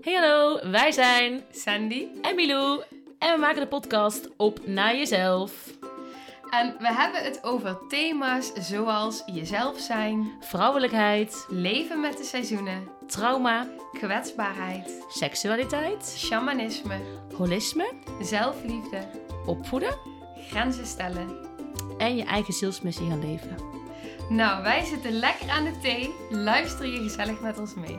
Hey 0.00 0.14
hallo, 0.14 0.70
wij 0.70 0.92
zijn 0.92 1.42
Sandy. 1.50 2.06
en 2.22 2.34
Milou 2.34 2.82
en 3.18 3.34
we 3.34 3.40
maken 3.40 3.60
de 3.60 3.66
podcast 3.66 4.28
Op 4.36 4.66
Naar 4.66 4.96
Jezelf. 4.96 5.52
En 6.50 6.76
we 6.78 6.92
hebben 6.94 7.24
het 7.24 7.44
over 7.44 7.78
thema's 7.88 8.52
zoals 8.54 9.22
jezelf 9.26 9.78
zijn, 9.78 10.32
Vrouwelijkheid, 10.40 11.46
leven 11.48 12.00
met 12.00 12.16
de 12.16 12.24
seizoenen, 12.24 12.88
trauma, 13.06 13.66
kwetsbaarheid, 13.92 15.04
seksualiteit, 15.08 16.14
shamanisme, 16.16 17.00
holisme, 17.36 17.92
zelfliefde, 18.22 19.10
opvoeden 19.46 19.96
grenzen 20.48 20.86
stellen. 20.86 21.48
en 21.98 22.16
je 22.16 22.24
eigen 22.24 22.54
zielsmissie 22.54 23.08
gaan 23.08 23.20
leven. 23.30 23.56
Nou, 24.28 24.62
wij 24.62 24.84
zitten 24.84 25.12
lekker 25.12 25.50
aan 25.50 25.64
de 25.64 25.78
thee. 25.82 26.14
Luister 26.30 26.86
je 26.86 27.02
gezellig 27.02 27.40
met 27.40 27.58
ons 27.58 27.74
mee. 27.74 27.98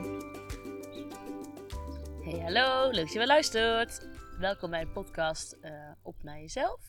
Hey 2.32 2.40
hallo, 2.40 2.90
leuk 2.90 3.04
dat 3.04 3.12
je 3.12 3.18
weer 3.18 3.26
luistert. 3.26 4.06
Welkom 4.38 4.70
bij 4.70 4.84
de 4.84 4.90
podcast 4.90 5.52
eh, 5.52 5.90
Op 6.02 6.22
Naar 6.22 6.40
Jezelf. 6.40 6.80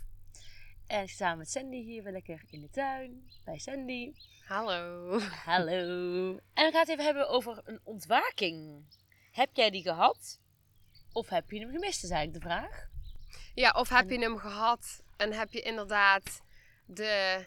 En 0.87 1.07
samen 1.07 1.37
met 1.37 1.49
Sandy 1.49 1.83
hier 1.83 2.03
weer 2.03 2.11
lekker 2.11 2.43
in 2.49 2.61
de 2.61 2.69
tuin 2.69 3.31
bij 3.45 3.59
Sandy. 3.59 4.13
Hallo. 4.45 5.19
Hallo. 5.45 6.37
En 6.53 6.65
we 6.65 6.71
gaan 6.71 6.79
het 6.79 6.89
even 6.89 7.03
hebben 7.03 7.29
over 7.29 7.61
een 7.63 7.79
ontwaking. 7.83 8.85
Heb 9.31 9.49
jij 9.53 9.69
die 9.69 9.81
gehad? 9.81 10.39
Of 11.11 11.29
heb 11.29 11.51
je 11.51 11.59
hem 11.59 11.71
gemist, 11.71 12.03
is 12.03 12.09
eigenlijk 12.09 12.43
de 12.43 12.49
vraag. 12.49 12.87
Ja, 13.53 13.71
of 13.71 13.89
heb 13.89 14.09
je 14.09 14.19
hem 14.19 14.37
gehad 14.37 15.03
en 15.17 15.33
heb 15.33 15.51
je 15.51 15.61
inderdaad 15.61 16.41
de, 16.85 17.45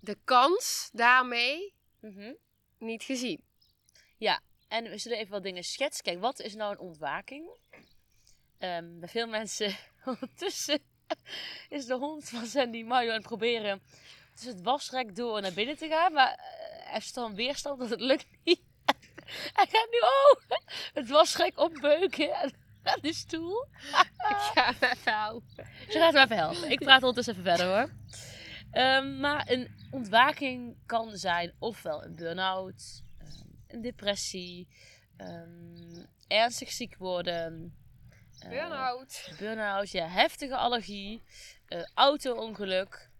de 0.00 0.18
kans 0.24 0.90
daarmee 0.92 1.74
niet 2.78 3.02
gezien? 3.02 3.44
Ja, 4.18 4.40
en 4.68 4.84
we 4.84 4.98
zullen 4.98 5.18
even 5.18 5.30
wat 5.32 5.42
dingen 5.42 5.64
schetsen. 5.64 6.04
Kijk, 6.04 6.20
wat 6.20 6.40
is 6.40 6.54
nou 6.54 6.72
een 6.72 6.78
ontwaking? 6.78 7.58
Ehm, 8.58 8.98
bij 8.98 9.08
veel 9.08 9.26
mensen 9.26 9.76
ondertussen 10.04 10.78
is 11.68 11.86
de 11.86 11.94
hond 11.94 12.28
van 12.28 12.46
Sandy 12.46 12.82
Mario 12.82 13.08
aan 13.08 13.16
het 13.16 13.26
proberen 13.26 13.82
tussen 14.34 14.54
het 14.54 14.64
wasrek 14.64 15.16
door 15.16 15.40
naar 15.40 15.52
binnen 15.52 15.76
te 15.76 15.88
gaan. 15.88 16.12
Maar 16.12 16.30
eh, 16.30 16.36
hij 16.84 16.92
heeft 16.92 17.14
dan 17.14 17.34
weerstand, 17.34 17.78
dat 17.78 17.90
het 17.90 18.00
lukt 18.00 18.26
niet. 18.44 18.60
hij 19.58 19.66
gaat 19.66 19.88
nu 19.90 19.98
oh, 20.00 20.56
het 20.94 21.08
wasrek 21.08 21.58
opbeuken 21.58 22.36
aan- 22.36 22.52
aan 22.82 23.00
de 23.00 23.12
stoel. 23.12 23.64
Ja, 24.54 24.74
nou. 25.04 25.42
Ze 25.88 25.98
gaat 25.98 26.12
hem 26.12 26.22
even 26.22 26.36
helpen. 26.36 26.70
Ik 26.70 26.78
praat 26.78 27.02
ondertussen 27.02 27.32
even 27.32 27.56
verder 27.56 27.66
hoor. 27.76 27.90
Ehm, 28.70 29.20
maar 29.20 29.50
een 29.50 29.88
ontwaking 29.90 30.76
kan 30.86 31.16
zijn 31.16 31.54
ofwel 31.58 32.04
een 32.04 32.14
burn-out, 32.14 33.02
een 33.76 33.82
depressie, 33.82 34.68
ehm, 35.16 36.04
ernstig 36.28 36.70
ziek 36.70 36.96
worden. 36.96 37.74
eh, 38.38 38.48
Burn-out. 38.48 39.32
Burn-out, 39.38 39.90
ja, 39.90 40.08
heftige 40.08 40.56
allergie, 40.56 41.22
eh, 41.66 41.82
auto-ongeluk. 41.94 43.10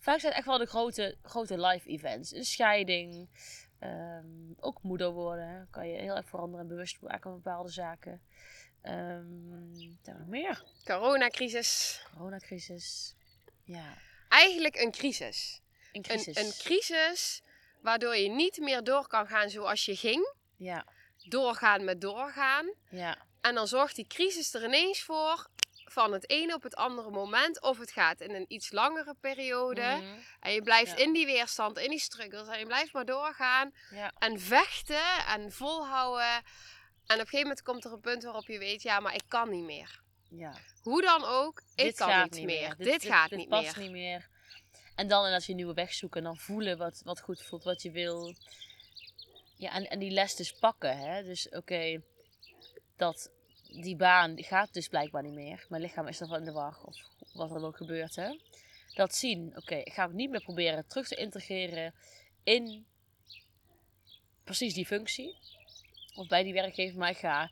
Vaak 0.00 0.20
zijn 0.20 0.32
het 0.32 0.40
echt 0.40 0.46
wel 0.46 0.58
de 0.58 0.66
grote, 0.66 1.16
grote 1.22 1.60
life 1.60 1.88
events. 1.88 2.32
Een 2.32 2.44
scheiding, 2.44 3.28
ehm, 3.78 4.26
ook 4.56 4.82
moeder 4.82 5.10
worden. 5.10 5.48
hè. 5.48 5.66
Kan 5.70 5.88
je 5.88 5.98
heel 5.98 6.16
erg 6.16 6.28
veranderen 6.28 6.60
en 6.60 6.68
bewust 6.68 7.00
maken 7.00 7.20
van 7.22 7.34
bepaalde 7.42 7.70
zaken. 7.70 8.22
Ehm 8.82 9.76
nog 10.02 10.26
meer? 10.26 10.64
Coronacrisis. 10.84 12.02
Coronacrisis. 12.12 13.14
Ja, 13.64 13.94
Eigenlijk 14.28 14.76
een 14.76 14.90
crisis. 14.90 15.60
een 15.78 15.88
Een, 15.92 16.02
crisis. 16.02 16.36
een 16.36 16.52
crisis 16.64 17.42
waardoor 17.88 18.16
je 18.16 18.28
niet 18.28 18.58
meer 18.58 18.84
door 18.84 19.06
kan 19.06 19.26
gaan 19.26 19.50
zoals 19.50 19.84
je 19.84 19.96
ging. 19.96 20.32
ja, 20.56 20.84
Doorgaan 21.28 21.84
met 21.84 22.00
doorgaan. 22.00 22.72
ja, 22.90 23.16
En 23.40 23.54
dan 23.54 23.66
zorgt 23.68 23.96
die 23.96 24.06
crisis 24.06 24.54
er 24.54 24.64
ineens 24.64 25.02
voor 25.02 25.46
van 25.84 26.12
het 26.12 26.30
ene 26.30 26.54
op 26.54 26.62
het 26.62 26.74
andere 26.76 27.10
moment. 27.10 27.62
Of 27.62 27.78
het 27.78 27.90
gaat 27.90 28.20
in 28.20 28.34
een 28.34 28.44
iets 28.48 28.72
langere 28.72 29.14
periode. 29.20 29.80
Mhm. 29.80 30.18
En 30.40 30.52
je 30.52 30.62
blijft 30.62 30.90
Ja. 30.98 31.04
in 31.04 31.12
die 31.12 31.26
weerstand, 31.26 31.78
in 31.78 31.90
die 31.90 31.98
struggles. 31.98 32.48
En 32.48 32.58
je 32.58 32.66
blijft 32.66 32.92
maar 32.92 33.04
doorgaan. 33.04 33.72
ja, 33.90 34.12
En 34.18 34.40
vechten 34.40 35.26
en 35.26 35.52
volhouden. 35.52 36.26
En 36.32 36.40
op 37.06 37.08
een 37.08 37.16
gegeven 37.18 37.40
moment 37.40 37.62
komt 37.62 37.84
er 37.84 37.92
een 37.92 38.00
punt 38.00 38.22
waarop 38.22 38.46
je 38.46 38.58
weet, 38.58 38.82
ja, 38.82 39.00
maar 39.00 39.14
ik 39.14 39.24
kan 39.28 39.50
niet 39.50 39.64
meer. 39.64 40.00
ja. 40.30 40.52
Hoe 40.82 41.02
dan 41.02 41.24
ook, 41.24 41.58
ik 41.74 41.84
Dit 41.84 41.96
kan 41.96 42.08
gaat 42.08 42.30
niet 42.30 42.44
meer. 42.44 42.74
Dit, 42.76 42.86
Dit, 42.86 43.04
gaat 43.04 43.28
dit 43.28 43.38
niet 43.38 43.48
past 43.48 43.76
meer. 43.76 43.84
niet 43.84 43.92
meer. 43.92 44.28
En 44.98 45.08
dan 45.08 45.18
inderdaad 45.24 45.46
je 45.46 45.54
nieuwe 45.54 45.74
weg 45.74 45.92
zoeken. 45.94 46.18
En 46.20 46.26
dan 46.26 46.36
voelen 46.36 46.78
wat, 46.78 47.00
wat 47.04 47.20
goed 47.20 47.42
voelt, 47.42 47.64
wat 47.64 47.82
je 47.82 47.90
wil. 47.90 48.34
Ja, 49.56 49.72
en, 49.72 49.90
en 49.90 49.98
die 49.98 50.10
les 50.10 50.36
dus 50.36 50.52
pakken. 50.52 50.98
Hè? 50.98 51.22
Dus 51.22 51.48
oké, 51.48 52.02
dat 52.96 53.30
die 53.62 53.96
baan 53.96 54.42
gaat 54.42 54.72
dus 54.72 54.88
blijkbaar 54.88 55.22
niet 55.22 55.34
meer. 55.34 55.66
Mijn 55.68 55.82
lichaam 55.82 56.06
is 56.06 56.18
nog 56.18 56.28
wel 56.28 56.38
in 56.38 56.44
de 56.44 56.52
war. 56.52 56.78
Of 56.84 56.96
wat 57.32 57.48
er 57.48 57.54
dan 57.54 57.64
ook 57.64 57.76
gebeurt. 57.76 58.16
Hè? 58.16 58.38
Dat 58.94 59.14
zien. 59.14 59.56
Oké, 59.56 59.74
ik 59.74 59.92
ga 59.92 60.06
het 60.06 60.14
niet 60.14 60.30
meer 60.30 60.42
proberen 60.42 60.86
terug 60.86 61.08
te 61.08 61.14
integreren 61.14 61.94
in 62.42 62.86
precies 64.44 64.74
die 64.74 64.86
functie. 64.86 65.36
Of 66.14 66.28
bij 66.28 66.42
die 66.42 66.52
werkgever. 66.52 66.98
Maar 66.98 67.10
ik 67.10 67.18
ga 67.18 67.50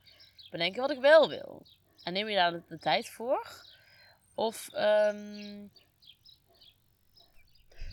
bedenken 0.50 0.80
wat 0.80 0.90
ik 0.90 1.00
wel 1.00 1.28
wil. 1.28 1.66
En 2.02 2.12
neem 2.12 2.28
je 2.28 2.34
daar 2.34 2.52
de, 2.52 2.62
de 2.68 2.78
tijd 2.78 3.08
voor? 3.08 3.64
Of, 4.34 4.68
ehm, 4.72 5.66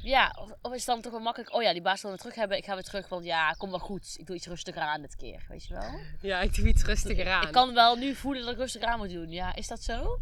ja, 0.03 0.35
of, 0.39 0.51
of 0.61 0.71
is 0.71 0.77
het 0.77 0.85
dan 0.85 1.01
toch 1.01 1.11
wel 1.11 1.21
makkelijk, 1.21 1.53
oh 1.53 1.61
ja, 1.61 1.71
die 1.71 1.81
baas 1.81 2.01
wil 2.01 2.11
me 2.11 2.17
terug 2.17 2.35
hebben, 2.35 2.57
ik 2.57 2.65
ga 2.65 2.73
weer 2.73 2.83
terug, 2.83 3.07
want 3.09 3.25
ja, 3.25 3.51
kom 3.51 3.69
wel 3.69 3.79
goed, 3.79 4.15
ik 4.17 4.25
doe 4.25 4.35
iets 4.35 4.47
rustiger 4.47 4.81
aan 4.81 5.01
dit 5.01 5.15
keer, 5.15 5.45
weet 5.47 5.65
je 5.65 5.73
wel? 5.73 5.99
Ja, 6.21 6.41
ik 6.41 6.55
doe 6.55 6.67
iets 6.67 6.83
rustiger 6.83 7.29
aan. 7.29 7.45
Ik 7.47 7.51
kan 7.51 7.73
wel 7.73 7.95
nu 7.95 8.15
voelen 8.15 8.43
dat 8.43 8.51
ik 8.53 8.57
rustiger 8.59 8.87
aan 8.87 8.97
moet 8.99 9.09
doen, 9.09 9.29
ja, 9.29 9.55
is 9.55 9.67
dat 9.67 9.83
zo? 9.83 10.19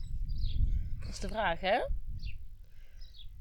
Dat 0.99 1.09
is 1.09 1.19
de 1.19 1.27
vraag, 1.27 1.59
hè? 1.59 1.79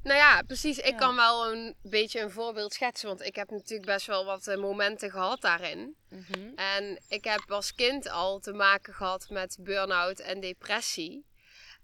Nou 0.02 0.16
ja, 0.18 0.42
precies. 0.42 0.78
Ik 0.78 0.84
Ja. 0.90 0.96
kan 0.96 1.16
wel 1.16 1.52
een 1.52 1.76
beetje 1.82 2.20
een 2.20 2.30
voorbeeld 2.30 2.72
schetsen. 2.72 3.08
Want 3.08 3.22
ik 3.22 3.34
heb 3.36 3.50
natuurlijk 3.50 3.86
best 3.90 4.06
wel 4.06 4.24
wat 4.24 4.46
eh, 4.46 4.56
momenten 4.56 5.10
gehad 5.10 5.40
daarin. 5.40 5.94
Mhm. 6.08 6.48
En 6.54 7.00
ik 7.08 7.24
heb 7.24 7.44
als 7.50 7.74
kind 7.74 8.08
al 8.08 8.38
te 8.38 8.52
maken 8.52 8.94
gehad 8.94 9.26
met 9.30 9.56
burn-out 9.60 10.18
en 10.18 10.40
depressie. 10.40 11.24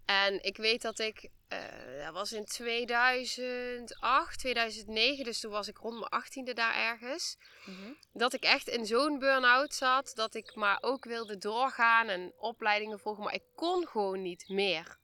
En 0.04 0.44
ik 0.44 0.56
weet 0.56 0.82
dat 0.82 0.98
ik, 0.98 1.28
eh, 1.48 2.04
dat 2.04 2.14
was 2.14 2.32
in 2.32 2.44
2008, 2.44 4.38
2009, 4.38 5.24
dus 5.24 5.40
toen 5.40 5.50
was 5.50 5.68
ik 5.68 5.76
rond 5.76 5.94
mijn 5.94 6.10
achttiende 6.10 6.54
daar 6.54 6.74
ergens. 6.74 7.36
Mhm. 7.66 7.92
Dat 8.12 8.32
ik 8.32 8.42
echt 8.42 8.68
in 8.68 8.86
zo'n 8.86 9.18
burn-out 9.18 9.74
zat, 9.74 10.12
dat 10.14 10.34
ik 10.34 10.54
maar 10.54 10.78
ook 10.80 11.04
wilde 11.04 11.38
doorgaan 11.38 12.08
en 12.08 12.32
opleidingen 12.36 12.98
volgen, 12.98 13.24
maar 13.24 13.34
ik 13.34 13.44
kon 13.54 13.86
gewoon 13.86 14.22
niet 14.22 14.48
meer. 14.48 14.98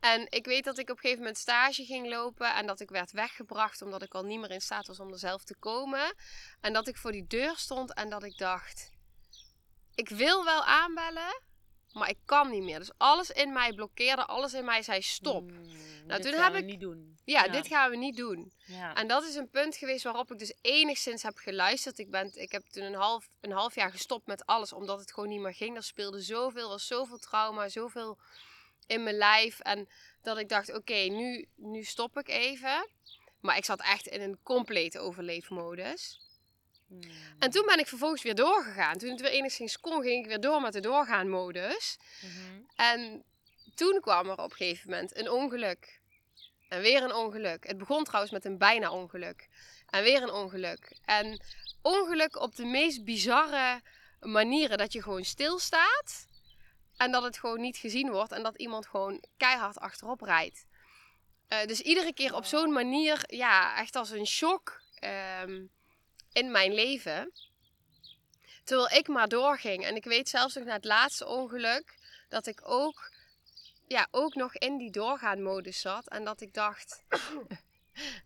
En 0.00 0.26
ik 0.30 0.46
weet 0.46 0.64
dat 0.64 0.78
ik 0.78 0.90
op 0.90 0.96
een 0.96 1.02
gegeven 1.02 1.22
moment 1.22 1.38
stage 1.38 1.84
ging 1.84 2.08
lopen 2.08 2.54
en 2.54 2.66
dat 2.66 2.80
ik 2.80 2.90
werd 2.90 3.12
weggebracht 3.12 3.82
omdat 3.82 4.02
ik 4.02 4.14
al 4.14 4.22
niet 4.22 4.40
meer 4.40 4.50
in 4.50 4.60
staat 4.60 4.86
was 4.86 5.00
om 5.00 5.12
er 5.12 5.18
zelf 5.18 5.44
te 5.44 5.56
komen. 5.56 6.14
En 6.60 6.72
dat 6.72 6.88
ik 6.88 6.96
voor 6.96 7.12
die 7.12 7.26
deur 7.26 7.56
stond 7.56 7.94
en 7.94 8.10
dat 8.10 8.22
ik 8.22 8.38
dacht, 8.38 8.90
ik 9.94 10.08
wil 10.08 10.44
wel 10.44 10.64
aanbellen, 10.64 11.40
maar 11.92 12.08
ik 12.08 12.18
kan 12.24 12.50
niet 12.50 12.62
meer. 12.62 12.78
Dus 12.78 12.90
alles 12.96 13.30
in 13.30 13.52
mij 13.52 13.72
blokkeerde, 13.72 14.24
alles 14.26 14.54
in 14.54 14.64
mij 14.64 14.82
zei 14.82 15.02
stop. 15.02 15.42
Mm, 15.50 15.56
Nou, 16.06 16.22
dit 16.22 16.30
toen 16.30 16.40
gaan 16.40 16.42
heb 16.42 16.52
we 16.52 16.58
ik- 16.58 16.64
niet 16.64 16.80
doen. 16.80 17.16
Ja, 17.24 17.48
dit 17.48 17.66
gaan 17.66 17.90
we 17.90 17.96
niet 17.96 18.16
doen. 18.16 18.52
Ja. 18.66 18.94
En 18.94 19.08
dat 19.08 19.24
is 19.24 19.34
een 19.34 19.50
punt 19.50 19.76
geweest 19.76 20.04
waarop 20.04 20.32
ik 20.32 20.38
dus 20.38 20.54
enigszins 20.60 21.22
heb 21.22 21.36
geluisterd. 21.38 21.98
Ik, 21.98 22.10
ben, 22.10 22.30
ik 22.34 22.52
heb 22.52 22.62
toen 22.66 22.82
een 22.82 22.94
half, 22.94 23.28
een 23.40 23.52
half 23.52 23.74
jaar 23.74 23.90
gestopt 23.90 24.26
met 24.26 24.46
alles, 24.46 24.72
omdat 24.72 25.00
het 25.00 25.12
gewoon 25.12 25.28
niet 25.28 25.40
meer 25.40 25.54
ging. 25.54 25.76
Er 25.76 25.82
speelde 25.82 26.20
zoveel, 26.20 26.68
was 26.68 26.86
zoveel 26.86 27.18
trauma, 27.18 27.68
zoveel 27.68 28.18
in 28.86 29.02
mijn 29.02 29.16
lijf. 29.16 29.60
En 29.60 29.88
dat 30.22 30.38
ik 30.38 30.48
dacht, 30.48 30.74
oké, 30.74 30.94
nu, 30.94 31.48
nu 31.56 31.82
stop 31.84 32.18
ik 32.18 32.28
even. 32.28 32.88
Maar 33.40 33.56
ik 33.56 33.64
zat 33.64 33.80
echt 33.80 34.06
in 34.06 34.20
een 34.20 34.38
complete 34.42 34.98
overleefmodus. 34.98 36.20
Mm. 36.88 37.00
En 37.38 37.50
toen 37.50 37.66
ben 37.66 37.78
ik 37.78 37.86
vervolgens 37.86 38.22
weer 38.22 38.34
doorgegaan. 38.34 38.98
Toen 38.98 39.10
het 39.10 39.20
weer 39.20 39.30
enigszins 39.30 39.80
kon, 39.80 40.02
ging 40.02 40.22
ik 40.22 40.26
weer 40.26 40.40
door 40.40 40.60
met 40.60 40.72
de 40.72 40.80
doorgaan-modus. 40.80 41.98
Mhm. 42.20 42.60
En 42.74 43.24
toen 43.74 44.00
kwam 44.00 44.26
er 44.26 44.38
op 44.38 44.50
een 44.50 44.56
gegeven 44.56 44.90
moment 44.90 45.16
een 45.16 45.30
ongeluk. 45.30 46.00
En 46.68 46.80
weer 46.80 47.02
een 47.02 47.14
ongeluk. 47.14 47.66
Het 47.66 47.78
begon 47.78 48.04
trouwens 48.04 48.32
met 48.32 48.44
een 48.44 48.58
bijna 48.58 48.90
ongeluk. 48.90 49.48
En 49.86 50.02
weer 50.02 50.22
een 50.22 50.32
ongeluk. 50.32 50.98
En 51.04 51.42
ongeluk 51.82 52.40
op 52.40 52.56
de 52.56 52.64
meest 52.64 53.04
bizarre 53.04 53.82
manieren. 54.20 54.78
Dat 54.78 54.92
je 54.92 55.02
gewoon 55.02 55.24
stilstaat. 55.24 56.26
En 56.96 57.12
dat 57.12 57.22
het 57.22 57.38
gewoon 57.38 57.60
niet 57.60 57.76
gezien 57.76 58.10
wordt. 58.10 58.32
En 58.32 58.42
dat 58.42 58.56
iemand 58.56 58.86
gewoon 58.86 59.22
keihard 59.36 59.78
achterop 59.78 60.20
rijdt. 60.20 60.66
Eh, 61.48 61.66
dus 61.66 61.80
iedere 61.80 62.12
keer 62.12 62.34
op 62.34 62.44
zo'n 62.44 62.72
manier, 62.72 63.24
ja, 63.26 63.76
echt 63.76 63.96
als 63.96 64.10
een 64.10 64.26
shock 64.26 64.82
ehm, 64.94 65.64
in 66.32 66.50
mijn 66.50 66.74
leven. 66.74 67.32
Terwijl 68.64 68.98
ik 68.98 69.08
maar 69.08 69.28
doorging. 69.28 69.84
En 69.84 69.96
ik 69.96 70.04
weet 70.04 70.28
zelfs 70.28 70.54
nog 70.54 70.64
na 70.64 70.72
het 70.72 70.84
laatste 70.84 71.26
ongeluk 71.26 71.94
dat 72.28 72.46
ik 72.46 72.60
ook, 72.68 73.12
ja, 73.86 74.08
ook 74.10 74.34
nog 74.34 74.54
in 74.54 74.76
die 74.76 74.90
doorgaan-modus 74.90 75.80
zat. 75.80 76.08
En 76.08 76.24
dat 76.24 76.40
ik 76.40 76.54
dacht. 76.54 77.02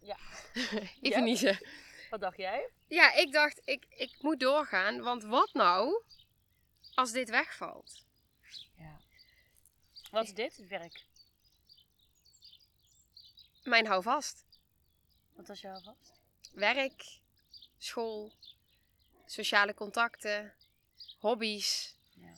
Ja. 0.00 0.16
Even 0.56 0.90
Ja. 1.00 1.18
niezen. 1.18 1.66
Wat 2.10 2.20
dacht 2.20 2.36
jij? 2.36 2.70
Ja, 2.88 3.12
ik 3.14 3.32
dacht, 3.32 3.60
ik, 3.64 3.84
ik 3.88 4.16
moet 4.20 4.40
doorgaan. 4.40 5.00
Want 5.00 5.22
wat 5.22 5.52
nou 5.52 6.02
als 6.94 7.12
dit 7.12 7.30
wegvalt? 7.30 8.04
Ja. 8.76 9.00
Wat 10.10 10.24
is 10.24 10.34
dit? 10.34 10.56
Het 10.56 10.68
werk. 10.68 11.04
Mijn 13.62 13.86
houvast. 13.86 14.44
Wat 15.34 15.46
was 15.48 15.60
jouw 15.60 15.80
vast? 15.80 16.12
Werk, 16.52 17.18
school, 17.84 18.32
sociale 19.26 19.74
contacten, 19.74 20.52
hobby's. 21.18 21.94
Ja. 22.14 22.32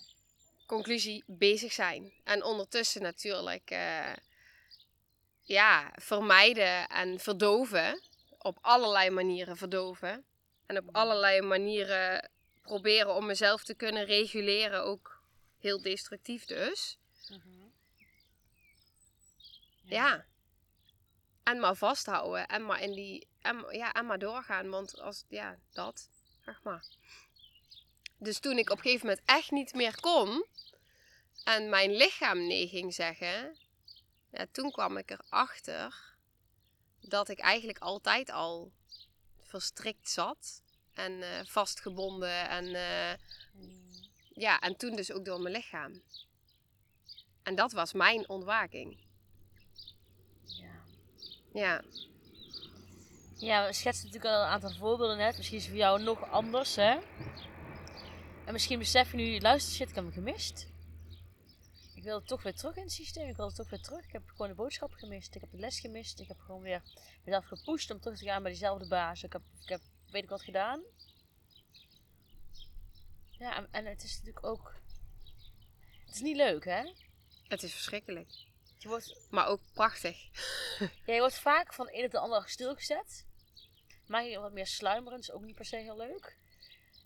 Conclusie, 0.66 1.24
bezig 1.26 1.72
zijn. 1.72 2.12
En 2.24 2.44
ondertussen 2.44 3.02
natuurlijk, 3.02 3.70
eh, 3.70 4.12
ja, 5.42 5.92
vermijden 5.94 6.88
en 6.88 7.20
verdoven. 7.20 8.02
Op 8.38 8.58
allerlei 8.60 9.10
manieren 9.10 9.56
verdoven. 9.56 10.24
En 10.66 10.78
op 10.78 10.88
allerlei 10.92 11.40
manieren 11.40 12.30
proberen 12.62 13.14
om 13.14 13.26
mezelf 13.26 13.64
te 13.64 13.74
kunnen 13.74 14.04
reguleren. 14.04 14.84
Ook 14.84 15.22
heel 15.58 15.82
destructief 15.82 16.44
dus. 16.44 16.98
Ja. 19.84 20.26
En 21.44 21.60
maar 21.60 21.76
vasthouden. 21.76 22.46
En 22.46 22.64
maar 22.64 22.80
in 22.80 22.92
die. 22.92 23.26
En, 23.40 23.64
ja, 23.70 23.92
en 23.92 24.06
maar 24.06 24.18
doorgaan. 24.18 24.70
Want 24.70 25.00
als. 25.00 25.24
Ja, 25.28 25.58
dat. 25.72 26.08
Zeg 26.44 26.62
maar. 26.62 26.86
Dus 28.18 28.38
toen 28.38 28.58
ik 28.58 28.70
op 28.70 28.76
een 28.76 28.82
gegeven 28.82 29.06
moment 29.06 29.26
echt 29.26 29.50
niet 29.50 29.74
meer 29.74 30.00
kon. 30.00 30.46
En 31.44 31.68
mijn 31.68 31.90
lichaam 31.90 32.46
nee 32.46 32.68
ging 32.68 32.94
zeggen. 32.94 33.56
Ja, 34.30 34.46
toen 34.52 34.70
kwam 34.70 34.96
ik 34.96 35.10
erachter. 35.10 36.14
Dat 37.00 37.28
ik 37.28 37.38
eigenlijk 37.38 37.78
altijd 37.78 38.30
al 38.30 38.72
verstrikt 39.42 40.10
zat. 40.10 40.62
En 40.94 41.22
eh, 41.22 41.44
vastgebonden. 41.44 42.48
En 42.48 42.74
eh, 42.74 43.18
ja, 44.34 44.60
en 44.60 44.76
toen 44.76 44.96
dus 44.96 45.12
ook 45.12 45.24
door 45.24 45.40
mijn 45.40 45.54
lichaam. 45.54 46.02
En 47.42 47.54
dat 47.54 47.72
was 47.72 47.92
mijn 47.92 48.28
ontwaking. 48.28 49.03
Ja. 51.54 51.82
Ja. 53.36 53.66
We 53.66 53.72
schetsen 53.72 54.06
natuurlijk 54.06 54.34
al 54.34 54.42
een 54.42 54.48
aantal 54.48 54.70
voorbeelden 54.70 55.16
net. 55.16 55.36
Misschien 55.36 55.58
is 55.58 55.62
het 55.62 55.72
voor 55.72 55.82
jou 55.82 56.02
nog 56.02 56.30
anders, 56.30 56.76
hè? 56.76 56.98
En 58.44 58.52
misschien 58.52 58.78
besef 58.78 59.10
je 59.10 59.16
nu, 59.16 59.40
luister, 59.40 59.74
shit, 59.74 59.88
ik 59.88 59.94
heb 59.94 60.04
hem 60.04 60.12
gemist. 60.12 60.68
Ik 61.94 62.02
wil 62.02 62.22
toch 62.22 62.42
weer 62.42 62.54
terug 62.54 62.76
in 62.76 62.82
het 62.82 62.92
systeem. 62.92 63.28
Ik 63.28 63.36
wil 63.36 63.50
toch 63.50 63.70
weer 63.70 63.80
terug. 63.80 64.04
Ik 64.04 64.12
heb 64.12 64.22
gewoon 64.26 64.48
de 64.48 64.54
boodschap 64.54 64.92
gemist. 64.92 65.34
Ik 65.34 65.40
heb 65.40 65.50
de 65.50 65.58
les 65.58 65.80
gemist. 65.80 66.20
Ik 66.20 66.28
heb 66.28 66.40
gewoon 66.40 66.62
weer 66.62 66.82
mezelf 67.24 67.44
gepusht 67.44 67.90
om 67.90 68.00
terug 68.00 68.18
te 68.18 68.24
gaan 68.24 68.42
bij 68.42 68.50
diezelfde 68.50 68.88
baas. 68.88 69.22
Ik 69.22 69.32
heb, 69.32 69.42
ik 69.62 69.68
heb 69.68 69.80
weet 70.10 70.22
ik 70.22 70.28
wat 70.28 70.42
gedaan. 70.42 70.82
Ja, 73.30 73.56
en, 73.56 73.68
en 73.70 73.86
het 73.86 74.02
is 74.02 74.10
natuurlijk 74.10 74.46
ook... 74.46 74.74
Het 76.06 76.14
is 76.14 76.20
niet 76.20 76.36
leuk, 76.36 76.64
hè? 76.64 76.92
Het 77.48 77.62
is 77.62 77.72
verschrikkelijk. 77.72 78.52
Je 78.84 78.90
wordt 78.90 79.26
Maar 79.30 79.46
ook 79.46 79.60
prachtig. 79.72 80.16
Ja, 81.06 81.14
je 81.14 81.18
wordt 81.18 81.38
vaak 81.38 81.74
van 81.74 81.86
de 81.86 81.98
een 81.98 82.04
op 82.04 82.10
de 82.10 82.18
andere 82.18 82.48
stilgezet. 82.48 83.26
Maak 84.06 84.24
je 84.24 84.38
wat 84.38 84.52
meer 84.52 84.66
sluimerend, 84.66 85.22
is 85.22 85.30
ook 85.32 85.42
niet 85.42 85.54
per 85.54 85.64
se 85.64 85.76
heel 85.76 85.96
leuk. 85.96 86.36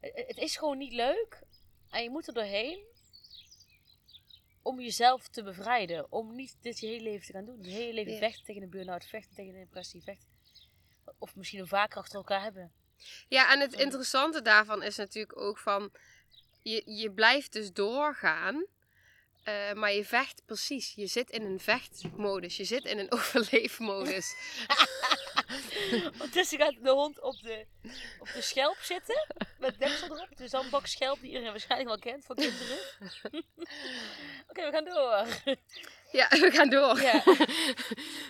Het, 0.01 0.37
is 0.37 0.57
gewoon 0.57 0.79
niet 0.79 0.93
leuk. 0.93 1.43
En 1.91 2.03
je 2.03 2.11
moet 2.11 2.27
er 2.27 2.35
doorheen 2.35 2.85
om 4.63 4.81
jezelf 4.81 5.29
te 5.29 5.43
bevrijden. 5.43 6.13
Om 6.13 6.35
niet 6.35 6.57
dit 6.61 6.79
je 6.79 6.87
hele 6.87 7.03
leven 7.03 7.27
te 7.27 7.33
gaan 7.33 7.45
doen. 7.45 7.63
Je 7.63 7.71
hele 7.71 7.93
leven 7.93 8.13
Ja. 8.13 8.19
vechten 8.19 8.45
tegen 8.45 8.63
een 8.63 8.71
burn-out, 8.71 9.05
vechten 9.05 9.35
tegen 9.35 9.55
een 9.55 9.61
depressie, 9.61 10.03
vechten. 10.03 10.29
Of 11.19 11.37
misschien 11.37 11.59
nog 11.61 11.69
vaker 11.69 11.99
achter 11.99 12.17
elkaar 12.17 12.43
hebben. 12.43 12.73
Ja, 13.29 13.53
en 13.53 13.61
het 13.61 13.73
interessante 13.73 14.43
daarvan 14.43 14.83
is 14.83 14.97
natuurlijk 14.97 15.39
ook 15.41 15.59
van... 15.59 15.93
Je, 16.63 16.83
je 16.91 17.13
blijft 17.13 17.53
dus 17.53 17.73
doorgaan. 17.73 18.67
Eh, 19.43 19.73
maar 19.73 19.93
je 19.93 20.05
vecht 20.05 20.43
precies. 20.47 20.93
Je 20.97 21.07
zit 21.07 21.31
in 21.31 21.43
een 21.43 21.61
vechtmodus. 21.61 22.57
Je 22.57 22.65
zit 22.65 22.85
in 22.85 22.99
een 22.99 23.13
overleefmodus. 23.19 24.35
Ondertussen 26.13 26.59
gaat 26.59 26.75
de 26.83 26.91
hond 26.91 27.21
op 27.21 27.43
de, 27.43 27.67
op 28.19 28.29
de 28.35 28.43
schelp 28.43 28.77
zitten. 28.81 29.27
Met 29.59 29.79
deksel 29.79 30.17
erop. 30.17 30.37
De 30.37 30.49
zandbak 30.49 30.87
schelp 30.87 31.21
die 31.21 31.29
iedereen 31.29 31.51
waarschijnlijk 31.51 31.89
wel 31.91 32.13
kent 32.13 32.25
voor 32.25 32.35
kinderen. 32.35 32.79
Oké, 34.49 34.65
we 34.65 34.71
gaan 34.73 34.85
door. 34.85 35.27
Ja, 36.13 36.29
we 36.29 36.51
gaan 36.51 36.71
door. 36.71 37.01
Ja. 37.01 37.23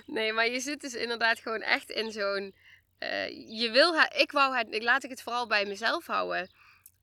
Nee, 0.07 0.33
maar 0.33 0.49
je 0.49 0.61
zit 0.61 0.81
dus 0.81 0.95
inderdaad 0.95 1.39
gewoon 1.41 1.63
echt 1.63 1.91
in 1.91 2.13
zo'n... 2.13 2.55
eh, 2.99 3.29
je 3.61 3.71
wil. 3.71 3.95
Ik 3.95 4.33
wou 4.33 4.57
het... 4.57 4.67
Ik, 4.75 4.83
laat 4.83 5.05
ik 5.05 5.11
het 5.11 5.23
vooral 5.23 5.47
bij 5.47 5.65
mezelf 5.65 6.07
houden. 6.07 6.51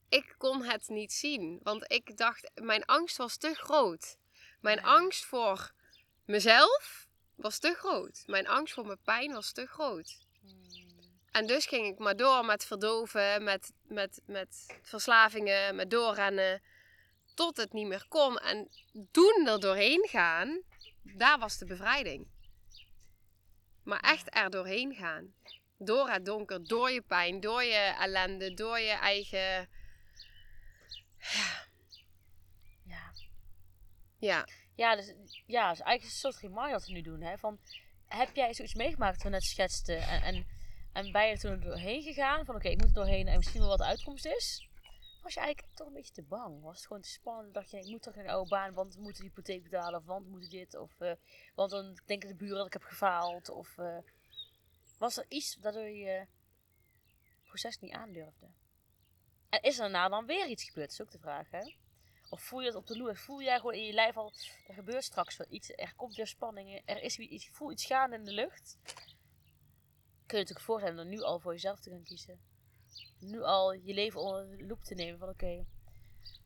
Ik 0.09 0.35
kon 0.37 0.63
het 0.63 0.87
niet 0.87 1.13
zien. 1.13 1.59
Want 1.63 1.91
ik 1.91 2.17
dacht... 2.17 2.51
Mijn 2.53 2.85
angst 2.85 3.17
was 3.17 3.37
te 3.37 3.53
groot. 3.53 4.17
Mijn 4.61 4.77
Ja. 4.77 4.83
angst 4.83 5.25
voor 5.25 5.73
mezelf 6.25 7.07
was 7.35 7.59
te 7.59 7.73
groot. 7.73 8.23
Mijn 8.25 8.47
angst 8.47 8.73
voor 8.73 8.85
mijn 8.85 9.01
pijn 9.03 9.33
was 9.33 9.51
te 9.51 9.65
groot. 9.65 10.17
En 11.31 11.47
dus 11.47 11.65
ging 11.65 11.87
ik 11.87 11.97
maar 11.97 12.15
door 12.15 12.45
met 12.45 12.65
verdoven, 12.65 13.43
met, 13.43 13.73
met, 13.83 14.21
met 14.25 14.77
verslavingen, 14.81 15.75
met 15.75 15.89
doorrennen. 15.91 16.61
Tot 17.33 17.57
het 17.57 17.73
niet 17.73 17.87
meer 17.87 18.05
kon. 18.07 18.37
En 18.37 18.69
toen 19.11 19.47
er 19.47 19.59
doorheen 19.59 20.07
gaan, 20.07 20.61
daar 21.01 21.39
was 21.39 21.57
de 21.57 21.65
bevrijding. 21.65 22.27
Maar 23.83 23.99
echt 23.99 24.35
er 24.35 24.49
doorheen 24.49 24.95
gaan. 24.95 25.33
Door 25.77 26.09
het 26.09 26.25
donker, 26.25 26.67
door 26.67 26.91
je 26.91 27.01
pijn, 27.01 27.39
door 27.39 27.63
je 27.63 27.95
ellende, 27.99 28.53
door 28.53 28.79
je 28.79 28.91
eigen. 28.91 29.69
Ja. 31.31 33.13
Ja, 34.19 34.47
Ja, 34.75 34.95
dus, 34.95 35.13
ja, 35.45 35.69
dus 35.69 35.79
eigenlijk 35.79 36.01
is 36.01 36.15
het 36.15 36.23
een 36.23 36.31
soort 36.31 36.37
reminder 36.37 36.71
wat 36.71 36.85
we 36.85 36.93
nu 36.93 37.01
doen. 37.01 37.21
Hè? 37.21 37.37
Van, 37.37 37.59
heb 38.05 38.35
jij 38.35 38.53
zoiets 38.53 38.73
meegemaakt 38.73 39.15
wat 39.15 39.23
we 39.23 39.29
net 39.29 39.43
schetsten? 39.43 40.01
En, 40.01 40.21
en, 40.21 40.47
en 40.93 41.11
ben 41.11 41.25
je 41.25 41.31
er 41.31 41.39
toen 41.39 41.59
doorheen 41.59 42.01
gegaan? 42.01 42.45
Van 42.45 42.55
oké, 42.55 42.69
ik 42.69 42.77
moet 42.77 42.87
er 42.87 42.93
doorheen 42.93 43.27
en 43.27 43.37
misschien 43.37 43.59
wel 43.59 43.69
wat 43.69 43.77
de 43.77 43.85
uitkomst 43.85 44.25
is? 44.25 44.69
Was 45.21 45.33
je 45.33 45.39
eigenlijk 45.39 45.75
toch 45.75 45.87
een 45.87 45.93
beetje 45.93 46.13
te 46.13 46.23
bang? 46.23 46.61
Was 46.61 46.77
het 46.77 46.87
gewoon 46.87 47.01
te 47.01 47.09
spannend? 47.09 47.53
Dacht 47.53 47.71
je, 47.71 47.77
ik 47.77 47.87
moet 47.87 48.01
terug 48.01 48.17
naar 48.17 48.25
een 48.25 48.31
oude 48.31 48.49
baan, 48.49 48.73
want 48.73 48.95
we 48.95 49.01
moeten 49.01 49.23
de 49.23 49.29
hypotheek 49.29 49.63
betalen. 49.63 49.99
Of 49.99 50.05
want 50.05 50.25
we 50.25 50.31
moeten 50.31 50.49
dit. 50.49 50.75
Of 50.75 50.99
eh, 50.99 51.11
want 51.55 51.71
dan 51.71 51.99
denken 52.05 52.29
de 52.29 52.35
buren 52.35 52.57
dat 52.57 52.65
ik 52.65 52.73
heb 52.73 52.83
gefaald. 52.83 53.49
Of 53.49 53.77
eh, 53.77 53.97
was 54.97 55.17
er 55.17 55.25
iets 55.27 55.57
waardoor 55.61 55.89
je 55.89 56.09
het 56.09 56.27
proces 57.43 57.79
niet 57.79 57.93
aandurfde? 57.93 58.47
En 59.55 59.61
is 59.61 59.75
er 59.75 59.81
daarna 59.81 60.09
dan 60.09 60.25
weer 60.25 60.47
iets 60.47 60.63
gebeurd? 60.63 60.87
Dat 60.89 60.99
is 60.99 61.05
ook 61.05 61.11
de 61.11 61.19
vraag, 61.19 61.51
hè? 61.51 61.73
Of 62.29 62.41
voel 62.41 62.59
je 62.59 62.65
het 62.65 62.75
op 62.75 62.87
de 62.87 62.97
loer? 62.97 63.15
Voel 63.17 63.41
jij 63.41 63.57
gewoon 63.57 63.73
in 63.73 63.83
je 63.83 63.93
lijf 63.93 64.17
al, 64.17 64.33
er 64.67 64.73
gebeurt 64.73 65.03
straks 65.03 65.37
wel 65.37 65.47
iets. 65.49 65.69
Er 65.75 65.93
komt 65.95 66.15
weer 66.15 66.27
spanning. 66.27 66.81
Er 66.85 67.01
is 67.01 67.17
weer 67.17 67.27
iets, 67.27 67.49
voel 67.51 67.71
iets 67.71 67.85
gaan 67.85 68.13
in 68.13 68.23
de 68.23 68.31
lucht. 68.31 68.77
Kun 70.25 70.37
je 70.37 70.43
natuurlijk 70.43 70.59
voorstellen 70.59 71.03
om 71.03 71.09
nu 71.09 71.21
al 71.21 71.39
voor 71.39 71.51
jezelf 71.51 71.79
te 71.79 71.89
gaan 71.89 72.03
kiezen. 72.03 72.39
Nu 73.19 73.41
al 73.41 73.73
je 73.73 73.93
leven 73.93 74.21
onder 74.21 74.57
de 74.57 74.65
loep 74.65 74.83
te 74.83 74.93
nemen 74.93 75.19
van 75.19 75.29
oké, 75.29 75.65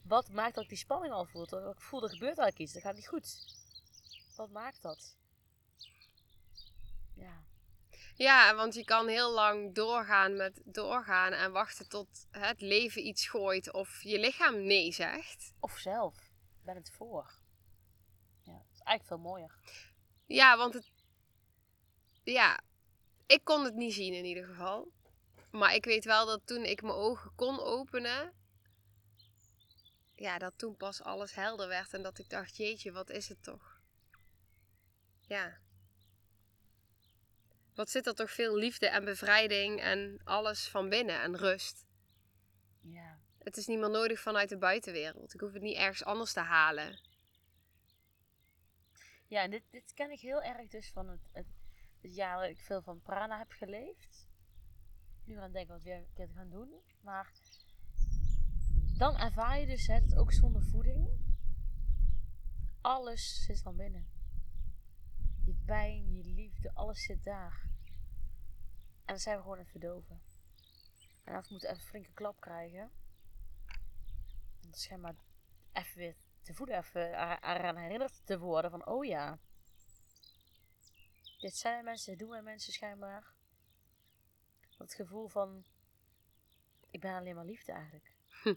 wat 0.01 0.29
maakt 0.29 0.55
dat 0.55 0.63
ik 0.63 0.69
die 0.69 0.77
spanning 0.77 1.13
al 1.13 1.25
voel? 1.25 1.45
Dat 1.45 1.75
Ik 1.75 1.81
voel 1.81 2.03
er 2.03 2.09
gebeurt 2.09 2.37
eigenlijk 2.37 2.59
iets, 2.59 2.73
dat 2.73 2.81
gaat 2.81 2.95
niet 2.95 3.07
goed. 3.07 3.45
Wat 4.35 4.49
maakt 4.49 4.81
dat? 4.81 5.17
Ja, 7.13 7.43
ja, 8.19 8.55
want 8.55 8.73
je 8.73 8.83
kan 8.83 9.07
heel 9.07 9.31
lang 9.31 9.75
doorgaan 9.75 10.35
met 10.35 10.61
doorgaan 10.65 11.33
en 11.33 11.51
wachten 11.51 11.89
tot 11.89 12.27
het 12.31 12.61
leven 12.61 13.07
iets 13.07 13.27
gooit 13.27 13.73
of 13.73 14.01
je 14.01 14.19
lichaam 14.19 14.63
nee 14.63 14.91
zegt. 14.91 15.53
of 15.59 15.77
zelf. 15.77 16.31
Ben 16.63 16.75
het 16.75 16.91
voor. 16.91 17.33
Ja, 18.43 18.53
dat 18.53 18.73
is 18.73 18.79
eigenlijk 18.79 19.05
veel 19.05 19.31
mooier. 19.31 19.55
Ja, 20.25 20.57
want 20.57 20.73
het. 20.73 20.91
Ja, 22.23 22.59
ik 23.25 23.43
kon 23.43 23.63
het 23.63 23.75
niet 23.75 23.93
zien 23.93 24.13
in 24.13 24.25
ieder 24.25 24.45
geval. 24.45 24.91
Maar 25.51 25.73
ik 25.73 25.85
weet 25.85 26.05
wel 26.05 26.25
dat 26.25 26.41
toen 26.47 26.63
ik 26.63 26.81
mijn 26.81 26.93
ogen 26.93 27.31
kon 27.35 27.59
openen. 27.59 28.33
Ja, 30.15 30.37
dat 30.37 30.53
toen 30.57 30.77
pas 30.77 31.01
alles 31.01 31.35
helder 31.35 31.67
werd 31.67 31.93
en 31.93 32.03
dat 32.03 32.19
ik 32.19 32.29
dacht: 32.29 32.57
jeetje, 32.57 32.91
wat 32.91 33.09
is 33.09 33.29
het 33.29 33.43
toch? 33.43 33.81
Ja. 35.19 35.57
Wat 37.79 37.89
zit 37.89 38.07
er 38.07 38.15
toch 38.15 38.31
veel 38.31 38.55
liefde 38.55 38.87
en 38.87 39.05
bevrijding 39.05 39.81
en 39.81 40.21
alles 40.23 40.67
van 40.67 40.89
binnen 40.89 41.21
en 41.21 41.37
rust. 41.37 41.85
Ja, 42.79 43.19
Het 43.37 43.57
is 43.57 43.67
niet 43.67 43.79
meer 43.79 43.89
nodig 43.89 44.19
vanuit 44.19 44.49
de 44.49 44.57
buitenwereld. 44.57 45.33
Ik 45.33 45.39
hoef 45.39 45.53
het 45.53 45.61
niet 45.61 45.77
ergens 45.77 46.03
anders 46.03 46.33
te 46.33 46.39
halen. 46.39 46.99
Ja, 49.27 49.41
en 49.41 49.51
dit, 49.51 49.63
dit 49.69 49.93
ken 49.93 50.11
ik 50.11 50.19
heel 50.19 50.41
erg 50.41 50.67
dus 50.67 50.91
van 50.91 51.09
het, 51.09 51.29
het, 51.31 51.45
het 52.01 52.15
jaar 52.15 52.39
dat 52.41 52.49
ik 52.49 52.59
veel 52.59 52.81
van 52.81 53.01
prana 53.01 53.37
heb 53.37 53.51
geleefd. 53.51 54.27
Nu 55.23 55.35
aan 55.35 55.43
het 55.43 55.53
denken 55.53 55.73
wat 55.73 55.83
we 55.83 55.89
weer 55.89 56.05
te 56.13 56.33
gaan 56.35 56.49
doen. 56.49 56.73
Maar 57.01 57.31
dan 58.97 59.17
ervaar 59.17 59.59
je 59.59 59.65
dus 59.65 59.87
hè, 59.87 60.05
dat 60.05 60.17
ook 60.17 60.31
zonder 60.33 60.63
voeding 60.63 61.09
alles 62.81 63.45
zit 63.45 63.61
van 63.61 63.75
binnen. 63.75 64.18
Je 65.49 65.55
pijn, 65.65 66.15
je 66.15 66.23
liefde, 66.23 66.73
alles 66.73 67.03
zit 67.03 67.23
daar. 67.23 67.61
En 68.99 69.05
dan 69.05 69.17
zijn 69.17 69.35
we 69.35 69.41
gewoon 69.41 69.57
aan 69.57 69.63
het 69.63 69.71
verdoven. 69.71 70.21
En 71.23 71.41
we 71.41 71.47
moeten 71.49 71.69
even 71.69 71.81
een 71.81 71.89
flinke 71.89 72.11
klap 72.13 72.39
krijgen. 72.39 72.91
Schijnbaar 74.71 75.15
even 75.73 75.97
weer 75.97 76.15
te 76.41 76.53
voelen, 76.53 76.77
even 76.77 77.01
eraan 77.01 77.75
herinnerd 77.75 78.25
te 78.25 78.39
worden 78.39 78.71
van, 78.71 78.85
oh 78.85 79.05
ja. 79.05 79.39
Dit 81.37 81.55
zijn 81.55 81.83
mensen, 81.83 82.09
dit 82.09 82.19
doen 82.19 82.29
wij 82.29 82.41
mensen 82.41 82.73
schijnbaar. 82.73 83.33
Dat 84.77 84.93
gevoel 84.93 85.27
van, 85.27 85.65
ik 86.89 86.99
ben 86.99 87.13
alleen 87.13 87.35
maar 87.35 87.45
liefde 87.45 87.71
eigenlijk. 87.71 88.15
Hm, 88.43 88.47
ja. 88.47 88.55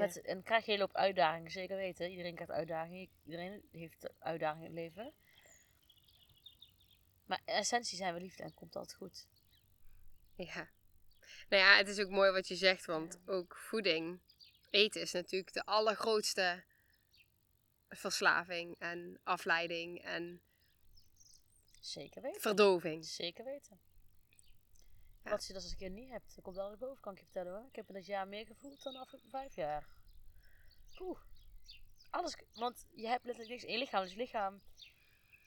Met, 0.00 0.20
en 0.20 0.34
dan 0.34 0.42
krijg 0.42 0.64
je 0.64 0.72
een 0.72 0.78
hele 0.78 0.88
hoop 0.88 0.96
uitdagingen, 0.96 1.50
zeker 1.50 1.76
weten. 1.76 2.10
Iedereen 2.10 2.34
krijgt 2.34 2.52
uitdagingen, 2.52 3.08
iedereen 3.24 3.68
heeft 3.70 4.10
uitdagingen 4.18 4.70
in 4.70 4.76
het 4.76 4.94
leven. 4.94 5.12
Maar 7.30 7.40
in 7.44 7.54
essentie 7.54 7.96
zijn 7.96 8.14
we 8.14 8.20
liefde 8.20 8.42
en 8.42 8.54
komt 8.54 8.76
altijd 8.76 8.96
goed. 8.96 9.26
Ja. 10.34 10.70
Nou 11.48 11.62
ja, 11.62 11.76
het 11.76 11.88
is 11.88 11.98
ook 12.00 12.10
mooi 12.10 12.30
wat 12.30 12.48
je 12.48 12.54
zegt, 12.56 12.84
want 12.86 13.18
ook 13.26 13.56
voeding, 13.56 14.20
eten 14.70 15.00
is 15.00 15.12
natuurlijk 15.12 15.52
de 15.52 15.64
allergrootste 15.64 16.64
verslaving 17.88 18.78
en 18.78 19.20
afleiding 19.22 20.02
en 20.02 20.42
Zeker 21.80 22.22
weten. 22.22 22.40
verdoving. 22.40 23.04
Zeker 23.04 23.44
weten. 23.44 23.80
Ja. 25.24 25.30
Wat 25.30 25.46
je 25.46 25.52
dat 25.52 25.62
als 25.62 25.70
een 25.70 25.78
keer 25.78 25.90
niet 25.90 26.10
hebt, 26.10 26.34
dan 26.34 26.44
komt 26.44 26.56
wel 26.56 26.68
naar 26.68 26.78
boven, 26.78 27.00
kan 27.00 27.12
ik 27.12 27.18
je 27.18 27.24
vertellen 27.24 27.52
hoor. 27.52 27.68
Ik 27.68 27.76
heb 27.76 27.88
in 27.88 27.94
dit 27.94 28.06
jaar 28.06 28.28
meer 28.28 28.46
gevoeld 28.46 28.82
dan 28.82 28.96
afgelopen 28.96 29.30
vijf 29.30 29.54
jaar. 29.54 29.86
Oeh. 31.00 31.20
Alles, 32.10 32.36
want 32.54 32.86
je 32.94 33.06
hebt 33.06 33.24
letterlijk 33.24 33.50
niks 33.50 33.64
in 33.64 33.72
je 33.72 33.78
lichaam. 33.78 34.02
Dus 34.02 34.12
je 34.12 34.18
lichaam 34.18 34.60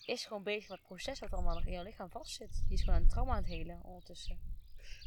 is 0.05 0.25
gewoon 0.25 0.43
bezig 0.43 0.69
met 0.69 0.77
het 0.77 0.87
proces 0.87 1.19
wat 1.19 1.33
allemaal 1.33 1.55
nog 1.55 1.65
in 1.65 1.71
jouw 1.71 1.83
lichaam 1.83 2.09
vastzit. 2.09 2.63
Die 2.67 2.77
is 2.77 2.83
gewoon 2.83 3.01
een 3.01 3.07
trauma 3.07 3.31
aan 3.31 3.37
het 3.37 3.47
helen 3.47 3.81
ondertussen. 3.83 4.39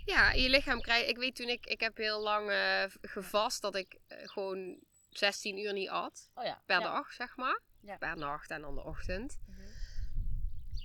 Ja, 0.05 0.33
je 0.33 0.49
lichaam 0.49 0.81
krijgt. 0.81 1.09
Ik 1.09 1.17
weet 1.17 1.37
toen 1.37 1.49
ik, 1.49 1.67
ik 1.67 1.81
heb 1.81 1.97
heel 1.97 2.21
lang 2.23 2.50
eh, 2.50 2.85
gevast 3.00 3.62
dat 3.62 3.75
ik 3.75 3.99
eh, 4.07 4.19
gewoon 4.29 4.79
16 5.11 5.59
uur 5.59 5.73
niet 5.73 5.88
at 5.88 6.31
Oh 6.35 6.45
ja. 6.45 6.62
per 6.67 6.81
ja. 6.81 6.83
dag, 6.83 7.12
zeg 7.12 7.37
maar. 7.37 7.61
Ja. 7.81 7.97
Per 7.97 8.17
nacht 8.17 8.50
en 8.50 8.61
dan 8.61 8.75
de 8.75 8.85
ochtend. 8.85 9.38
Mhm. 9.47 9.62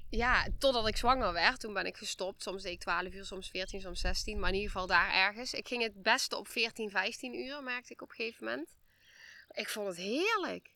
Ja, 0.10 0.48
totdat 0.58 0.88
ik 0.88 0.98
zwanger 0.98 1.34
werd, 1.34 1.60
toen 1.60 1.74
ben 1.74 1.86
ik 1.86 1.98
gestopt. 1.98 2.44
Soms 2.44 2.63
deed 2.63 2.74
ik 2.74 2.80
12 2.80 3.13
uur, 3.13 3.25
soms 3.25 3.50
14, 3.50 3.82
soms 3.82 4.00
16. 4.00 4.39
Maar 4.39 4.50
in 4.50 4.56
ieder 4.56 4.72
geval 4.72 4.88
daar 4.88 5.13
ergens. 5.13 5.53
Ik 5.53 5.68
ging 5.68 5.84
het 5.84 6.01
beste 6.03 6.38
op 6.38 6.48
14, 6.48 6.89
15 6.89 7.36
uur, 7.36 7.63
merkte 7.63 7.94
ik 7.94 8.01
op 8.01 8.10
een 8.10 8.15
gegeven 8.15 8.46
moment. 8.46 8.77
Ik 9.51 9.70
vond 9.70 9.88
het 9.88 9.98
heerlijk. 9.98 10.70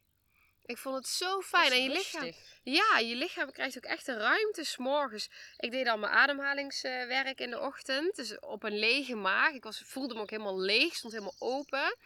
Ik 0.65 0.77
vond 0.77 0.95
het 0.95 1.07
zo 1.07 1.41
fijn. 1.41 1.72
En 1.72 1.84
je 1.84 1.89
lichaam, 1.89 2.31
ja, 2.63 2.98
je 2.98 3.15
lichaam 3.15 3.51
krijgt 3.51 3.77
ook 3.77 3.84
echt 3.84 4.07
een 4.07 4.17
ruimte 4.17 4.63
s'morgens. 4.63 5.29
Ik 5.57 5.72
deed 5.72 5.86
dan 5.86 6.00
mijn 6.00 6.13
ademhalingswerk 6.13 7.39
in 7.39 7.50
de 7.50 7.60
ochtend. 7.60 8.15
Dus 8.15 8.39
op 8.39 8.63
een 8.63 8.79
lege 8.79 9.15
maag. 9.15 9.53
Ik 9.53 9.63
was, 9.63 9.81
voelde 9.86 10.13
me 10.13 10.22
ook 10.22 10.29
helemaal 10.29 10.60
leeg, 10.60 10.95
stond 10.95 11.13
helemaal 11.13 11.36
open. 11.39 11.98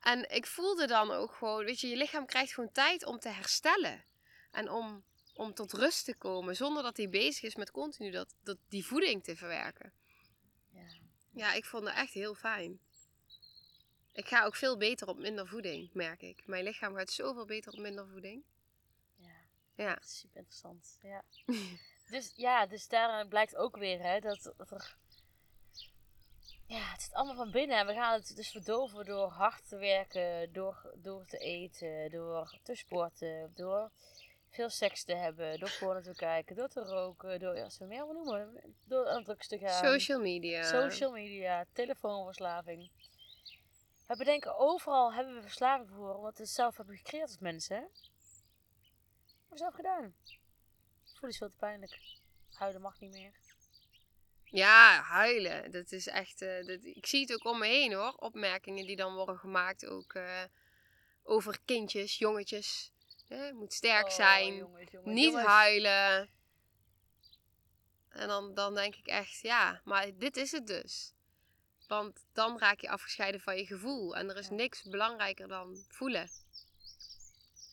En 0.00 0.30
ik 0.30 0.46
voelde 0.46 0.86
dan 0.86 1.10
ook 1.10 1.32
gewoon, 1.32 1.64
weet 1.64 1.80
je, 1.80 1.88
je 1.88 1.96
lichaam 1.96 2.26
krijgt 2.26 2.54
gewoon 2.54 2.72
tijd 2.72 3.04
om 3.04 3.18
te 3.18 3.28
herstellen. 3.28 4.04
En 4.50 4.70
om, 4.70 5.04
om 5.34 5.54
tot 5.54 5.72
rust 5.72 6.04
te 6.04 6.14
komen, 6.14 6.56
zonder 6.56 6.82
dat 6.82 6.96
hij 6.96 7.08
bezig 7.08 7.42
is 7.42 7.56
met 7.56 7.70
continu 7.70 8.10
dat, 8.10 8.34
dat, 8.42 8.56
die 8.68 8.86
voeding 8.86 9.24
te 9.24 9.36
verwerken. 9.36 9.92
Ja. 10.72 10.86
Ja, 11.32 11.52
ik 11.52 11.64
vond 11.64 11.84
het 11.84 11.94
echt 11.94 12.12
heel 12.12 12.34
fijn. 12.34 12.80
Ik 14.14 14.28
ga 14.28 14.44
ook 14.44 14.54
veel 14.54 14.76
beter 14.76 15.08
op 15.08 15.18
minder 15.18 15.48
voeding, 15.48 15.90
merk 15.92 16.22
ik. 16.22 16.46
Mijn 16.46 16.64
lichaam 16.64 16.94
gaat 16.94 17.10
zoveel 17.10 17.44
beter 17.44 17.72
op 17.72 17.78
minder 17.78 18.08
voeding. 18.08 18.42
ja. 19.16 19.26
Ja. 19.74 19.94
Dat 19.94 20.04
is 20.04 20.18
super 20.18 20.36
interessant. 20.36 20.98
Ja. 21.02 21.22
dus 22.10 22.32
ja, 22.36 22.66
dus 22.66 22.88
daar 22.88 23.26
blijkt 23.26 23.56
ook 23.56 23.76
weer 23.76 24.02
hè, 24.02 24.20
dat, 24.20 24.52
dat 24.56 24.70
er. 24.70 24.96
Ja, 26.66 26.90
het 26.90 27.02
zit 27.02 27.12
allemaal 27.12 27.34
van 27.34 27.50
binnen. 27.50 27.78
En 27.78 27.86
we 27.86 27.92
gaan 27.92 28.12
het 28.12 28.36
dus 28.36 28.50
verdoven 28.50 29.04
door 29.04 29.28
hard 29.28 29.68
te 29.68 29.76
werken, 29.76 30.52
door, 30.52 30.92
door 30.94 31.24
te 31.26 31.38
eten, 31.38 32.10
door 32.10 32.58
te 32.62 32.74
sporten, 32.74 33.52
door 33.54 33.90
veel 34.50 34.70
seks 34.70 35.04
te 35.04 35.14
hebben, 35.14 35.58
door 35.58 35.76
porno 35.80 36.00
te 36.00 36.14
kijken, 36.14 36.56
door 36.56 36.68
te 36.68 36.80
roken, 36.80 37.40
door, 37.40 37.56
ja, 37.56 37.68
zo 37.68 37.86
meer 37.86 38.06
noemen, 38.12 38.74
door 38.86 39.08
aan 39.08 39.24
drugs 39.24 39.48
te 39.48 39.58
gaan. 39.58 39.84
Social 39.84 40.20
media. 40.20 40.62
Social 40.62 41.10
media, 41.12 41.66
telefoonverslaving. 41.72 42.90
We 44.06 44.16
bedenken 44.16 44.56
overal 44.58 45.12
hebben 45.12 45.34
we 45.34 45.42
verslaving 45.42 45.88
voor, 45.90 46.14
omdat 46.14 46.38
we 46.38 46.44
zelf 46.44 46.76
hebben 46.76 46.96
gecreëerd 46.96 47.28
als 47.28 47.38
mensen. 47.38 47.76
Hè? 47.76 47.82
Hebben 47.82 49.48
we 49.48 49.56
zelf 49.56 49.74
gedaan. 49.74 50.14
Voelen 51.04 51.30
is 51.30 51.38
veel 51.38 51.48
te 51.48 51.56
pijnlijk. 51.56 51.98
Huilen 52.54 52.80
mag 52.80 53.00
niet 53.00 53.12
meer. 53.12 53.32
Ja, 54.44 55.00
huilen. 55.02 55.70
Dat 55.70 55.92
is 55.92 56.06
echt. 56.06 56.42
eh, 56.42 56.66
dat, 56.66 56.84
ik 56.84 57.06
zie 57.06 57.20
het 57.20 57.32
ook 57.34 57.44
om 57.44 57.58
me 57.58 57.66
heen 57.66 57.92
hoor. 57.92 58.12
Opmerkingen 58.12 58.86
die 58.86 58.96
dan 58.96 59.14
worden 59.14 59.38
gemaakt 59.38 59.86
ook 59.86 60.14
eh, 60.14 60.42
over 61.22 61.58
kindjes, 61.64 62.18
jongetjes. 62.18 62.92
Hè, 63.28 63.52
moet 63.52 63.72
sterk 63.72 64.04
Oh, 64.06 64.10
zijn. 64.10 64.54
jongens, 64.56 64.90
jongens, 64.90 65.14
niet 65.14 65.24
jongens. 65.24 65.46
huilen. 65.46 66.30
En 68.08 68.28
dan, 68.28 68.54
dan 68.54 68.74
denk 68.74 68.94
ik 68.94 69.06
echt, 69.06 69.40
ja, 69.40 69.80
maar 69.84 70.18
dit 70.18 70.36
is 70.36 70.52
het 70.52 70.66
dus. 70.66 71.13
Want 71.88 72.24
dan 72.32 72.58
raak 72.58 72.80
je 72.80 72.88
afgescheiden 72.88 73.40
van 73.40 73.56
je 73.56 73.66
gevoel. 73.66 74.16
En 74.16 74.30
er 74.30 74.36
is 74.36 74.50
niks 74.50 74.82
belangrijker 74.82 75.48
dan 75.48 75.84
voelen. 75.88 76.28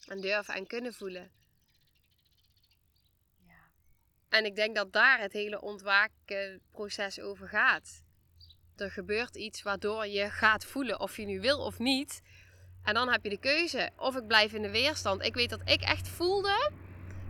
En 0.08 0.22
durven 0.22 0.54
en 0.54 0.68
kunnen 0.68 0.94
voelen. 0.94 1.32
Ja. 3.46 3.70
En 4.30 4.46
ik 4.46 4.56
denk 4.56 4.76
dat 4.76 4.94
daar 4.94 5.20
het 5.20 5.34
hele 5.34 5.62
ontwakenproces 5.62 7.20
over 7.20 7.48
gaat. 7.48 8.04
Er 8.76 8.92
gebeurt 8.92 9.36
iets 9.36 9.62
waardoor 9.62 10.08
je 10.08 10.30
gaat 10.30 10.66
voelen 10.66 11.00
of 11.00 11.18
je 11.18 11.26
nu 11.26 11.40
wil 11.40 11.60
of 11.60 11.80
niet. 11.80 12.22
En 12.84 12.94
dan 12.94 13.10
heb 13.10 13.24
je 13.24 13.30
de 13.30 13.40
keuze. 13.40 13.90
Of 13.98 14.16
ik 14.16 14.28
blijf 14.28 14.54
in 14.54 14.62
de 14.62 14.72
weerstand. 14.72 15.26
Ik 15.26 15.34
weet 15.34 15.50
dat 15.50 15.62
ik 15.66 15.82
echt 15.82 16.08
voelde 16.08 16.72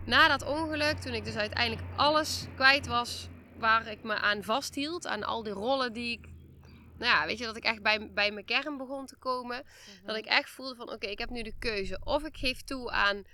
na 0.04 0.28
dat 0.28 0.44
ongeluk, 0.44 0.98
toen 0.98 1.14
ik 1.14 1.24
dus 1.24 1.36
uiteindelijk 1.36 1.86
alles 1.96 2.46
kwijt 2.54 2.86
was 2.86 3.28
waar 3.56 3.86
ik 3.86 4.02
me 4.02 4.14
aan 4.14 4.42
vasthield. 4.42 5.06
Aan 5.06 5.22
al 5.22 5.42
die 5.42 5.52
rollen 5.52 5.92
die 5.92 6.18
ik. 6.18 6.31
Nou 7.02 7.14
ja, 7.14 7.26
weet 7.26 7.38
je, 7.38 7.44
dat 7.44 7.56
ik 7.56 7.64
echt 7.64 7.82
bij, 7.82 8.12
bij 8.12 8.30
mijn 8.30 8.44
kern 8.44 8.76
begon 8.76 9.06
te 9.06 9.16
komen. 9.16 9.64
Dat 10.04 10.16
ik 10.16 10.24
echt 10.24 10.50
voelde 10.50 10.74
van 10.74 10.90
oké, 10.92 11.06
ik 11.06 11.18
heb 11.18 11.30
nu 11.30 11.42
de 11.42 11.58
keuze. 11.58 12.00
Of 12.04 12.22
ik 12.22 12.36
geef 12.36 12.62
toe 12.62 12.90
aan 12.90 13.24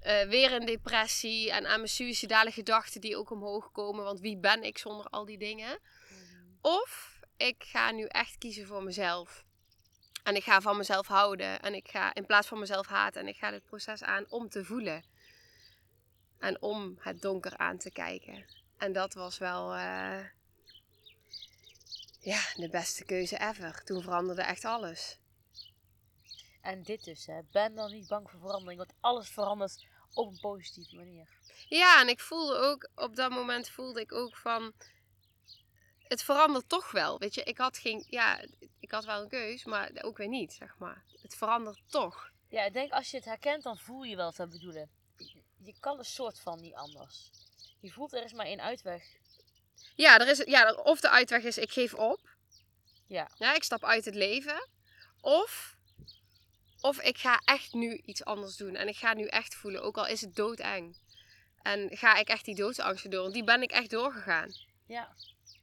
eh, 0.00 0.28
weer 0.28 0.52
een 0.52 0.66
depressie 0.66 1.50
en 1.50 1.66
aan 1.66 1.76
mijn 1.76 1.88
suïcidale 1.88 2.50
gedachten 2.50 3.00
die 3.00 3.16
ook 3.16 3.30
omhoog 3.30 3.72
komen. 3.72 4.04
Want 4.04 4.20
wie 4.20 4.38
ben 4.38 4.62
ik 4.62 4.78
zonder 4.78 5.06
al 5.06 5.24
die 5.24 5.38
dingen? 5.38 5.78
Mhm. 5.78 6.50
Of 6.60 7.20
ik 7.36 7.64
ga 7.66 7.90
nu 7.90 8.04
echt 8.04 8.38
kiezen 8.38 8.66
voor 8.66 8.82
mezelf. 8.82 9.44
En 10.22 10.36
ik 10.36 10.44
ga 10.44 10.60
van 10.60 10.76
mezelf 10.76 11.06
houden. 11.06 11.60
En 11.60 11.74
ik 11.74 11.88
ga 11.88 12.14
in 12.14 12.26
plaats 12.26 12.48
van 12.48 12.58
mezelf 12.58 12.86
haten. 12.86 13.20
En 13.20 13.28
ik 13.28 13.36
ga 13.36 13.50
dit 13.50 13.64
proces 13.64 14.02
aan 14.02 14.24
om 14.28 14.48
te 14.48 14.64
voelen. 14.64 15.04
En 16.38 16.62
om 16.62 16.96
het 16.98 17.20
donker 17.20 17.56
aan 17.56 17.78
te 17.78 17.90
kijken. 17.90 18.44
En 18.76 18.92
dat 18.92 19.14
was 19.14 19.38
wel 19.38 19.74
eh, 19.74 20.18
ja, 22.22 22.40
de 22.54 22.68
beste 22.68 23.04
keuze 23.04 23.38
ever. 23.38 23.84
Toen 23.84 24.02
veranderde 24.02 24.42
echt 24.42 24.64
alles. 24.64 25.18
En 26.60 26.82
dit 26.82 27.04
dus, 27.04 27.26
hè. 27.26 27.40
Ben 27.50 27.74
dan 27.74 27.92
niet 27.92 28.08
bang 28.08 28.30
voor 28.30 28.40
verandering, 28.40 28.78
want 28.78 28.92
alles 29.00 29.28
verandert 29.28 29.86
op 30.12 30.28
een 30.28 30.40
positieve 30.40 30.96
manier. 30.96 31.28
Ja, 31.68 32.00
en 32.00 32.08
ik 32.08 32.20
voelde 32.20 32.56
ook, 32.56 32.90
op 32.94 33.16
dat 33.16 33.30
moment 33.30 33.68
voelde 33.68 34.00
ik 34.00 34.12
ook 34.12 34.36
van, 34.36 34.72
het 36.02 36.22
verandert 36.22 36.68
toch 36.68 36.90
wel. 36.90 37.18
Weet 37.18 37.34
je, 37.34 37.42
ik 37.42 37.58
had 37.58 37.78
geen, 37.78 38.04
ja, 38.08 38.44
ik 38.80 38.90
had 38.90 39.04
wel 39.04 39.22
een 39.22 39.28
keus, 39.28 39.64
maar 39.64 39.90
ook 40.02 40.16
weer 40.16 40.28
niet, 40.28 40.52
zeg 40.52 40.78
maar. 40.78 41.04
Het 41.22 41.34
verandert 41.34 41.82
toch. 41.86 42.32
Ja, 42.48 42.64
ik 42.64 42.72
denk 42.72 42.92
als 42.92 43.10
je 43.10 43.16
het 43.16 43.26
herkent, 43.26 43.62
dan 43.62 43.78
voel 43.78 44.02
je 44.02 44.16
wel 44.16 44.24
wat 44.24 44.36
we 44.36 44.46
bedoelen. 44.46 44.90
Je, 45.56 45.74
kan 45.80 45.98
een 45.98 46.04
soort 46.04 46.40
van 46.40 46.60
niet 46.60 46.74
anders. 46.74 47.30
Je 47.80 47.90
voelt 47.90 48.12
er 48.12 48.24
is 48.24 48.32
maar 48.32 48.46
één 48.46 48.60
uitweg. 48.60 49.04
Ja, 49.94 50.18
er 50.18 50.28
is, 50.28 50.38
ja, 50.38 50.72
of 50.72 51.00
de 51.00 51.10
uitweg 51.10 51.42
is, 51.42 51.58
ik 51.58 51.70
geef 51.70 51.94
op. 51.94 52.20
Ja. 53.06 53.30
Ja, 53.38 53.54
ik 53.54 53.62
stap 53.62 53.84
uit 53.84 54.04
het 54.04 54.14
leven. 54.14 54.68
Of, 55.20 55.76
of 56.80 57.00
ik 57.00 57.18
ga 57.18 57.40
echt 57.44 57.72
nu 57.72 58.00
iets 58.04 58.24
anders 58.24 58.56
doen. 58.56 58.74
En 58.76 58.88
ik 58.88 58.96
ga 58.96 59.14
nu 59.14 59.26
echt 59.26 59.54
voelen, 59.54 59.82
ook 59.82 59.96
al 59.96 60.06
is 60.06 60.20
het 60.20 60.36
doodeng. 60.36 60.96
En 61.62 61.96
ga 61.96 62.16
ik 62.16 62.28
echt 62.28 62.44
die 62.44 62.54
doodsangsten 62.54 63.10
door. 63.10 63.22
Want 63.22 63.34
die 63.34 63.44
ben 63.44 63.62
ik 63.62 63.70
echt 63.70 63.90
doorgegaan. 63.90 64.50
Ja, 64.86 65.14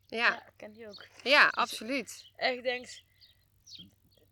Ja, 0.07 0.17
ja. 0.17 0.27
ja, 0.27 0.47
ik 0.47 0.53
ken 0.57 0.73
die 0.73 0.87
ook. 0.87 1.05
absoluut. 1.51 2.31
Echt 2.35 2.63
denkt, 2.63 3.03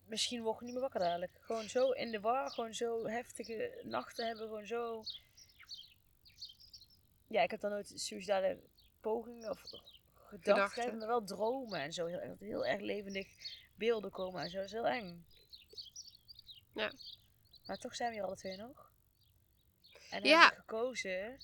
misschien 0.05 0.41
word 0.41 0.55
ik 0.55 0.61
niet 0.61 0.71
meer 0.73 0.81
wakker 0.81 0.99
dadelijk. 0.99 1.31
Gewoon 1.39 1.69
zo 1.69 1.91
in 1.91 2.11
de 2.11 2.19
war, 2.19 2.51
gewoon 2.51 2.73
zo 2.73 3.07
heftige 3.07 3.81
nachten 3.83 4.27
hebben, 4.27 4.47
gewoon 4.47 4.67
zo... 4.67 5.03
Ja, 7.27 7.41
ik 7.41 7.51
heb 7.51 7.59
dan 7.59 7.71
nooit 7.71 7.91
suicidale 7.95 8.59
pogingen 9.01 9.49
of 9.49 9.61
gedachten, 10.15 10.97
maar 10.97 11.07
wel 11.07 11.23
dromen 11.23 11.79
en 11.79 11.93
zo. 11.93 12.05
Heel, 12.05 12.35
heel 12.39 12.65
erg 12.65 12.81
levendig 12.81 13.27
beelden 13.75 14.11
komen 14.11 14.41
en 14.41 14.49
zo. 14.49 14.55
Dat 14.57 14.65
is 14.65 14.71
heel 14.71 14.87
eng. 14.87 15.25
Ja. 16.73 16.91
Maar 17.65 17.77
toch 17.77 17.95
zijn 17.95 18.09
we 18.09 18.15
hier 18.15 18.25
alle 18.25 18.35
twee 18.35 18.57
nog. 18.57 18.91
En 20.09 20.23
Ja. 20.23 20.39
hebben 20.41 20.59
gekozen 20.59 21.37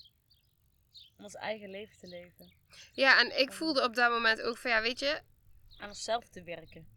om 1.16 1.24
ons 1.24 1.34
eigen 1.34 1.70
leven 1.70 1.98
te 1.98 2.06
leven. 2.06 2.52
Ja, 2.92 3.20
en 3.20 3.40
ik 3.40 3.52
voelde 3.52 3.82
op 3.82 3.94
dat 3.94 4.10
moment 4.10 4.42
ook 4.42 4.56
van, 4.56 4.70
ja, 4.70 4.82
weet 4.82 4.98
je, 4.98 5.20
Aan 5.78 5.88
onszelf 5.88 6.28
te 6.28 6.42
werken. 6.42 6.88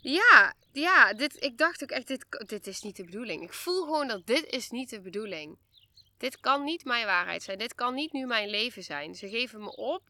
Ja, 0.00 0.54
ja 0.72 1.12
dit, 1.12 1.42
ik 1.42 1.58
dacht 1.58 1.82
ook 1.82 1.90
echt, 1.90 2.06
dit, 2.06 2.26
dit 2.46 2.66
is 2.66 2.80
niet 2.80 2.96
de 2.96 3.04
bedoeling. 3.04 3.42
Ik 3.42 3.52
voel 3.52 3.84
gewoon 3.84 4.08
dat 4.08 4.26
dit 4.26 4.46
is 4.46 4.70
niet 4.70 4.90
de 4.90 5.00
bedoeling. 5.00 5.58
Dit 6.16 6.40
kan 6.40 6.64
niet 6.64 6.84
mijn 6.84 7.06
waarheid 7.06 7.42
zijn. 7.42 7.58
Dit 7.58 7.74
kan 7.74 7.94
niet 7.94 8.12
nu 8.12 8.26
mijn 8.26 8.48
leven 8.48 8.82
zijn. 8.82 9.14
Ze 9.14 9.28
geven 9.28 9.60
me 9.60 9.76
op. 9.76 10.02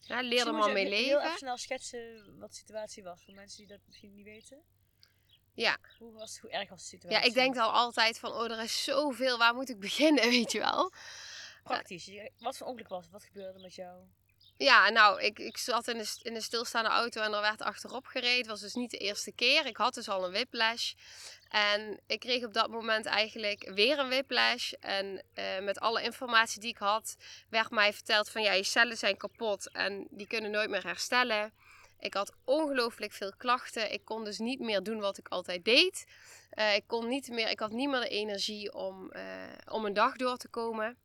Ja, 0.00 0.20
leer 0.20 0.46
er 0.46 0.52
maar 0.52 0.54
moet 0.54 0.66
je 0.66 0.72
mee 0.72 0.84
Heel 0.84 1.04
even 1.04 1.22
leven. 1.22 1.38
snel 1.38 1.56
schetsen 1.56 2.38
wat 2.38 2.48
de 2.50 2.56
situatie 2.56 3.02
was. 3.02 3.24
Voor 3.24 3.34
mensen 3.34 3.58
die 3.58 3.66
dat 3.66 3.80
misschien 3.86 4.14
niet 4.14 4.24
weten. 4.24 4.62
Ja. 5.54 5.78
Hoe, 5.98 6.12
was, 6.12 6.38
hoe 6.38 6.50
erg 6.50 6.68
was 6.68 6.80
de 6.80 6.86
situatie? 6.88 7.18
Ja, 7.18 7.24
ik 7.24 7.34
denk 7.34 7.56
al 7.56 7.70
altijd 7.70 8.18
van, 8.18 8.32
oh, 8.32 8.50
er 8.50 8.62
is 8.62 8.84
zoveel. 8.84 9.38
Waar 9.38 9.54
moet 9.54 9.68
ik 9.68 9.80
beginnen, 9.80 10.28
weet 10.38 10.52
je 10.52 10.58
wel? 10.58 10.92
Praktisch. 11.62 12.10
Wat 12.38 12.56
voor 12.56 12.66
ongeluk 12.66 12.88
was 12.88 13.02
het? 13.02 13.12
Wat 13.12 13.24
gebeurde 13.24 13.58
met 13.58 13.74
jou? 13.74 14.06
Ja, 14.58 14.90
nou, 14.90 15.22
ik, 15.22 15.38
ik 15.38 15.56
zat 15.56 15.88
in 15.88 15.98
een, 15.98 16.06
in 16.22 16.42
stilstaande 16.42 16.90
auto 16.90 17.20
en 17.20 17.32
er 17.32 17.40
werd 17.40 17.62
achterop 17.62 18.06
gereden. 18.06 18.38
Het 18.38 18.46
was 18.46 18.60
dus 18.60 18.74
niet 18.74 18.90
de 18.90 18.98
eerste 18.98 19.32
keer. 19.32 19.66
Ik 19.66 19.76
had 19.76 19.94
dus 19.94 20.08
al 20.08 20.24
een 20.24 20.30
whiplash. 20.30 20.92
En 21.48 22.00
ik 22.06 22.20
kreeg 22.20 22.44
op 22.44 22.52
dat 22.52 22.70
moment 22.70 23.06
eigenlijk 23.06 23.70
weer 23.74 23.98
een 23.98 24.08
whiplash. 24.08 24.72
En 24.72 25.22
eh, 25.34 25.44
met 25.60 25.80
alle 25.80 26.02
informatie 26.02 26.60
die 26.60 26.70
ik 26.70 26.78
had, 26.78 27.16
werd 27.50 27.70
mij 27.70 27.92
verteld 27.92 28.30
van 28.30 28.42
ja, 28.42 28.52
je 28.52 28.62
cellen 28.62 28.96
zijn 28.96 29.16
kapot 29.16 29.72
en 29.72 30.06
die 30.10 30.26
kunnen 30.26 30.50
nooit 30.50 30.70
meer 30.70 30.84
herstellen. 30.84 31.52
Ik 31.98 32.14
had 32.14 32.32
ongelooflijk 32.44 33.12
veel 33.12 33.32
klachten. 33.36 33.92
Ik 33.92 34.04
kon 34.04 34.24
dus 34.24 34.38
niet 34.38 34.60
meer 34.60 34.82
doen 34.82 35.00
wat 35.00 35.18
ik 35.18 35.28
altijd 35.28 35.64
deed. 35.64 36.06
Eh, 36.50 36.74
ik, 36.74 36.84
kon 36.86 37.08
niet 37.08 37.28
meer, 37.28 37.50
ik 37.50 37.60
had 37.60 37.70
niet 37.70 37.88
meer 37.88 38.00
de 38.00 38.08
energie 38.08 38.74
om, 38.74 39.10
eh, 39.10 39.22
om 39.70 39.84
een 39.84 39.94
dag 39.94 40.16
door 40.16 40.36
te 40.36 40.48
komen. 40.48 40.96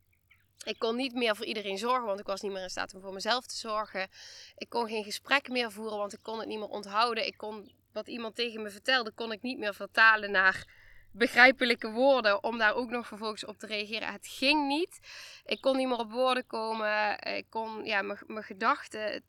Ik 0.64 0.80
kon 0.80 0.96
niet 0.96 1.14
meer 1.14 1.36
voor 1.36 1.46
iedereen 1.46 1.78
zorgen, 1.78 2.06
want 2.06 2.20
ik 2.20 2.26
was 2.26 2.42
niet 2.42 2.52
meer 2.52 2.64
in 2.64 2.70
staat 2.70 2.94
om 2.94 3.02
voor 3.02 3.14
mezelf 3.14 3.46
te 3.46 3.58
zorgen. 3.58 4.10
Ik 4.56 4.70
kon 4.70 4.88
geen 4.88 5.04
gesprek 5.04 5.50
meer 5.50 5.72
voeren, 5.72 5.98
want 5.98 6.14
ik 6.14 6.20
kon 6.22 6.40
het 6.40 6.48
niet 6.48 6.60
meer 6.60 6.68
onthouden. 6.68 7.26
Ik 7.26 7.38
kon 7.38 7.72
wat 7.92 8.08
iemand 8.08 8.36
tegen 8.36 8.62
me 8.62 8.70
vertelde, 8.70 9.12
kon 9.12 9.32
ik 9.32 9.42
niet 9.42 9.58
meer 9.58 9.74
vertalen 9.74 10.32
naar 10.32 10.66
begrijpelijke 11.12 11.92
woorden 11.92 12.44
om 12.44 12.58
daar 12.58 12.76
ook 12.76 12.90
nog 12.90 13.08
vervolgens 13.08 13.46
op 13.46 13.58
te 13.58 13.66
reageren. 13.68 14.12
Het 14.12 14.28
ging 14.28 14.68
niet. 14.68 15.00
Ik 15.46 15.62
kon 15.62 15.78
niet 15.78 15.88
meer 15.88 15.98
op 15.98 16.12
woorden 16.12 16.48
komen. 16.48 17.20
Ik 17.20 17.46
kon, 17.50 17.86
ja, 17.86 18.02
mijn 18.02 18.44
gedachten. 18.44 19.16
Ik, 19.16 19.24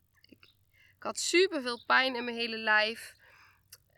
ik 0.97 1.03
had 1.03 1.19
superveel 1.19 1.83
pijn 1.85 2.15
in 2.15 2.23
mijn 2.23 2.37
hele 2.37 2.57
lijf. 2.57 3.13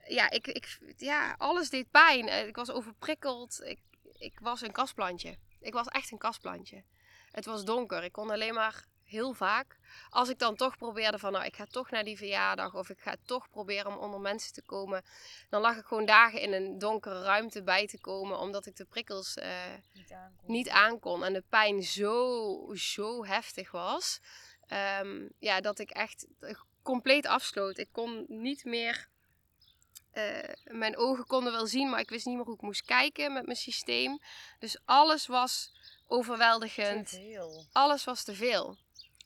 Ja, 0.08 0.30
ik, 0.30 0.48
ik, 0.48 0.78
ja, 0.98 1.36
alles 1.38 1.70
deed 1.70 1.92
pijn. 1.92 2.28
Eh, 2.28 2.48
Ik 2.48 2.56
was 2.56 2.72
overprikkeld. 2.72 3.62
Ik, 3.64 3.80
ik 4.18 4.40
was 4.40 4.62
een 4.62 4.72
kastplantje. 4.72 5.38
Ik 5.60 5.74
was 5.74 5.88
echt 5.88 6.12
een 6.12 6.18
kastplantje. 6.18 6.84
Het 7.36 7.46
was 7.46 7.64
donker. 7.66 8.04
Ik 8.04 8.12
kon 8.12 8.30
alleen 8.30 8.54
maar 8.54 8.86
heel 9.04 9.34
vaak. 9.34 9.78
Als 10.10 10.30
ik 10.30 10.40
dan 10.40 10.56
toch 10.56 10.78
probeerde 10.78 11.20
van, 11.20 11.32
nou, 11.32 11.46
ik 11.46 11.56
ga 11.56 11.66
toch 11.66 11.90
naar 11.90 12.04
die 12.04 12.18
verjaardag. 12.18 12.74
Of 12.76 12.90
ik 12.90 13.00
ga 13.00 13.16
toch 13.26 13.50
proberen 13.50 13.92
om 13.92 13.98
onder 13.98 14.20
mensen 14.20 14.54
te 14.54 14.62
komen. 14.62 15.04
Dan 15.50 15.62
lag 15.62 15.78
ik 15.78 15.86
gewoon 15.86 16.06
dagen 16.06 16.42
in 16.42 16.54
een 16.54 16.78
donkere 16.80 17.22
ruimte 17.22 17.64
bij 17.64 17.88
te 17.88 18.00
komen. 18.00 18.40
Omdat 18.40 18.66
ik 18.66 18.76
de 18.76 18.86
prikkels 18.86 19.36
eh, 19.36 19.50
Niet 19.94 20.12
aankomen. 20.12 20.52
niet 20.52 20.70
aankon. 20.70 21.24
En 21.24 21.34
de 21.34 21.44
pijn 21.50 21.84
zo, 21.84 22.74
zo 22.76 23.26
heftig 23.26 23.72
was. 23.72 24.20
ehm, 24.68 25.28
ja, 25.40 25.62
dat 25.62 25.80
ik 25.80 25.90
echt 25.90 26.28
compleet 26.84 27.26
afsloot. 27.26 27.78
Ik 27.78 27.90
kon 27.92 28.26
niet 28.28 28.64
meer... 28.66 29.08
eh, 30.12 30.54
mijn 30.64 30.98
ogen 30.98 31.26
konden 31.26 31.52
wel 31.54 31.68
zien, 31.68 31.90
maar 31.90 32.00
ik 32.00 32.10
wist 32.10 32.26
niet 32.26 32.36
meer 32.36 32.46
hoe 32.46 32.56
ik 32.56 32.62
moest 32.62 32.86
kijken 32.86 33.34
met 33.34 33.46
mijn 33.46 33.58
systeem. 33.58 34.20
Dus 34.60 34.78
alles 34.86 35.28
was 35.28 35.72
overweldigend. 36.08 37.20
Alles 37.72 38.04
was 38.04 38.24
te 38.24 38.36
veel. 38.36 38.78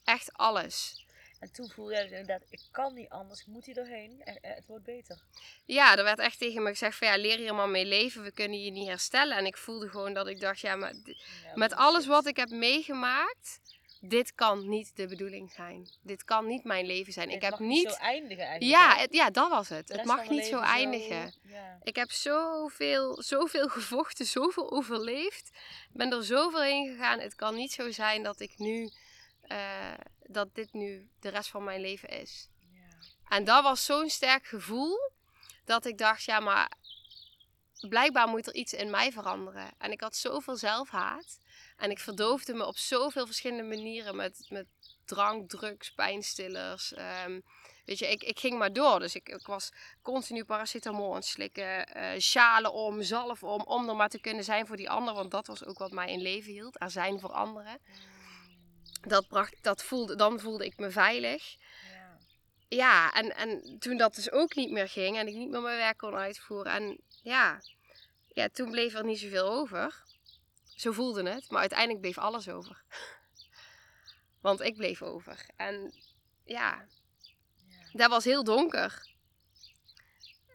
Echt 0.03 0.33
alles. 0.33 1.05
En 1.39 1.51
toen 1.51 1.69
voelde 1.69 1.93
dus 1.95 2.03
inderdaad, 2.03 2.41
ik 2.49 2.61
kan 2.71 2.93
niet 2.93 3.09
anders, 3.09 3.39
ik 3.39 3.47
moet 3.47 3.65
hier 3.65 3.75
doorheen. 3.75 4.21
En, 4.23 4.39
en 4.41 4.55
het 4.55 4.65
wordt 4.65 4.83
beter. 4.83 5.21
Ja, 5.65 5.97
er 5.97 6.03
werd 6.03 6.19
echt 6.19 6.37
tegen 6.39 6.63
me 6.63 6.69
gezegd 6.69 6.97
van 6.97 7.07
ja, 7.07 7.17
leer 7.17 7.37
hier 7.37 7.55
maar 7.55 7.69
mee 7.69 7.85
leven. 7.85 8.23
We 8.23 8.31
kunnen 8.31 8.63
je 8.63 8.71
niet 8.71 8.87
herstellen. 8.87 9.37
En 9.37 9.45
ik 9.45 9.57
voelde 9.57 9.89
gewoon 9.89 10.13
dat 10.13 10.27
ik 10.27 10.39
dacht, 10.39 10.59
ja, 10.59 10.75
maar 10.75 10.93
Ja, 10.93 11.15
met 11.53 11.73
alles 11.73 12.05
wat 12.05 12.25
ik 12.25 12.35
heb 12.35 12.49
meegemaakt, 12.49 13.59
dit 13.99 14.35
kan 14.35 14.69
niet 14.69 14.95
de 14.95 15.07
bedoeling 15.07 15.51
zijn. 15.51 15.89
Dit 16.01 16.23
kan 16.23 16.47
niet 16.47 16.63
mijn 16.63 16.85
leven 16.85 17.13
zijn. 17.13 17.27
Het 17.27 17.35
Ik 17.35 17.41
heb 17.41 17.51
mag 17.51 17.59
niet... 17.59 17.89
zo 17.91 17.95
eindigen 17.95 18.45
eigenlijk. 18.45 18.81
Ja, 18.81 18.95
het, 18.97 19.13
ja, 19.13 19.29
dat 19.29 19.49
was 19.49 19.69
het. 19.69 19.89
Het 19.89 20.05
mag 20.05 20.29
niet 20.29 20.45
zo 20.45 20.59
eindigen. 20.59 21.33
Ja. 21.41 21.79
Ik 21.83 21.95
heb 21.95 22.11
zoveel, 22.11 23.21
zoveel 23.21 23.67
gevochten, 23.77 24.25
zoveel 24.25 24.71
overleefd. 24.71 25.47
Ik 25.89 25.97
ben 25.97 26.11
er 26.11 26.23
zoveel 26.23 26.61
heen 26.61 26.87
gegaan. 26.87 27.19
Het 27.19 27.35
kan 27.35 27.55
niet 27.55 27.71
zo 27.71 27.91
zijn 27.91 28.23
dat 28.23 28.39
ik 28.39 28.57
nu, 28.57 28.89
eh, 29.41 29.93
dat 30.23 30.55
dit 30.55 30.73
nu 30.73 31.09
de 31.19 31.29
rest 31.29 31.49
van 31.49 31.63
mijn 31.63 31.81
leven 31.81 32.09
is. 32.09 32.49
Ja. 32.73 33.35
En 33.35 33.43
dat 33.43 33.63
was 33.63 33.85
zo'n 33.85 34.09
sterk 34.09 34.45
gevoel 34.45 35.11
dat 35.65 35.85
ik 35.85 35.97
dacht, 35.97 36.23
ja, 36.23 36.39
maar 36.39 36.71
blijkbaar 37.87 38.27
moet 38.27 38.47
er 38.47 38.53
iets 38.53 38.73
in 38.73 38.89
mij 38.89 39.11
veranderen. 39.11 39.71
En 39.77 39.91
ik 39.91 40.01
had 40.01 40.15
zoveel 40.15 40.55
zelfhaat. 40.55 41.39
En 41.79 41.91
ik 41.91 41.99
verdoofde 41.99 42.53
me 42.53 42.65
op 42.65 42.77
zoveel 42.77 43.25
verschillende 43.25 43.63
manieren 43.63 44.15
met, 44.15 44.45
met 44.49 44.67
drank, 45.05 45.49
drugs, 45.49 45.91
pijnstillers. 45.91 46.93
ehm, 46.93 47.39
weet 47.85 47.99
je, 47.99 48.07
ik, 48.07 48.23
ik 48.23 48.39
ging 48.39 48.57
maar 48.57 48.73
door. 48.73 48.99
Dus 48.99 49.15
ik, 49.15 49.29
ik 49.29 49.45
was 49.45 49.71
continu 50.01 50.43
paracetamol 50.45 51.09
aan 51.09 51.15
het 51.15 51.25
slikken, 51.25 51.87
eh 51.87 52.19
sjalen 52.19 52.73
om, 52.73 53.01
zalf 53.01 53.43
om, 53.43 53.61
om 53.61 53.89
er 53.89 53.95
maar 53.95 54.09
te 54.09 54.19
kunnen 54.19 54.43
zijn 54.43 54.67
voor 54.67 54.77
die 54.77 54.89
ander. 54.89 55.13
Want 55.13 55.31
dat 55.31 55.47
was 55.47 55.65
ook 55.65 55.77
wat 55.77 55.91
mij 55.91 56.11
in 56.11 56.21
leven 56.21 56.51
hield, 56.51 56.81
er 56.81 56.91
zijn 56.91 57.19
voor 57.19 57.31
anderen. 57.31 57.79
Dat 59.01 59.27
bracht, 59.27 59.55
dat 59.61 59.83
voelde, 59.83 60.15
dan 60.15 60.39
voelde 60.39 60.65
ik 60.65 60.77
me 60.77 60.91
veilig. 60.91 61.55
Ja. 61.91 62.17
Ja, 62.67 63.13
en, 63.13 63.35
en 63.35 63.79
toen 63.79 63.97
dat 63.97 64.15
dus 64.15 64.31
ook 64.31 64.55
niet 64.55 64.71
meer 64.71 64.89
ging 64.89 65.17
en 65.17 65.27
ik 65.27 65.35
niet 65.35 65.49
meer 65.49 65.61
mijn 65.61 65.77
werk 65.77 65.97
kon 65.97 66.15
uitvoeren. 66.15 66.71
En 66.71 66.99
ja, 67.21 67.61
ja, 68.33 68.49
toen 68.49 68.71
bleef 68.71 68.93
er 68.93 69.03
niet 69.03 69.19
zoveel 69.19 69.49
over. 69.49 70.03
Zo 70.79 70.91
voelde 70.91 71.29
het, 71.29 71.49
maar 71.49 71.59
uiteindelijk 71.59 72.01
bleef 72.01 72.17
alles 72.17 72.49
over. 72.49 72.83
Want 74.41 74.61
ik 74.61 74.75
bleef 74.75 75.01
over. 75.01 75.45
En 75.55 75.93
ja, 76.45 76.85
Ja. 77.67 77.89
dat 77.93 78.09
was 78.09 78.23
heel 78.23 78.43
donker. 78.43 79.07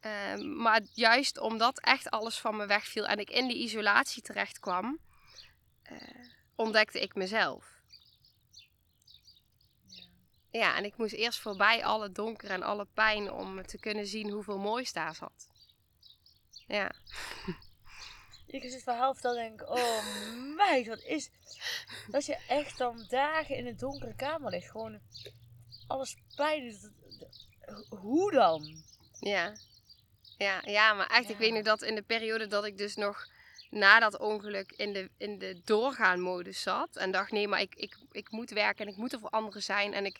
Ehm, 0.00 0.56
maar 0.56 0.80
juist 0.92 1.38
omdat 1.38 1.80
echt 1.80 2.10
alles 2.10 2.38
van 2.38 2.56
me 2.56 2.66
wegviel 2.66 3.06
en 3.06 3.18
ik 3.18 3.30
in 3.30 3.48
die 3.48 3.56
isolatie 3.62 4.22
terecht 4.22 4.58
kwam, 4.58 4.98
eh, 5.82 5.98
ontdekte 6.54 7.00
ik 7.00 7.14
mezelf. 7.14 7.80
Ja. 9.86 10.02
Ja, 10.50 10.76
en 10.76 10.84
ik 10.84 10.96
moest 10.96 11.14
eerst 11.14 11.38
voorbij 11.38 11.84
alle 11.84 12.12
donker 12.12 12.50
en 12.50 12.62
alle 12.62 12.86
pijn 12.94 13.32
om 13.32 13.66
te 13.66 13.78
kunnen 13.78 14.06
zien 14.06 14.30
hoeveel 14.30 14.58
moois 14.58 14.92
daar 14.92 15.14
zat. 15.14 15.48
Ja, 16.66 16.90
Ik 18.54 18.62
als 18.62 18.72
dit 18.72 18.82
verhaal 18.82 19.12
vertel 19.12 19.34
denk 19.34 19.60
ik, 19.60 19.70
oh 19.70 20.04
meid, 20.56 20.86
wat 20.86 21.02
is... 21.02 21.30
Dat 22.06 22.26
je 22.26 22.36
echt 22.48 22.78
dan 22.78 23.06
dagen 23.08 23.56
in 23.56 23.66
een 23.66 23.76
donkere 23.76 24.14
kamer 24.14 24.50
ligt. 24.50 24.70
Gewoon 24.70 25.00
alles 25.86 26.16
pijn. 26.36 26.76
Hoe 27.88 28.32
dan? 28.32 28.82
ja. 29.20 29.52
Ja, 30.38 30.62
ja 30.64 30.92
maar 30.92 31.06
echt, 31.06 31.30
ik 31.30 31.36
weet 31.36 31.52
nog 31.52 31.62
dat 31.62 31.82
in 31.82 31.94
de 31.94 32.02
periode 32.02 32.46
dat 32.46 32.64
ik 32.64 32.78
dus 32.78 32.96
nog 32.96 33.26
na 33.74 34.00
dat 34.00 34.18
ongeluk 34.18 34.72
in 34.76 34.92
de, 34.92 35.10
in 35.18 35.38
de 35.38 35.60
doorgaan-modus 35.64 36.62
zat. 36.62 36.96
En 36.96 37.10
dacht, 37.10 37.30
nee, 37.32 37.48
maar 37.48 37.60
ik, 37.60 37.74
ik, 37.74 37.96
ik 38.10 38.30
moet 38.30 38.50
werken 38.50 38.86
en 38.86 38.92
ik 38.92 38.98
moet 38.98 39.12
er 39.12 39.18
voor 39.20 39.28
anderen 39.30 39.62
zijn. 39.62 39.92
En 39.94 40.04
ik, 40.06 40.18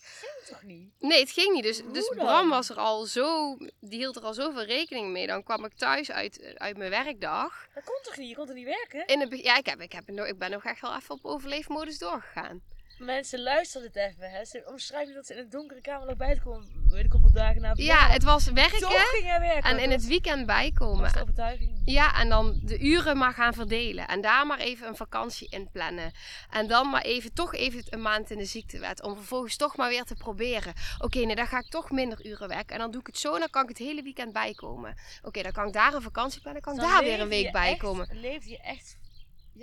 Toch 0.49 0.63
niet? 0.63 0.93
nee, 0.99 1.21
het 1.21 1.31
ging 1.31 1.55
niet. 1.55 1.63
Dus, 1.63 1.83
dus? 1.93 2.09
Bram 2.09 2.49
was 2.49 2.69
er 2.69 2.77
al 2.77 3.05
zo, 3.05 3.57
die 3.81 3.99
hield 3.99 4.17
er 4.17 4.23
al 4.23 4.35
zoveel 4.35 4.65
rekening 4.65 5.09
mee. 5.13 5.27
Dan 5.27 5.43
kwam 5.43 5.65
ik 5.65 5.75
thuis 5.75 6.11
uit, 6.11 6.55
uit 6.55 6.77
mijn 6.77 6.91
werkdag. 6.91 7.67
Dat 7.75 7.85
kon 7.85 7.99
toch 8.03 8.17
niet? 8.17 8.29
Je 8.29 8.35
kon 8.35 8.47
toch 8.47 8.55
niet 8.55 8.65
werken? 8.65 9.07
In 9.07 9.21
het, 9.21 9.29
be- 9.29 9.43
ja, 9.43 9.57
ik, 9.57 9.67
heb, 9.67 9.81
ik, 9.81 9.93
heb, 9.93 10.11
ik 10.11 10.39
ben 10.39 10.51
nog 10.51 10.65
echt 10.65 10.81
wel 10.81 10.97
even 10.97 11.15
op 11.15 11.25
overleefmodus 11.25 11.99
doorgegaan. 11.99 12.63
Mensen, 12.99 13.41
luister 13.43 13.81
dit 13.81 13.97
even. 13.97 14.31
Hè. 14.31 14.45
Ze 14.45 14.63
omschrijven 14.67 15.15
dat 15.15 15.27
ze 15.27 15.33
in 15.35 15.39
een 15.39 15.51
donkere 15.51 15.81
kamer 15.81 16.07
nog 16.07 16.17
buiten 16.17 16.45
komen. 16.45 16.67
Weet 16.89 17.05
ik 17.05 17.13
hoeveel 17.13 17.33
dagen 17.33 17.61
na 17.61 17.73
Ja, 17.75 18.09
het 18.09 18.23
was 18.23 18.45
werken 18.53 18.79
Toch 18.81 19.11
ging 19.11 19.27
hij 19.27 19.41
werken. 19.41 19.71
en 19.71 19.79
in 19.79 19.91
Dat 19.91 19.99
het 20.01 20.09
weekend 20.09 20.47
bijkomen. 20.47 21.13
de 21.13 21.21
overtuiging. 21.21 21.83
Ja, 21.85 22.21
en 22.21 22.29
dan 22.29 22.61
de 22.63 22.79
uren 22.79 23.19
maar 23.19 23.33
gaan 23.33 23.55
verdelen. 23.55 24.09
En 24.09 24.21
daar 24.21 24.47
maar 24.47 24.59
even 24.59 24.89
een 24.89 24.97
vakantie 24.97 25.49
in 25.51 25.71
plannen. 25.71 26.13
En 26.51 26.67
dan 26.67 26.91
maar 26.91 27.03
even, 27.03 27.33
toch 27.33 27.55
even 27.55 27.83
een 27.91 28.03
maand 28.03 28.31
in 28.31 28.39
de 28.39 28.45
ziektewet. 28.45 29.03
Om 29.03 29.15
vervolgens 29.17 29.57
toch 29.57 29.77
maar 29.77 29.89
weer 29.89 30.05
te 30.05 30.15
proberen. 30.15 30.73
Oké, 30.99 31.19
nee, 31.19 31.37
dan 31.37 31.47
ga 31.47 31.59
ik 31.59 31.69
toch 31.69 31.91
minder 31.91 32.27
uren 32.27 32.49
werken. 32.49 32.75
En 32.75 32.79
dan 32.79 32.91
doe 32.91 33.01
ik 33.01 33.07
het 33.07 33.19
zo, 33.19 33.39
dan 33.39 33.51
kan 33.51 33.63
ik 33.63 33.69
het 33.69 33.79
hele 33.79 34.03
weekend 34.03 34.33
bijkomen. 34.33 34.97
Oké, 35.23 35.43
dan 35.43 35.53
kan 35.53 35.67
ik 35.67 35.73
daar 35.73 35.95
een 35.95 36.03
vakantie 36.03 36.41
plannen. 36.41 36.63
Dan 36.63 36.75
kan 36.75 36.85
ik 36.85 36.91
Dan 36.91 37.01
daar 37.01 37.11
weer 37.11 37.21
een 37.21 37.29
week 37.29 37.53
bijkomen. 37.53 38.09
Leefde 38.13 38.51
je 38.51 38.59
echt... 38.59 38.97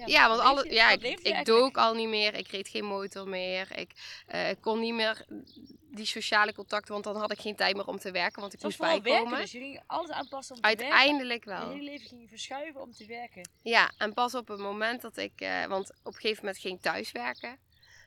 Ja, 0.05 0.27
want 0.27 0.39
alle, 0.41 0.65
je- 0.65 0.73
ja, 0.73 0.89
ik, 0.89 1.19
ik 1.19 1.45
dook 1.45 1.77
al 1.77 1.93
niet 1.93 2.07
meer. 2.07 2.33
Ik 2.33 2.47
reed 2.47 2.67
geen 2.67 2.85
motor 2.85 3.27
meer. 3.27 3.77
Ik 3.79 3.91
eh, 4.27 4.49
kon 4.59 4.79
niet 4.79 4.93
meer 4.93 5.25
die 5.93 6.05
sociale 6.05 6.53
contacten, 6.53 6.91
want 6.91 7.03
dan 7.03 7.15
had 7.15 7.31
ik 7.31 7.39
geen 7.39 7.55
tijd 7.55 7.75
meer 7.75 7.87
om 7.87 7.99
te 7.99 8.11
werken. 8.11 8.41
Want 8.41 8.53
ik 8.53 8.63
moest 8.63 8.77
bijkomen. 8.79 9.23
werken, 9.23 9.41
dus 9.41 9.51
ging 9.51 9.81
alles 9.87 10.09
aanpassen 10.09 10.55
om 10.55 10.61
te 10.61 10.67
werken. 10.67 10.85
Uiteindelijk 10.85 11.43
wel. 11.45 11.69
hele 11.69 11.83
leven 11.83 12.07
ging 12.07 12.29
verschuiven 12.29 12.81
om 12.81 12.91
te 12.91 13.05
werken. 13.05 13.49
Ja, 13.61 13.91
en 13.97 14.13
pas 14.13 14.35
op 14.35 14.47
het 14.47 14.59
moment 14.59 15.01
dat 15.01 15.17
ik, 15.17 15.41
eh, 15.41 15.65
want 15.65 15.89
op 16.03 16.13
een 16.13 16.19
gegeven 16.21 16.43
moment 16.45 16.61
ging 16.61 16.75
ik 16.75 16.81
thuiswerken. 16.81 17.57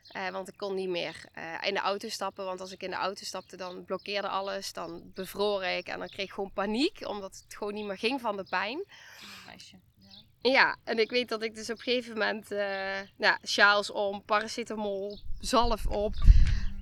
Eh, 0.08 0.28
want 0.28 0.48
ik 0.48 0.56
kon 0.56 0.74
niet 0.74 0.88
meer 0.88 1.24
in 1.62 1.74
de 1.74 1.80
auto 1.80 2.08
stappen. 2.08 2.44
Want 2.44 2.60
als 2.60 2.72
ik 2.72 2.82
in 2.82 2.90
de 2.90 2.96
auto 2.96 3.24
stapte, 3.24 3.56
dan 3.56 3.84
blokkeerde 3.84 4.28
alles. 4.28 4.72
Dan 4.72 5.10
bevroor 5.14 5.64
ik 5.64 5.86
en 5.88 5.98
dan 5.98 6.08
kreeg 6.08 6.26
ik 6.26 6.32
gewoon 6.32 6.52
paniek. 6.52 7.06
Omdat 7.08 7.42
het 7.44 7.54
gewoon 7.56 7.74
niet 7.74 7.84
meer 7.86 7.98
ging 7.98 8.20
van 8.20 8.36
de 8.36 8.44
pijn. 8.44 8.84
Meisje. 9.46 9.76
Ja. 10.44 10.50
Ja, 10.50 10.76
en 10.84 10.98
ik 10.98 11.10
weet 11.10 11.28
dat 11.28 11.42
ik 11.42 11.54
dus 11.54 11.70
op 11.70 11.76
een 11.76 11.82
gegeven 11.82 12.12
moment... 12.12 12.50
eh 12.50 13.00
nou, 13.16 13.38
sjaals 13.46 13.90
om, 13.90 14.24
paracetamol, 14.24 15.18
zalf 15.40 15.86
op. 15.86 16.14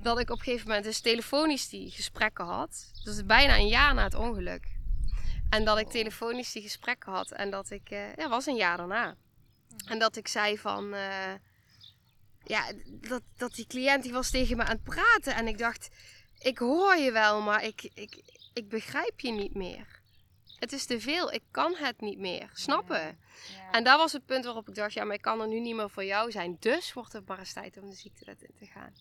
Dat 0.02 0.18
ik 0.18 0.30
op 0.30 0.38
een 0.38 0.44
gegeven 0.44 0.66
moment 0.66 0.84
dus 0.84 1.00
telefonisch 1.00 1.68
die 1.68 1.90
gesprekken 1.90 2.44
had. 2.44 2.90
Dat 3.04 3.14
is 3.14 3.24
bijna 3.24 3.56
een 3.56 3.68
jaar 3.68 3.94
na 3.94 4.02
het 4.02 4.14
ongeluk. 4.14 4.66
En 5.50 5.64
dat 5.64 5.78
ik 5.78 5.86
Oh. 5.86 5.92
telefonisch 5.92 6.52
die 6.52 6.62
gesprekken 6.62 7.12
had. 7.12 7.30
En 7.30 7.50
dat 7.50 7.70
ik... 7.70 7.90
eh 7.90 8.14
ja, 8.14 8.28
was 8.28 8.46
een 8.46 8.56
jaar 8.56 8.76
daarna. 8.76 9.16
En 9.86 9.98
dat 9.98 10.16
ik 10.16 10.28
zei 10.28 10.58
van... 10.58 10.94
eh, 10.94 11.32
ja, 12.44 12.72
dat, 12.86 13.22
dat 13.36 13.54
die 13.54 13.66
cliënt 13.66 14.02
die 14.02 14.12
was 14.12 14.30
tegen 14.30 14.56
me 14.56 14.62
aan 14.62 14.68
het 14.70 14.82
praten. 14.82 15.34
En 15.34 15.46
ik 15.46 15.58
dacht, 15.58 15.88
ik 16.38 16.58
hoor 16.58 16.96
je 16.96 17.12
wel, 17.12 17.40
maar 17.40 17.64
ik, 17.64 17.90
ik, 17.94 18.22
ik 18.54 18.68
begrijp 18.68 19.20
je 19.20 19.32
niet 19.32 19.54
meer. 19.54 20.01
Het 20.62 20.72
is 20.72 20.86
te 20.86 21.00
veel, 21.00 21.32
ik 21.32 21.42
kan 21.50 21.74
het 21.76 22.00
niet 22.00 22.18
meer 22.18 22.50
snappen. 22.52 23.00
Ja. 23.00 23.70
En 23.70 23.84
dat 23.84 23.98
was 23.98 24.12
het 24.12 24.26
punt 24.26 24.44
waarop 24.44 24.68
ik 24.68 24.74
dacht, 24.74 24.92
ja, 24.92 25.04
maar 25.04 25.14
ik 25.14 25.20
kan 25.20 25.40
er 25.40 25.48
nu 25.48 25.60
niet 25.60 25.74
meer 25.74 25.90
voor 25.90 26.04
jou 26.04 26.30
zijn. 26.30 26.56
Dus 26.60 26.92
wordt 26.92 27.12
het 27.12 27.28
maar 27.28 27.38
eens 27.38 27.52
tijd 27.52 27.76
om 27.76 27.90
de 27.90 27.96
ziektewet 27.96 28.42
in 28.42 28.54
te 28.58 28.66
gaan. 28.66 28.94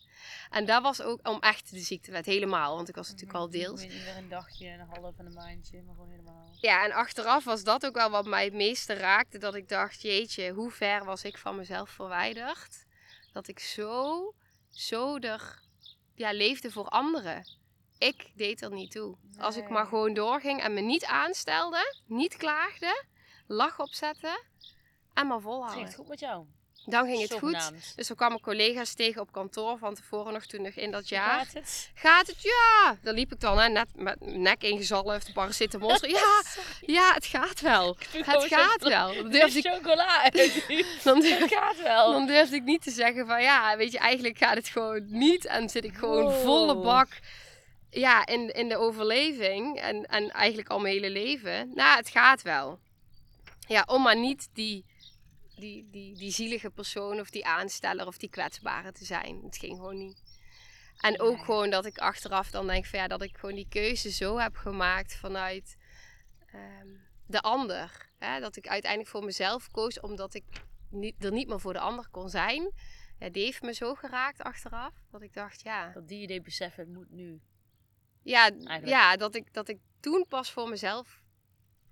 En 0.50 0.66
dat 0.66 0.82
was 0.82 1.02
ook 1.02 1.28
om 1.28 1.40
echt 1.40 1.70
de 1.70 1.78
ziektewet 1.78 2.26
helemaal, 2.26 2.76
want 2.76 2.88
ik 2.88 2.94
was 2.94 3.08
natuurlijk 3.08 3.38
al 3.38 3.50
deels. 3.50 3.80
Niet 3.80 3.90
meer 3.90 4.16
een 4.16 4.28
dagje, 4.28 4.68
een 4.68 4.80
half 4.80 5.18
en 5.18 5.26
een 5.26 5.32
maandje, 5.32 5.82
maar 5.82 5.94
gewoon 5.94 6.10
helemaal. 6.10 6.48
Ja, 6.60 6.84
en 6.84 6.92
achteraf 6.92 7.44
was 7.44 7.64
dat 7.64 7.86
ook 7.86 7.94
wel 7.94 8.10
wat 8.10 8.26
mij 8.26 8.44
het 8.44 8.54
meeste 8.54 8.94
raakte. 8.94 9.38
Dat 9.38 9.54
ik 9.54 9.68
dacht, 9.68 10.02
jeetje, 10.02 10.52
hoe 10.52 10.70
ver 10.70 11.04
was 11.04 11.24
ik 11.24 11.38
van 11.38 11.56
mezelf 11.56 11.90
verwijderd? 11.90 12.86
Dat 13.32 13.48
ik 13.48 13.58
zo, 13.58 14.34
zo 14.70 15.18
er 15.18 15.62
ja, 16.14 16.32
leefde 16.32 16.70
voor 16.70 16.88
anderen. 16.88 17.60
Ik 18.02 18.30
deed 18.36 18.62
er 18.62 18.70
niet 18.72 18.90
toe. 18.90 19.16
Als 19.38 19.56
ik 19.56 19.68
maar 19.68 19.86
gewoon 19.86 20.14
doorging 20.14 20.62
en 20.62 20.74
me 20.74 20.80
niet 20.80 21.04
aanstelde, 21.04 21.96
niet 22.06 22.36
klaagde, 22.36 23.04
lach 23.46 23.80
opzette 23.80 24.40
en 25.14 25.26
maar 25.26 25.36
Het 25.36 25.44
ging 25.46 25.54
volhouden. 25.54 25.84
het 25.84 25.94
goed 25.94 26.08
met 26.08 26.20
jou? 26.20 26.44
Dan 26.86 27.06
ging 27.06 27.22
het 27.22 27.32
goed. 27.38 27.72
Dus 27.96 28.08
we 28.08 28.14
kwamen 28.14 28.40
collega's 28.40 28.94
tegen 28.94 29.20
op 29.20 29.32
kantoor 29.32 29.78
van 29.78 29.94
tevoren 29.94 30.32
nog 30.32 30.46
toen 30.46 30.62
nog 30.62 30.74
in 30.74 30.90
dat 30.90 31.08
jaar. 31.08 31.38
Gaat 31.38 31.52
het? 31.52 31.90
Gaat 31.94 32.26
het? 32.26 32.42
Ja! 32.42 32.96
Dan 33.02 33.14
liep 33.14 33.32
ik 33.32 33.40
dan 33.40 33.58
hè, 33.58 33.68
net 33.68 33.88
met 33.94 34.20
mijn 34.20 34.42
nek 34.42 34.62
ingezalfd, 34.62 35.32
paracetamol. 35.32 35.96
Ja, 36.06 36.42
ja, 36.80 37.12
het 37.14 37.26
gaat 37.26 37.60
wel. 37.60 37.96
Het 38.12 38.44
gaat 38.44 38.82
wel. 38.82 39.14
Dan 39.14 39.30
durfde 39.30 39.58
ik, 39.58 39.66
chocola. 39.66 40.30
dan 41.04 41.20
durfde, 41.20 41.42
Het 41.44 41.52
gaat 41.54 41.82
wel. 41.82 42.12
dan 42.12 42.26
durfde 42.26 42.56
ik 42.56 42.62
niet 42.62 42.82
te 42.82 42.90
zeggen 42.90 43.26
van 43.26 43.42
ja, 43.42 43.76
weet 43.76 43.92
je, 43.92 43.98
eigenlijk 43.98 44.38
gaat 44.38 44.56
het 44.56 44.68
gewoon 44.68 45.04
niet. 45.08 45.44
En 45.44 45.68
zit 45.68 45.84
ik 45.84 45.94
gewoon 45.94 46.22
Wow. 46.24 46.42
volle 46.42 46.76
bak 46.76 47.08
ja, 48.00 48.26
in, 48.26 48.54
in 48.54 48.68
de 48.68 48.76
overleving. 48.76 49.78
En, 49.80 50.06
en 50.06 50.30
eigenlijk 50.30 50.68
al 50.68 50.78
mijn 50.78 50.94
hele 50.94 51.10
leven. 51.10 51.74
Nou, 51.74 51.96
het 51.96 52.08
gaat 52.08 52.42
wel. 52.42 52.78
Ja, 53.66 53.82
om 53.86 54.02
maar 54.02 54.18
niet 54.18 54.48
die, 54.52 54.84
die, 55.56 55.88
die, 55.90 56.16
die 56.16 56.30
zielige 56.30 56.70
persoon 56.70 57.20
of 57.20 57.30
die 57.30 57.46
aansteller 57.46 58.06
of 58.06 58.18
die 58.18 58.30
kwetsbare 58.30 58.92
te 58.92 59.04
zijn. 59.04 59.40
Het 59.44 59.56
ging 59.56 59.76
gewoon 59.76 59.98
niet. 59.98 60.22
En 61.00 61.20
ook 61.20 61.34
Nee. 61.36 61.44
gewoon 61.44 61.70
dat 61.70 61.86
ik 61.86 61.98
achteraf 61.98 62.50
dan 62.50 62.66
denk 62.66 62.86
van 62.86 62.98
ja, 62.98 63.06
dat 63.08 63.22
ik 63.22 63.36
gewoon 63.38 63.54
die 63.54 63.68
keuze 63.68 64.10
zo 64.10 64.38
heb 64.38 64.56
gemaakt 64.56 65.16
vanuit 65.16 65.76
ehm, 66.46 66.88
de 67.26 67.40
ander. 67.40 68.10
Hè? 68.18 68.40
Dat 68.40 68.56
ik 68.56 68.68
uiteindelijk 68.68 69.10
voor 69.10 69.24
mezelf 69.24 69.70
koos 69.70 70.00
omdat 70.00 70.34
ik 70.34 70.44
niet, 70.90 71.24
er 71.24 71.32
niet 71.32 71.48
meer 71.48 71.60
voor 71.60 71.72
de 71.72 71.78
ander 71.78 72.08
kon 72.10 72.28
zijn. 72.28 72.72
Ja, 73.18 73.28
die 73.28 73.44
heeft 73.44 73.62
me 73.62 73.74
zo 73.74 73.94
geraakt 73.94 74.42
achteraf. 74.42 74.92
Dat 75.10 75.22
ik 75.22 75.32
dacht, 75.32 75.62
ja, 75.62 75.92
Dat 75.92 76.08
die 76.08 76.22
idee 76.22 76.40
beseffen, 76.40 76.84
het 76.84 76.92
moet 76.92 77.10
nu. 77.10 77.40
Ja, 78.22 78.50
Eigenlijk. 78.50 78.86
ja 78.86 79.16
dat, 79.16 79.34
ik, 79.34 79.54
dat 79.54 79.68
ik 79.68 79.80
toen 80.00 80.26
pas 80.28 80.52
voor 80.52 80.68
mezelf 80.68 81.22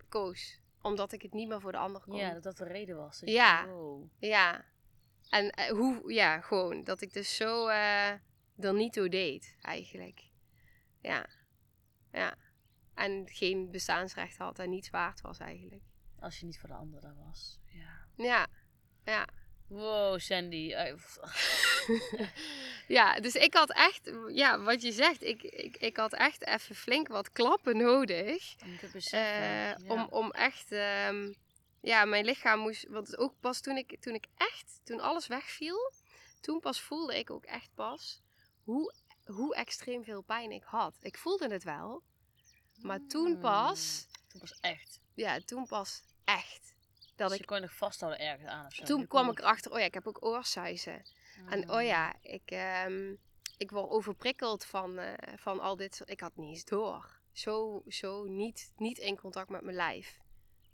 koos. 0.09 0.61
Omdat 0.83 1.13
ik 1.13 1.23
het 1.23 1.33
niet 1.33 1.49
meer 1.49 1.61
voor 1.61 1.73
de 1.73 1.79
ander 1.79 2.01
kon. 2.01 2.17
Ja, 2.17 2.33
dat 2.33 2.43
dat 2.43 2.57
de 2.57 2.65
reden 2.65 2.97
was. 2.97 3.23
Ja. 3.25 3.67
wow. 3.67 4.11
Ja. 4.19 4.65
En 5.29 5.51
eh, 5.51 5.71
hoe, 5.71 6.13
ja, 6.13 6.41
gewoon. 6.41 6.85
Dat 6.85 7.01
ik 7.01 7.13
dus 7.13 7.37
zo 7.37 7.69
er 7.69 8.75
niet 8.75 8.93
toe 8.93 9.09
deed, 9.09 9.57
eigenlijk. 9.61 10.31
Ja. 11.01 11.27
Ja. 12.13 12.35
En 12.95 13.29
geen 13.29 13.71
bestaansrecht 13.71 14.37
had 14.37 14.59
en 14.59 14.71
niets 14.71 14.91
waard 14.91 15.21
was, 15.21 15.39
eigenlijk. 15.39 15.83
Als 16.19 16.41
je 16.41 16.47
niet 16.47 16.59
voor 16.59 16.69
de 16.69 16.75
ander 16.75 17.15
was. 17.27 17.59
Ja. 17.65 18.07
Ja. 18.17 18.47
Ja. 19.05 19.29
Wow, 19.71 20.19
Sandy. 20.19 20.75
Ja, 22.89 23.21
dus 23.21 23.35
ik 23.35 23.55
had 23.55 23.73
echt, 23.73 24.11
ja, 24.29 24.61
wat 24.61 24.83
je 24.83 24.93
zegt, 24.93 25.23
ik, 25.23 25.43
ik, 25.43 25.77
ik 25.77 25.97
had 25.97 26.13
echt 26.13 26.47
even 26.47 26.75
flink 26.75 27.09
wat 27.09 27.33
klappen 27.33 27.77
nodig. 27.77 28.55
Om 28.63 28.79
beseffen. 28.93 29.21
Eh, 29.21 29.67
ja. 29.67 29.77
om, 29.87 30.07
om 30.11 30.31
echt, 30.31 30.73
ehm, 30.73 31.33
ja, 31.81 32.05
mijn 32.05 32.25
lichaam 32.25 32.59
moest, 32.61 32.87
want 32.89 33.19
ook 33.19 33.35
pas 33.41 33.61
toen 33.61 33.77
ik, 33.77 34.01
toen 34.01 34.15
ik 34.15 34.25
echt, 34.37 34.81
toen 34.85 35.01
alles 35.01 35.27
wegviel, 35.27 35.93
toen 36.41 36.61
pas 36.61 36.81
voelde 36.81 37.19
ik 37.19 37.31
ook 37.31 37.45
echt 37.45 37.71
pas 37.75 38.21
hoe, 38.65 38.95
hoe 39.25 39.55
extreem 39.55 40.05
veel 40.05 40.23
pijn 40.23 40.51
ik 40.51 40.65
had. 40.65 40.97
Ik 41.01 41.19
voelde 41.19 41.49
het 41.53 41.65
wel, 41.65 42.03
maar 42.83 43.07
toen 43.09 43.31
Hmm. 43.33 43.41
pas, 43.41 44.07
Toen 44.29 44.41
was 44.41 44.59
echt. 44.61 45.01
ja, 45.15 45.39
toen 45.41 45.67
pas 45.67 46.03
echt. 46.25 46.70
Dat 47.21 47.29
Dus 47.29 47.39
ik, 47.39 47.45
je 47.45 47.51
kon 47.51 47.57
je 47.61 47.63
nog 47.63 47.77
vasthouden 47.77 48.21
ergens 48.21 48.49
aan 48.49 48.67
of 48.67 48.75
zo. 48.75 48.85
toen 48.85 49.07
kwam 49.07 49.25
kon 49.25 49.33
ik 49.33 49.39
erachter, 49.39 49.73
oh 49.73 49.79
ja, 49.79 49.85
ik 49.85 49.95
heb 49.95 50.07
ook 50.07 50.25
oorsuizen. 50.25 51.03
En 51.49 51.71
oh 51.71 51.83
ja, 51.83 52.15
ik, 52.23 52.51
ehm, 52.51 53.15
ik 53.57 53.71
word 53.71 53.91
overprikkeld 53.91 54.65
van, 54.65 54.99
eh, 54.99 55.13
van 55.37 55.61
al 55.61 55.77
dit. 55.77 56.03
Ik 56.05 56.21
had 56.21 56.37
niet 56.37 56.49
eens 56.49 56.65
door. 56.65 57.21
Zo, 57.33 57.83
zo 57.89 58.25
niet, 58.25 58.73
niet 58.77 58.99
in 58.99 59.17
contact 59.17 59.49
met 59.49 59.63
mijn 59.63 59.77
lijf. 59.77 60.19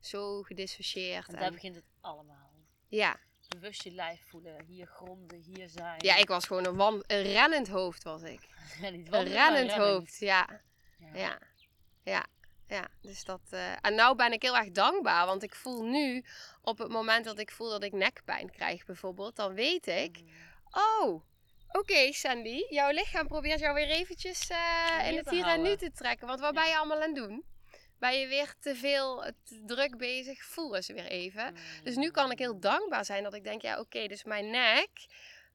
Zo 0.00 0.42
gedissocieerd. 0.42 1.28
En 1.28 1.34
daar 1.34 1.42
En, 1.42 1.52
begint 1.52 1.74
het 1.74 1.84
allemaal. 2.00 2.52
ja. 2.88 3.16
Bewust 3.48 3.82
je 3.82 3.90
lijf 3.90 4.20
voelen. 4.28 4.64
Hier 4.64 4.86
gronden, 4.86 5.38
hier 5.38 5.68
zijn. 5.68 6.04
ja, 6.04 6.16
ik 6.16 6.28
was 6.28 6.46
gewoon 6.46 6.66
een, 6.66 6.76
wan, 6.76 7.04
een 7.06 7.22
rennend 7.22 7.68
hoofd 7.68 8.02
was 8.02 8.22
ik. 8.22 8.48
Een 8.82 9.24
rennend 9.24 9.72
hoofd, 9.72 10.18
ja. 10.18 10.62
Ja. 10.98 11.14
Ja. 11.14 11.38
Ja. 12.02 12.26
Ja, 12.68 12.88
dus 13.02 13.24
dat. 13.24 13.40
eh, 13.50 13.72
En 13.80 13.94
nou 13.94 14.16
ben 14.16 14.32
ik 14.32 14.42
heel 14.42 14.56
erg 14.56 14.70
dankbaar, 14.70 15.26
want 15.26 15.42
ik 15.42 15.54
voel 15.54 15.82
nu, 15.84 16.24
op 16.62 16.78
het 16.78 16.88
moment 16.88 17.24
dat 17.24 17.38
ik 17.38 17.50
voel 17.50 17.70
dat 17.70 17.82
ik 17.82 17.92
nekpijn 17.92 18.50
krijg 18.50 18.84
bijvoorbeeld, 18.84 19.36
dan 19.36 19.54
weet 19.54 19.86
ik, 19.86 20.20
Mm. 20.22 20.44
Oh, 20.70 21.22
oké 21.68 22.12
Sandy. 22.12 22.64
Jouw 22.68 22.90
lichaam 22.90 23.26
probeert 23.26 23.60
jou 23.60 23.74
weer 23.74 23.88
eventjes 23.88 24.48
eh, 24.48 24.56
in 25.08 25.16
het 25.16 25.30
hier 25.30 25.44
en 25.46 25.62
nu 25.62 25.76
te 25.76 25.92
trekken. 25.92 26.26
Want 26.26 26.40
wat 26.40 26.54
ben 26.54 26.68
je 26.68 26.76
allemaal 26.76 26.96
aan 27.02 27.14
het 27.14 27.14
doen? 27.14 27.44
Ben 27.98 28.18
je 28.18 28.26
weer 28.26 28.54
te 28.60 28.74
veel 28.74 29.32
te 29.44 29.62
druk 29.66 29.96
bezig? 29.96 30.44
Voel 30.44 30.76
eens 30.76 30.86
weer 30.88 31.06
even. 31.06 31.56
Dus 31.82 31.96
nu 31.96 32.10
kan 32.10 32.30
ik 32.30 32.38
heel 32.38 32.60
dankbaar 32.60 33.04
zijn 33.04 33.22
dat 33.22 33.34
ik 33.34 33.44
denk, 33.44 33.62
ja 33.62 33.78
oké, 33.80 34.06
dus 34.06 34.24
mijn 34.24 34.50
nek, 34.50 34.90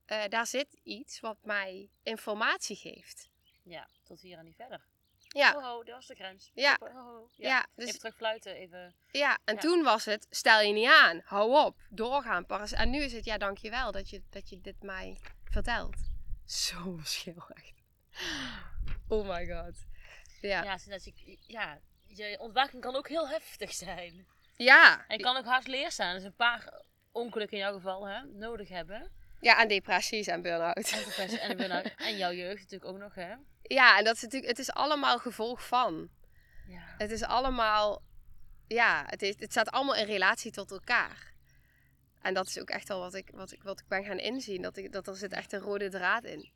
eh, 0.05 0.23
daar 0.29 0.47
zit 0.47 0.79
iets 0.83 1.19
wat 1.19 1.37
mij 1.41 1.89
informatie 2.03 2.75
geeft. 2.75 3.29
Ja, 3.63 3.87
tot 4.03 4.21
hier 4.21 4.37
en 4.37 4.45
niet 4.45 4.55
verder. 4.55 4.85
Ja, 5.33 5.53
ho, 5.61 5.83
dat 5.83 5.95
was 5.95 6.07
de 6.07 6.15
grens. 6.15 6.51
Ja. 6.53 6.77
Ho, 6.79 6.87
ho. 6.87 7.29
ja, 7.35 7.47
Ja. 7.49 7.65
dus, 7.75 7.85
Even 7.87 7.99
terug 7.99 8.15
fluiten, 8.15 8.55
even... 8.55 8.95
ja. 9.11 9.37
en 9.45 9.53
Ja. 9.55 9.59
toen 9.59 9.83
was 9.83 10.05
het, 10.05 10.27
stel 10.29 10.61
je 10.61 10.73
niet 10.73 10.89
aan, 10.89 11.21
hou 11.25 11.65
op, 11.65 11.77
doorgaan. 11.89 12.45
paras- 12.45 12.71
En 12.71 12.89
nu 12.89 13.01
is 13.01 13.13
het, 13.13 13.25
ja 13.25 13.37
dankjewel 13.37 13.91
dat 13.91 14.09
je, 14.09 14.23
dat 14.29 14.49
je 14.49 14.61
dit 14.61 14.83
mij 14.83 15.17
vertelt. 15.43 15.95
Zo'n 16.45 16.97
verschil 16.99 17.43
echt. 17.53 17.73
Oh 19.07 19.27
my 19.27 19.47
god. 19.47 19.75
Ja. 20.41 20.63
Ja, 20.63 20.77
je, 21.19 21.37
ja, 21.47 21.79
je 22.05 22.39
ontwaking 22.39 22.81
kan 22.81 22.95
ook 22.95 23.07
heel 23.09 23.27
heftig 23.29 23.73
zijn. 23.73 24.27
Ja. 24.55 25.05
En 25.07 25.19
kan 25.21 25.37
ook 25.37 25.45
hard 25.45 25.67
leerzaam. 25.67 26.13
Dus 26.13 26.23
een 26.23 26.35
paar 26.35 26.81
ongelukken 27.11 27.57
in 27.57 27.63
jouw 27.63 27.73
geval 27.73 28.07
hè, 28.07 28.23
nodig 28.25 28.69
hebben. 28.69 29.11
Ja, 29.39 29.61
en 29.61 29.67
depressies 29.67 30.27
en 30.27 30.41
burn-out. 30.41 30.91
En 30.91 31.39
en, 31.39 31.57
burn-out. 31.57 31.95
en 32.07 32.17
jouw 32.17 32.31
jeugd 32.31 32.61
natuurlijk 32.61 32.91
ook 32.91 32.97
nog, 32.97 33.15
hè? 33.15 33.35
Ja, 33.73 33.97
en 33.97 34.03
dat 34.03 34.15
is 34.15 34.21
natuurlijk, 34.21 34.51
het 34.51 34.59
is 34.59 34.71
allemaal 34.71 35.19
gevolg 35.19 35.67
van. 35.67 36.09
Ja. 36.67 36.95
Het 36.97 37.11
is 37.11 37.23
allemaal, 37.23 38.01
ja, 38.67 39.03
het, 39.07 39.21
is, 39.21 39.39
het 39.39 39.51
staat 39.51 39.71
allemaal 39.71 39.95
in 39.95 40.05
relatie 40.05 40.51
tot 40.51 40.71
elkaar. 40.71 41.33
En 42.21 42.33
dat 42.33 42.47
is 42.47 42.59
ook 42.59 42.69
echt 42.69 42.89
al 42.89 42.99
wat 42.99 43.13
ik, 43.13 43.29
wat 43.33 43.51
ik, 43.51 43.63
wat 43.63 43.79
ik 43.79 43.87
ben 43.87 44.03
gaan 44.03 44.19
inzien. 44.19 44.61
Dat, 44.61 44.77
ik, 44.77 44.91
dat 44.91 45.07
er 45.07 45.15
zit 45.15 45.31
echt 45.31 45.53
een 45.53 45.59
rode 45.59 45.89
draad 45.89 46.23
in. 46.23 46.51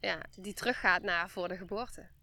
Ja, 0.00 0.22
die 0.36 0.54
teruggaat 0.54 1.02
naar 1.02 1.30
voor 1.30 1.48
de 1.48 1.56
geboorte. 1.56 2.06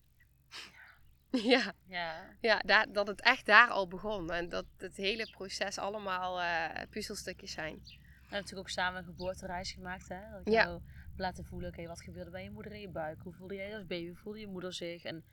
Ja, 1.32 1.74
Ja. 1.86 2.36
ja 2.42 2.60
daar, 2.66 2.92
dat 2.92 3.08
het 3.08 3.22
echt 3.22 3.46
daar 3.46 3.70
al 3.70 3.88
begon. 3.88 4.32
En 4.32 4.50
dat 4.50 4.66
het 4.78 4.96
hele 4.96 5.30
proces 5.32 5.78
allemaal 5.78 6.42
eh, 6.42 6.82
puzzelstukjes 6.90 7.52
zijn. 7.52 7.74
We 7.74 7.90
hebben 8.20 8.30
natuurlijk 8.30 8.60
ook 8.60 8.70
samen 8.70 9.00
een 9.00 9.06
geboortereis 9.06 9.72
gemaakt, 9.72 10.10
hè? 10.10 10.20
Dat 10.32 10.48
ik 10.48 10.54
Ja. 10.54 10.80
Laten 11.18 11.46
voelen, 11.46 11.70
oké, 11.70 11.88
wat 11.88 12.02
gebeurde 12.02 12.32
bij 12.32 12.44
je 12.44 12.50
moeder 12.50 12.72
in 12.72 12.80
je 12.80 12.90
buik? 12.90 13.22
Hoe 13.22 13.34
voelde 13.34 13.56
jij 13.56 13.76
als 13.76 13.86
baby? 13.86 14.08
Hoe 14.08 14.18
voelde 14.18 14.40
je 14.40 14.48
moeder 14.48 14.74
zich? 14.74 15.04
En 15.04 15.26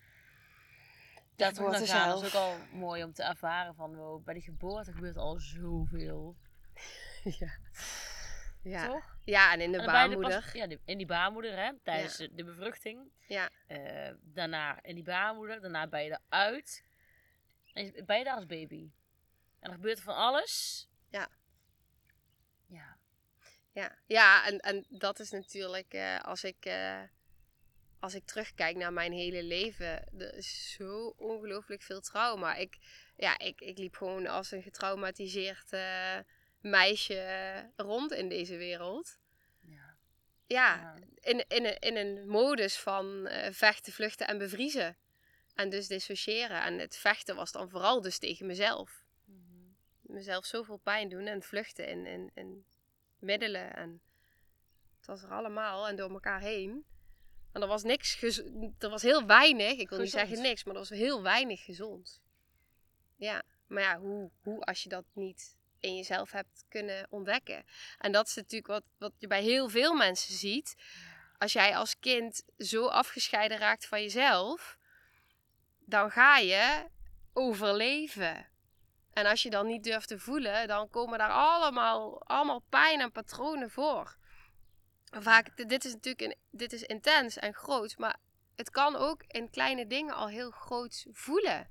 daar 1.36 1.52
terug 1.52 1.70
naar 1.70 1.80
geboorte 1.80 1.92
gaan, 1.92 2.08
dat 2.08 2.22
is 2.22 2.34
ook 2.34 2.42
al 2.42 2.56
mooi 2.72 3.04
om 3.04 3.12
te 3.12 3.22
ervaren 3.22 3.74
van, 3.74 3.96
wow, 3.96 4.24
bij 4.24 4.34
die 4.34 4.42
geboorte 4.42 4.92
gebeurt 4.92 5.16
al 5.16 5.38
zoveel. 5.38 6.36
ja. 7.40 7.58
Ja. 8.62 8.86
toch? 8.86 9.16
ja, 9.24 9.52
en 9.52 9.60
in 9.60 9.72
de 9.72 9.78
En 9.78 9.84
dan 9.84 9.94
er 9.94 10.00
baarmoeder. 10.00 10.40
Pas, 10.40 10.52
ja, 10.52 10.66
in 10.84 10.98
die 10.98 11.06
baarmoeder, 11.06 11.56
hè, 11.56 11.78
tijdens 11.82 12.16
de, 12.16 12.34
de 12.34 12.44
bevruchting. 12.44 13.10
Ja. 13.26 13.50
Eh, 13.66 14.14
daarna 14.22 14.82
in 14.82 14.94
die 14.94 15.04
baarmoeder, 15.04 15.60
daarna 15.60 15.86
ben 15.88 16.04
je 16.04 16.20
eruit. 16.28 16.84
En 17.72 17.92
ben 18.06 18.18
je 18.18 18.24
daar 18.24 18.34
als 18.34 18.46
baby. 18.46 18.90
En 19.60 19.68
er 19.68 19.74
gebeurt 19.74 20.00
van 20.00 20.14
alles. 20.14 20.86
Ja. 21.08 21.28
Ja, 23.72 23.98
ja 24.06 24.46
en, 24.46 24.58
en 24.58 24.84
dat 24.88 25.18
is 25.18 25.30
natuurlijk 25.30 25.94
eh, 25.94 26.20
als 26.20 26.44
ik, 26.44 26.64
eh, 26.64 27.02
als 27.98 28.14
ik 28.14 28.24
terugkijk 28.24 28.76
naar 28.76 28.92
mijn 28.92 29.12
hele 29.12 29.42
leven. 29.42 30.18
Er 30.18 30.34
is 30.34 30.72
zo 30.72 31.14
ongelooflijk 31.16 31.82
veel 31.82 32.00
trauma. 32.00 32.54
Ik, 32.54 32.78
ja, 33.16 33.38
ik, 33.38 33.60
ik 33.60 33.78
liep 33.78 33.96
gewoon 33.96 34.26
als 34.26 34.50
een 34.50 34.62
getraumatiseerd 34.62 35.72
eh, 35.72 36.18
meisje 36.60 37.70
rond 37.76 38.12
in 38.12 38.28
deze 38.28 38.56
wereld. 38.56 39.18
ja. 39.60 39.98
Ja, 40.46 40.94
in, 41.20 41.44
in, 41.48 41.64
een, 41.64 41.78
in 41.78 41.96
een 41.96 42.28
modus 42.28 42.78
van 42.78 43.28
vechten, 43.50 43.92
vluchten 43.92 44.26
en 44.26 44.38
bevriezen. 44.38 44.96
En 45.54 45.68
dus 45.70 45.86
dissociëren. 45.86 46.62
En 46.62 46.78
het 46.78 46.96
vechten 46.96 47.36
was 47.36 47.52
dan 47.52 47.70
vooral 47.70 48.00
dus 48.00 48.18
tegen 48.18 48.46
mezelf. 48.46 49.04
Mhm. 49.24 49.38
Mezelf 50.00 50.46
zoveel 50.46 50.76
pijn 50.76 51.08
doen 51.08 51.26
en 51.26 51.42
vluchten 51.42 51.88
in, 51.88 52.06
in, 52.06 52.30
in 52.34 52.64
middelen. 53.20 53.76
En 53.76 54.00
het 54.96 55.06
was 55.06 55.22
er 55.22 55.30
allemaal 55.30 55.88
en 55.88 55.96
door 55.96 56.10
elkaar 56.10 56.40
heen. 56.40 56.84
En 57.52 57.62
er 57.62 57.68
was 57.68 57.82
niks, 57.82 58.22
er 58.78 58.90
was 58.90 59.02
heel 59.02 59.26
weinig, 59.26 59.78
ik 59.78 59.88
wil 59.88 59.98
niet 59.98 60.10
zeggen 60.10 60.42
niks, 60.42 60.64
maar 60.64 60.74
er 60.74 60.80
was 60.80 60.88
heel 60.88 61.22
weinig 61.22 61.64
gezond. 61.64 62.20
Ja, 63.16 63.42
maar 63.66 63.82
ja, 63.82 63.98
hoe, 63.98 64.30
hoe 64.42 64.60
als 64.60 64.82
je 64.82 64.88
dat 64.88 65.04
niet 65.12 65.56
in 65.80 65.96
jezelf 65.96 66.30
hebt 66.30 66.64
kunnen 66.68 67.06
ontdekken? 67.10 67.64
En 67.98 68.12
dat 68.12 68.26
is 68.26 68.34
natuurlijk 68.34 68.66
wat, 68.66 68.84
wat 68.98 69.12
je 69.18 69.26
bij 69.26 69.42
heel 69.42 69.68
veel 69.68 69.94
mensen 69.94 70.34
ziet. 70.34 70.74
Als 71.38 71.52
jij 71.52 71.76
als 71.76 71.98
kind 71.98 72.42
zo 72.58 72.86
afgescheiden 72.86 73.58
raakt 73.58 73.86
van 73.86 74.02
jezelf, 74.02 74.78
dan 75.78 76.10
ga 76.10 76.38
je 76.38 76.86
overleven. 77.32 78.49
En 79.12 79.26
als 79.26 79.42
je 79.42 79.50
dan 79.50 79.66
niet 79.66 79.84
durft 79.84 80.08
te 80.08 80.18
voelen, 80.18 80.68
dan 80.68 80.90
komen 80.90 81.18
daar 81.18 81.30
allemaal, 81.30 82.22
allemaal 82.22 82.62
pijn 82.68 83.00
en 83.00 83.12
patronen 83.12 83.70
voor. 83.70 84.16
Vaak, 85.10 85.68
dit 85.68 85.84
is 85.84 85.92
natuurlijk 85.92 86.20
een, 86.20 86.36
dit 86.50 86.72
is 86.72 86.82
intens 86.82 87.36
en 87.36 87.54
groot, 87.54 87.98
maar 87.98 88.18
het 88.56 88.70
kan 88.70 88.96
ook 88.96 89.22
in 89.26 89.50
kleine 89.50 89.86
dingen 89.86 90.14
al 90.14 90.28
heel 90.28 90.50
groot 90.50 91.06
voelen. 91.12 91.70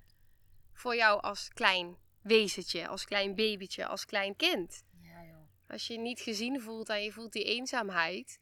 Voor 0.73 0.95
jou 0.95 1.21
als 1.21 1.47
klein 1.47 1.97
wezentje, 2.21 2.87
als 2.87 3.05
klein 3.05 3.35
babytje, 3.35 3.85
als 3.85 4.05
klein 4.05 4.35
kind. 4.35 4.83
Ja, 5.01 5.23
joh. 5.23 5.47
Als 5.67 5.87
je 5.87 5.93
je 5.93 5.99
niet 5.99 6.19
gezien 6.19 6.61
voelt 6.61 6.89
en 6.89 7.03
je 7.03 7.11
voelt 7.11 7.31
die 7.31 7.43
eenzaamheid. 7.43 8.39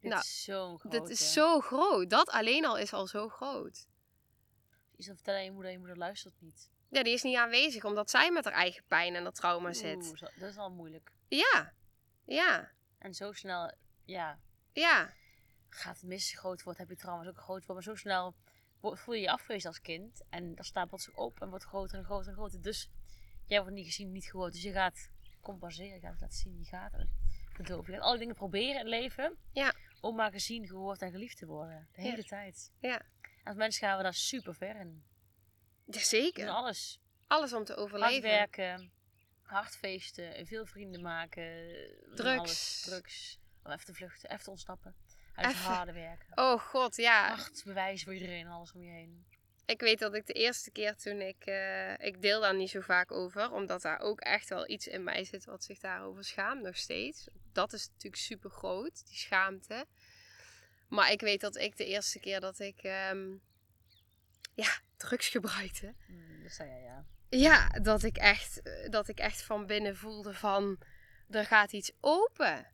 Dit 0.00 0.10
Nou, 0.10 0.22
is 0.22 0.42
zo'n 0.44 0.78
groot. 0.78 0.92
Dit 0.92 1.08
is 1.08 1.32
zo 1.32 1.60
groot. 1.60 2.10
Dat 2.10 2.30
alleen 2.30 2.64
al 2.66 2.78
is 2.78 2.92
al 2.92 3.06
zo 3.06 3.28
groot. 3.28 3.86
Iets 4.96 5.06
te 5.06 5.14
vertellen 5.14 5.38
aan 5.38 5.44
je 5.44 5.52
moeder, 5.52 5.70
je 5.70 5.78
moeder 5.78 5.96
luistert 5.96 6.40
niet. 6.40 6.70
Ja, 6.90 7.02
die 7.02 7.12
is 7.12 7.22
niet 7.22 7.36
aanwezig 7.36 7.84
omdat 7.84 8.10
zij 8.10 8.30
met 8.32 8.44
haar 8.44 8.52
eigen 8.52 8.84
pijn 8.86 9.14
en 9.14 9.24
dat 9.24 9.34
trauma 9.34 9.72
zit. 9.72 9.96
Oeh, 10.06 10.18
dat 10.20 10.50
is 10.50 10.56
al 10.56 10.70
moeilijk. 10.70 11.12
Ja, 11.28 11.72
ja, 12.24 12.70
En 12.98 13.14
zo 13.14 13.32
snel, 13.32 13.72
ja, 14.04 14.38
ja, 14.72 15.12
gaat 15.68 15.94
het 15.96 16.04
mis 16.08 16.32
groot 16.38 16.62
wordt, 16.62 16.78
heb 16.78 16.88
je 16.88 16.96
trauma's 16.96 17.26
ook 17.26 17.36
groot 17.38 17.66
worden. 17.66 17.74
Maar 17.74 17.82
zo 17.82 17.94
snel 17.94 18.34
voel 18.80 19.14
je 19.14 19.20
je 19.20 19.30
afgewezen 19.30 19.68
als 19.68 19.80
kind. 19.80 20.22
En 20.30 20.54
dan 20.54 20.64
stapelt 20.64 21.02
zich 21.02 21.14
op 21.16 21.40
en 21.40 21.48
wordt 21.48 21.64
groter 21.64 21.98
en 21.98 22.04
groter 22.04 22.28
en 22.28 22.34
groter. 22.34 22.60
Dus 22.62 22.90
jij 23.46 23.60
wordt 23.60 23.74
niet 23.74 23.86
gezien, 23.86 24.12
niet 24.12 24.24
gehoord. 24.30 24.52
Dus 24.52 24.62
je 24.62 24.72
gaat 24.72 25.10
compenseren, 25.40 25.94
je 25.94 26.00
gaat 26.00 26.10
het 26.12 26.20
laten 26.20 26.36
zien, 26.38 26.58
je 26.58 26.64
gaat 26.64 26.92
het 26.92 27.08
verdoven. 27.52 27.92
Je 27.92 27.98
gaat 27.98 28.06
alle 28.08 28.18
dingen 28.18 28.34
proberen 28.34 28.70
in 28.70 28.76
het 28.78 28.86
leven. 28.86 29.36
Ja. 29.52 29.72
Om 30.00 30.14
maar 30.16 30.30
gezien, 30.30 30.66
gehoord 30.66 31.02
en 31.02 31.10
geliefd 31.10 31.36
te 31.36 31.46
worden. 31.46 31.88
De 31.92 32.02
Ja. 32.02 32.10
hele 32.10 32.24
tijd. 32.24 32.72
ja. 32.80 33.02
Als 33.44 33.56
mensen 33.56 33.86
gaan 33.86 33.96
we 33.96 34.02
daar 34.02 34.14
super 34.14 34.54
ver 34.54 34.76
in. 34.80 35.04
Doen 35.88 36.00
Zeker. 36.00 36.48
alles. 36.48 37.00
Alles 37.26 37.52
om 37.52 37.64
te 37.64 37.72
Hard 37.72 37.84
overleven. 37.84 38.22
werken, 38.30 38.92
hard 39.42 39.76
feesten, 39.76 40.46
veel 40.46 40.66
vrienden 40.66 41.02
maken. 41.02 41.66
doen 42.06 42.14
Drugs. 42.16 42.38
Alles, 42.38 42.80
drugs. 42.80 43.38
Om 43.62 43.72
even 43.72 43.84
te 43.84 43.94
vluchten, 43.94 44.30
even 44.30 44.44
te 44.44 44.50
ontsnappen. 44.50 44.96
Uit 45.34 45.46
het 45.46 45.56
harde 45.56 45.92
werken. 45.92 46.26
Oh 46.38 46.60
god, 46.60 46.96
ja. 46.96 47.34
Hard 47.34 47.62
bewijzen 47.64 48.04
voor 48.04 48.14
iedereen 48.14 48.46
en 48.46 48.52
alles 48.52 48.72
om 48.72 48.82
je 48.82 48.90
heen. 48.90 49.26
Ik 49.66 49.80
weet 49.80 49.98
dat 49.98 50.14
ik 50.14 50.26
de 50.26 50.32
eerste 50.32 50.70
keer 50.70 50.96
toen 50.96 51.20
ik... 51.20 51.44
eh, 51.46 51.98
ik 51.98 52.22
deel 52.22 52.40
daar 52.40 52.54
niet 52.54 52.70
zo 52.70 52.80
vaak 52.80 53.12
over. 53.12 53.50
Omdat 53.52 53.82
daar 53.82 54.00
ook 54.00 54.20
echt 54.20 54.48
wel 54.48 54.68
iets 54.70 54.86
in 54.86 55.04
mij 55.04 55.24
zit 55.24 55.44
wat 55.44 55.64
zich 55.64 55.78
daarover 55.78 56.24
schaamt 56.24 56.62
nog 56.62 56.76
steeds. 56.76 57.28
Dat 57.52 57.72
is 57.72 57.88
natuurlijk 57.88 58.22
super 58.22 58.50
groot, 58.50 59.06
die 59.06 59.16
schaamte. 59.16 59.86
Maar 60.88 61.12
ik 61.12 61.20
weet 61.20 61.40
dat 61.40 61.56
ik 61.56 61.76
de 61.76 61.84
eerste 61.86 62.20
keer 62.20 62.40
dat 62.40 62.58
ik... 62.58 62.82
ehm, 62.82 63.28
ja, 64.54 64.78
drugs 64.98 65.28
gebruikte. 65.28 65.94
Hmm, 66.06 66.42
dat 66.42 66.52
zei 66.52 66.68
jij, 66.68 66.82
ja. 66.82 67.06
Ja, 67.28 67.68
dat 67.68 68.02
ik, 68.02 68.16
echt, 68.16 68.62
eh, 68.62 68.90
dat 68.90 69.08
ik 69.08 69.18
echt 69.18 69.42
van 69.42 69.66
binnen 69.66 69.96
voelde 69.96 70.34
van... 70.34 70.78
Er 71.30 71.44
gaat 71.44 71.72
iets 71.72 71.92
open. 72.00 72.66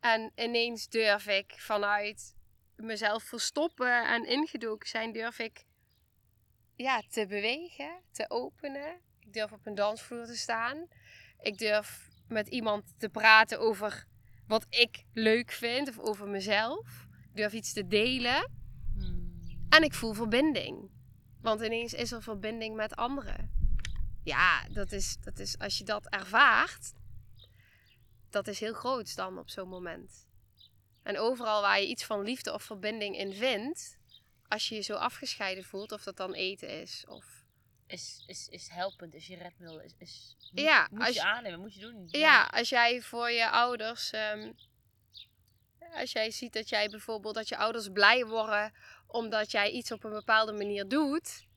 En 0.00 0.32
ineens 0.34 0.88
durf 0.88 1.26
ik 1.26 1.54
vanuit 1.56 2.34
mezelf 2.76 3.22
verstoppen 3.22 4.08
en 4.08 4.26
ingedoken 4.26 4.88
zijn... 4.88 5.12
Durf 5.12 5.38
ik 5.38 5.64
ja, 6.76 7.02
te 7.10 7.26
bewegen, 7.26 8.02
te 8.12 8.30
openen. 8.30 9.00
Ik 9.18 9.32
durf 9.32 9.52
op 9.52 9.66
een 9.66 9.74
dansvloer 9.74 10.26
te 10.26 10.36
staan. 10.36 10.86
Ik 11.40 11.58
durf 11.58 12.08
met 12.28 12.48
iemand 12.48 12.94
te 12.98 13.08
praten 13.08 13.60
over 13.60 14.06
wat 14.46 14.66
ik 14.68 15.04
leuk 15.12 15.50
vind 15.50 15.88
of 15.88 15.98
over 15.98 16.28
mezelf. 16.28 17.06
Ik 17.30 17.36
durf 17.36 17.52
iets 17.52 17.72
te 17.72 17.86
delen. 17.86 18.50
Hmm. 18.94 19.66
En 19.68 19.82
ik 19.82 19.94
voel 19.94 20.12
verbinding. 20.12 20.90
Want 21.42 21.60
ineens 21.60 21.92
is 21.92 22.12
er 22.12 22.22
verbinding 22.22 22.76
met 22.76 22.96
anderen. 22.96 23.58
Ja, 24.24 24.68
dat 24.68 24.92
is, 24.92 25.16
dat 25.20 25.38
is 25.38 25.58
als 25.58 25.78
je 25.78 25.84
dat 25.84 26.06
ervaart, 26.06 26.92
dat 28.30 28.46
is 28.46 28.60
heel 28.60 28.72
groot 28.72 29.16
dan 29.16 29.38
op 29.38 29.50
zo'n 29.50 29.68
moment. 29.68 30.26
En 31.02 31.18
overal 31.18 31.60
waar 31.60 31.80
je 31.80 31.86
iets 31.86 32.04
van 32.04 32.22
liefde 32.22 32.52
of 32.52 32.62
verbinding 32.62 33.16
in 33.16 33.32
vindt, 33.32 33.98
als 34.48 34.68
je 34.68 34.74
je 34.74 34.80
zo 34.80 34.94
afgescheiden 34.94 35.64
voelt, 35.64 35.92
of 35.92 36.02
dat 36.02 36.16
dan 36.16 36.34
eten 36.34 36.80
is. 36.80 37.04
Of... 37.08 37.38
Is, 37.86 38.24
is, 38.26 38.48
is 38.48 38.68
helpend, 38.68 39.14
is 39.14 39.26
je 39.26 39.36
redmiddel, 39.36 39.80
is, 39.80 39.94
is 39.98 40.36
moet, 40.50 40.60
Ja, 40.60 40.88
moet 40.90 41.06
als 41.06 41.14
je 41.14 41.22
aannemen, 41.22 41.60
moet 41.60 41.74
je 41.74 41.80
doen. 41.80 42.08
Ja, 42.10 42.44
als 42.44 42.68
jij 42.68 43.00
voor 43.00 43.30
je 43.30 43.50
ouders, 43.50 44.10
ehm, 44.10 44.52
als 45.94 46.12
jij 46.12 46.30
ziet 46.30 46.52
dat 46.52 46.68
jij 46.68 46.88
bijvoorbeeld, 46.88 47.34
dat 47.34 47.48
je 47.48 47.56
ouders 47.56 47.88
blij 47.88 48.26
worden 48.26 48.72
omdat 49.06 49.50
jij 49.50 49.70
iets 49.70 49.92
op 49.92 50.04
een 50.04 50.12
bepaalde 50.12 50.52
manier 50.52 50.88
doet, 50.88 51.48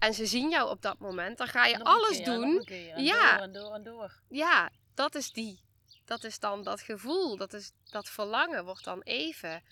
en 0.00 0.14
ze 0.14 0.26
zien 0.26 0.50
jou 0.50 0.70
op 0.70 0.82
dat 0.82 0.98
moment, 0.98 1.38
dan 1.38 1.48
ga 1.48 1.66
je 1.66 1.76
Nog 1.76 1.86
alles 1.86 2.16
keer, 2.16 2.24
doen 2.24 2.42
een 2.42 2.64
keer, 2.64 2.94
en 2.94 3.04
Ja. 3.04 3.36
Door 3.36 3.42
en 3.42 3.52
door 3.52 3.74
en 3.74 3.82
door. 3.82 4.20
ja, 4.28 4.70
dat 4.94 5.14
is 5.14 5.32
die. 5.32 5.60
Dat 6.04 6.24
is 6.24 6.38
dan 6.38 6.62
dat 6.62 6.80
gevoel, 6.80 7.36
dat, 7.36 7.52
is, 7.52 7.72
dat 7.84 8.08
verlangen 8.08 8.64
wordt 8.64 8.84
dan 8.84 9.02
even 9.02 9.62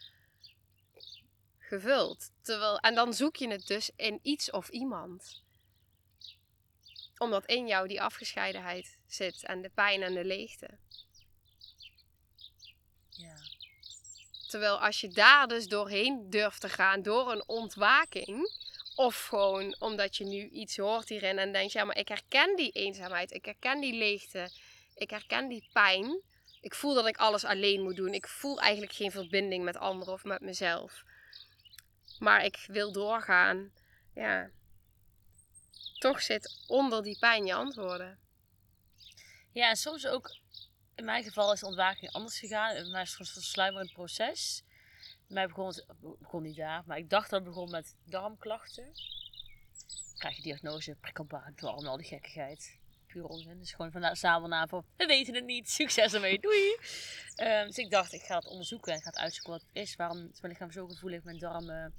gevuld. 1.58 2.30
Terwijl, 2.42 2.78
en 2.78 2.94
dan 2.94 3.14
zoek 3.14 3.36
je 3.36 3.48
het 3.48 3.66
dus 3.66 3.90
in 3.96 4.18
iets 4.22 4.50
of 4.50 4.68
iemand. 4.68 5.42
Omdat 7.18 7.46
in 7.46 7.66
jou 7.66 7.88
die 7.88 8.02
afgescheidenheid 8.02 8.98
zit 9.06 9.44
en 9.44 9.62
de 9.62 9.70
pijn 9.70 10.02
en 10.02 10.14
de 10.14 10.24
leegte. 10.24 10.78
Ja. 13.08 13.36
Terwijl 14.48 14.80
als 14.80 15.00
je 15.00 15.08
daar 15.08 15.48
dus 15.48 15.66
doorheen 15.66 16.30
durft 16.30 16.60
te 16.60 16.68
gaan 16.68 17.02
door 17.02 17.32
een 17.32 17.48
ontwaking, 17.48 18.50
of 18.94 19.26
gewoon 19.26 19.76
omdat 19.78 20.16
je 20.16 20.24
nu 20.24 20.48
iets 20.48 20.76
hoort 20.76 21.08
hierin 21.08 21.38
en 21.38 21.52
denkt, 21.52 21.72
ja, 21.72 21.84
maar 21.84 21.98
ik 21.98 22.08
herken 22.08 22.56
die 22.56 22.70
eenzaamheid, 22.70 23.32
ik 23.32 23.44
herken 23.44 23.80
die 23.80 23.94
leegte, 23.94 24.50
ik 24.94 25.10
herken 25.10 25.48
die 25.48 25.68
pijn. 25.72 26.22
Ik 26.60 26.74
voel 26.74 26.94
dat 26.94 27.06
ik 27.06 27.16
alles 27.16 27.44
alleen 27.44 27.82
moet 27.82 27.96
doen. 27.96 28.14
Ik 28.14 28.28
voel 28.28 28.60
eigenlijk 28.60 28.92
geen 28.92 29.10
verbinding 29.10 29.64
met 29.64 29.76
anderen 29.76 30.14
of 30.14 30.24
met 30.24 30.40
mezelf. 30.40 31.02
Maar 32.18 32.44
ik 32.44 32.64
wil 32.66 32.92
doorgaan. 32.92 33.72
Ja. 34.14 34.50
Toch 35.98 36.22
zit 36.22 36.64
onder 36.66 37.02
die 37.02 37.18
pijn 37.18 37.46
je 37.46 37.54
antwoorden. 37.54 38.18
ja, 39.52 39.74
soms 39.74 40.06
ook, 40.06 40.36
in 40.98 41.04
mijn 41.04 41.24
geval 41.24 41.52
is 41.52 41.60
de 41.60 41.66
ontwaking 41.66 42.12
anders 42.12 42.38
gegaan. 42.38 42.76
In 42.76 42.94
is 42.94 43.16
het 43.18 43.36
een 43.36 43.42
sluimerend 43.42 43.92
proces. 43.92 44.62
Mij 45.26 45.46
begon 45.46 45.66
het, 45.66 45.86
begon 46.18 46.42
niet 46.42 46.56
daar, 46.56 46.82
maar 46.86 46.98
ik 46.98 47.10
dacht 47.10 47.30
dat 47.30 47.40
het 47.40 47.48
begon 47.48 47.70
met 47.70 47.94
darmklachten. 48.04 48.84
Dan 48.84 50.16
krijg 50.18 50.36
je 50.36 50.42
diagnose, 50.42 50.96
prikkelbare 51.00 51.52
darm, 51.54 51.86
al 51.86 51.96
die 51.96 52.06
gekkigheid. 52.06 52.78
Puur 53.06 53.24
onzin. 53.24 53.58
Dus 53.58 53.72
gewoon 53.72 53.90
vandaar 53.90 54.16
zamelnaam 54.16 54.68
voor, 54.68 54.84
we 54.96 55.06
weten 55.06 55.34
het 55.34 55.44
niet, 55.44 55.70
succes 55.80 56.14
ermee, 56.14 56.40
doei! 56.40 56.76
Ehm, 57.34 57.66
dus 57.66 57.76
ik 57.76 57.90
dacht, 57.90 58.12
ik 58.12 58.22
ga 58.22 58.36
het 58.36 58.46
onderzoeken 58.46 58.92
en 58.92 59.00
ga 59.00 59.08
het 59.08 59.18
uitzoeken 59.18 59.52
wat 59.52 59.60
het 59.60 59.70
is. 59.72 59.96
Waarom 59.96 60.28
is 60.32 60.40
mijn 60.40 60.52
lichaam 60.52 60.72
zo 60.72 60.86
gevoelig, 60.86 61.22
mijn 61.22 61.38
darmen 61.38 61.94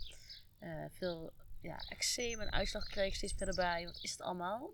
eh, 0.60 0.86
veel 0.92 1.34
ja, 1.62 1.78
eczeem 1.90 2.40
en 2.40 2.52
uitslag 2.52 2.88
kreeg 2.88 3.16
steeds 3.16 3.34
meer 3.38 3.48
erbij. 3.48 3.86
Wat 3.86 4.00
is 4.02 4.12
het 4.12 4.22
allemaal? 4.22 4.70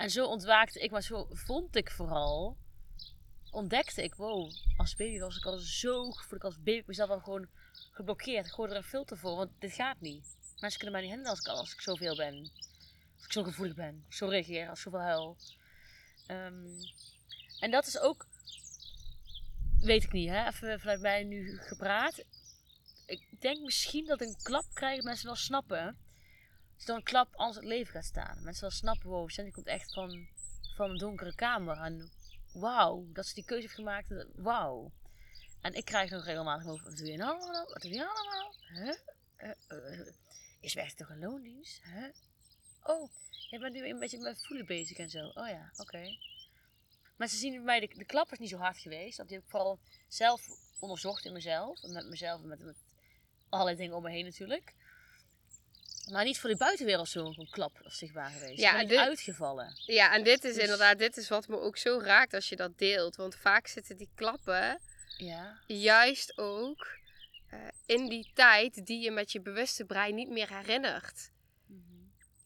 En 0.00 0.10
zo 0.10 0.26
ontwaakte 0.26 0.80
ik, 0.80 0.90
maar 0.90 1.02
zo 1.02 1.26
vond 1.30 1.76
ik 1.76 1.90
vooral 1.90 2.56
ontdekte 3.50 4.02
ik, 4.02 4.14
wow, 4.14 4.52
als 4.76 4.96
baby 4.96 5.18
was 5.18 5.36
ik 5.36 5.44
al 5.44 5.58
zo, 5.58 6.10
voel 6.10 6.38
ik 6.38 6.44
als 6.44 6.62
baby 6.62 6.82
mezelf 6.86 7.10
al 7.10 7.20
gewoon 7.20 7.48
geblokkeerd. 7.90 8.46
Ik 8.46 8.52
gooi 8.52 8.70
er 8.70 8.76
een 8.76 8.82
filter 8.82 9.18
voor, 9.18 9.36
want 9.36 9.50
dit 9.58 9.72
gaat 9.72 10.00
niet. 10.00 10.36
Mensen 10.60 10.80
kunnen 10.80 10.92
mij 10.92 11.00
niet 11.00 11.10
handelen 11.10 11.30
als 11.30 11.40
ik, 11.40 11.46
als 11.46 11.72
ik 11.72 11.80
zoveel 11.80 12.16
ben. 12.16 12.50
Als 13.16 13.24
ik 13.24 13.32
zo 13.32 13.42
gevoelig 13.42 13.74
ben, 13.74 14.04
zo 14.08 14.26
reageer, 14.26 14.68
als 14.68 14.78
ik 14.78 14.84
zoveel 14.84 15.00
huil. 15.00 15.36
Ehm, 16.26 16.66
en 17.58 17.70
dat 17.70 17.86
is 17.86 17.98
ook, 17.98 18.26
weet 19.80 20.04
ik 20.04 20.12
niet, 20.12 20.28
hè? 20.28 20.46
even 20.46 20.80
vanuit 20.80 21.00
mij 21.00 21.24
nu 21.24 21.58
gepraat. 21.58 22.24
Ik 23.06 23.40
denk 23.40 23.64
misschien 23.64 24.06
dat 24.06 24.20
een 24.20 24.36
klap 24.42 24.64
krijgen 24.72 25.04
mensen 25.04 25.26
wel 25.26 25.36
snappen. 25.36 25.98
Als 26.80 26.88
dan 26.88 26.98
een 26.98 27.04
klap 27.04 27.34
anders 27.34 27.56
het 27.56 27.66
leven 27.66 27.92
gaat 27.92 28.04
staan. 28.04 28.42
Mensen 28.42 28.62
wel 28.62 28.70
snappen, 28.70 29.08
wow, 29.08 29.30
Sandy 29.30 29.50
komt 29.50 29.66
echt 29.66 29.92
van, 29.92 30.28
van 30.74 30.90
een 30.90 30.96
donkere 30.96 31.34
kamer. 31.34 31.76
En 31.76 32.10
wauw, 32.52 33.06
dat 33.12 33.26
ze 33.26 33.34
die 33.34 33.44
keuze 33.44 33.62
heeft 33.62 33.74
gemaakt. 33.74 34.26
Wauw. 34.34 34.92
En 35.60 35.74
ik 35.74 35.84
krijg 35.84 36.10
nog 36.10 36.24
regelmatig 36.24 36.66
over, 36.66 36.84
wat 36.84 36.96
doe 36.96 37.06
je 37.06 37.16
nou 37.16 37.40
allemaal? 37.40 37.66
Wat 37.66 37.82
doe 37.82 37.90
je 37.90 38.08
allemaal? 38.08 38.54
Huh? 38.68 38.96
Eh, 39.36 39.50
eh, 39.68 40.06
is 40.60 40.74
werkt 40.74 40.96
toch 40.96 41.08
een 41.08 41.18
loondienst? 41.18 41.82
Huh? 41.82 42.14
Oh, 42.82 43.10
je 43.50 43.58
bent 43.58 43.74
nu 43.74 43.88
een 43.88 43.98
beetje 43.98 44.18
met 44.18 44.46
voelen 44.46 44.66
bezig 44.66 44.96
en 44.96 45.10
zo. 45.10 45.26
Oh 45.26 45.48
ja, 45.48 45.72
oké. 45.76 46.16
Maar 47.16 47.28
ze 47.28 47.36
zien 47.36 47.52
bij 47.52 47.62
mij, 47.62 47.80
de, 47.80 47.94
de 47.96 48.04
klap 48.04 48.32
is 48.32 48.38
niet 48.38 48.48
zo 48.50 48.58
hard 48.58 48.78
geweest. 48.78 49.16
Dat 49.16 49.30
heb 49.30 49.42
ik 49.42 49.50
vooral 49.50 49.78
zelf 50.08 50.48
onderzocht 50.78 51.24
in 51.24 51.32
mezelf. 51.32 51.82
Met 51.82 52.08
mezelf 52.08 52.42
en 52.42 52.48
met, 52.48 52.64
met 52.64 52.76
allerlei 53.48 53.76
dingen 53.76 53.96
om 53.96 54.02
me 54.02 54.10
heen 54.10 54.24
natuurlijk. 54.24 54.74
Maar 56.10 56.24
niet 56.24 56.38
voor 56.38 56.50
de 56.50 56.56
buitenwereld 56.56 57.08
zo'n 57.08 57.48
klap 57.50 57.80
zichtbaar 57.84 58.30
geweest. 58.30 58.60
Ja, 58.60 58.84
dit- 58.84 58.98
uitgevallen. 58.98 59.72
Ja, 59.86 60.12
en 60.14 60.24
dit 60.24 60.44
is 60.44 60.54
Dus- 60.54 60.62
inderdaad, 60.62 60.98
dit 60.98 61.16
is 61.16 61.28
wat 61.28 61.48
me 61.48 61.60
ook 61.60 61.76
zo 61.76 61.98
raakt 62.02 62.34
als 62.34 62.48
je 62.48 62.56
dat 62.56 62.78
deelt. 62.78 63.16
Want 63.16 63.34
vaak 63.34 63.66
zitten 63.66 63.96
die 63.96 64.10
klappen 64.14 64.80
Ja. 65.16 65.58
juist 65.66 66.38
ook 66.38 66.98
eh, 67.50 67.58
in 67.86 68.08
die 68.08 68.30
tijd 68.34 68.86
die 68.86 69.00
je 69.02 69.10
met 69.10 69.32
je 69.32 69.40
bewuste 69.40 69.84
brein 69.84 70.14
niet 70.14 70.28
meer 70.30 70.56
herinnert. 70.56 71.30
Mhm. 71.66 71.80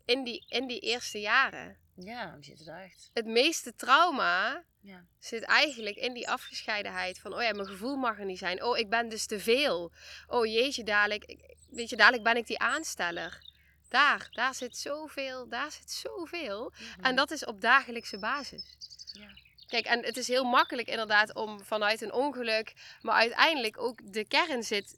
In 0.05 0.25
die, 0.25 0.45
in 0.49 0.67
die 0.67 0.81
eerste 0.81 1.21
jaren. 1.21 1.77
Ja, 1.97 2.35
die 2.35 2.45
zitten 2.45 2.67
daar 2.67 2.83
echt. 2.83 3.11
Het 3.13 3.27
meeste 3.27 3.75
trauma 3.75 4.65
Ja. 4.81 5.05
zit 5.19 5.43
eigenlijk 5.43 5.97
in 5.97 6.13
die 6.15 6.29
afgescheidenheid 6.29 7.19
van, 7.19 7.35
oh 7.35 7.43
ja, 7.43 7.53
mijn 7.53 7.67
gevoel 7.67 7.97
mag 7.97 8.19
er 8.19 8.25
niet 8.25 8.39
zijn. 8.39 8.63
Oh, 8.65 8.79
ik 8.79 8.89
ben 8.91 9.09
dus 9.09 9.27
te 9.27 9.41
veel. 9.41 9.93
Oh 10.27 10.47
jeetje, 10.47 10.83
dadelijk, 10.85 11.37
weet 11.71 11.91
je, 11.91 11.97
dadelijk 11.97 12.23
ben 12.23 12.37
ik 12.37 12.47
die 12.47 12.59
aansteller. 12.59 13.53
Daar, 13.95 14.29
daar 14.33 14.55
zit 14.55 14.77
zoveel, 14.77 15.49
daar 15.49 15.71
zit 15.73 15.91
zoveel. 15.91 16.73
En 17.01 17.17
dat 17.17 17.31
is 17.31 17.45
op 17.45 17.61
dagelijkse 17.61 18.19
basis. 18.19 18.65
Ja. 19.13 19.29
Kijk, 19.67 19.87
en 19.87 20.05
het 20.05 20.17
is 20.17 20.29
heel 20.29 20.45
makkelijk 20.45 20.89
inderdaad 20.89 21.35
om 21.35 21.61
vanuit 21.65 22.01
een 22.01 22.13
ongeluk, 22.13 22.73
maar 23.03 23.15
uiteindelijk 23.15 23.79
ook 23.79 24.13
de 24.13 24.25
kern 24.25 24.63
zit 24.63 24.97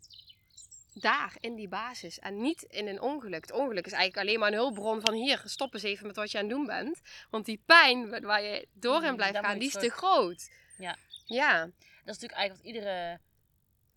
daar, 0.94 1.36
in 1.40 1.54
die 1.54 1.68
basis. 1.68 2.18
En 2.18 2.40
niet 2.40 2.62
in 2.62 2.86
een 2.88 3.00
ongeluk. 3.00 3.40
Het 3.42 3.52
ongeluk 3.52 3.86
is 3.86 3.92
eigenlijk 3.92 4.28
alleen 4.28 4.38
maar 4.38 4.48
een 4.48 4.58
hulpbron 4.58 5.00
van 5.00 5.14
hier, 5.14 5.42
stop 5.44 5.74
eens 5.74 5.82
even 5.82 6.06
met 6.06 6.16
wat 6.16 6.30
je 6.30 6.38
aan 6.38 6.44
het 6.44 6.52
doen 6.52 6.66
bent. 6.66 7.00
Want 7.30 7.44
die 7.44 7.62
pijn 7.66 8.10
wa- 8.10 8.20
waar 8.20 8.42
je 8.42 8.68
door 8.72 9.02
in 9.02 9.10
Mm, 9.10 9.16
blijft 9.16 9.38
gaan, 9.38 9.58
die 9.58 9.68
is 9.68 9.74
te 9.74 9.90
groot. 9.90 10.50
Ja. 10.78 10.96
Ja. 11.24 11.60
Dat 11.64 12.14
is 12.14 12.20
natuurlijk 12.20 12.32
eigenlijk 12.32 12.62
wat 12.64 12.74
iedere, 12.74 13.20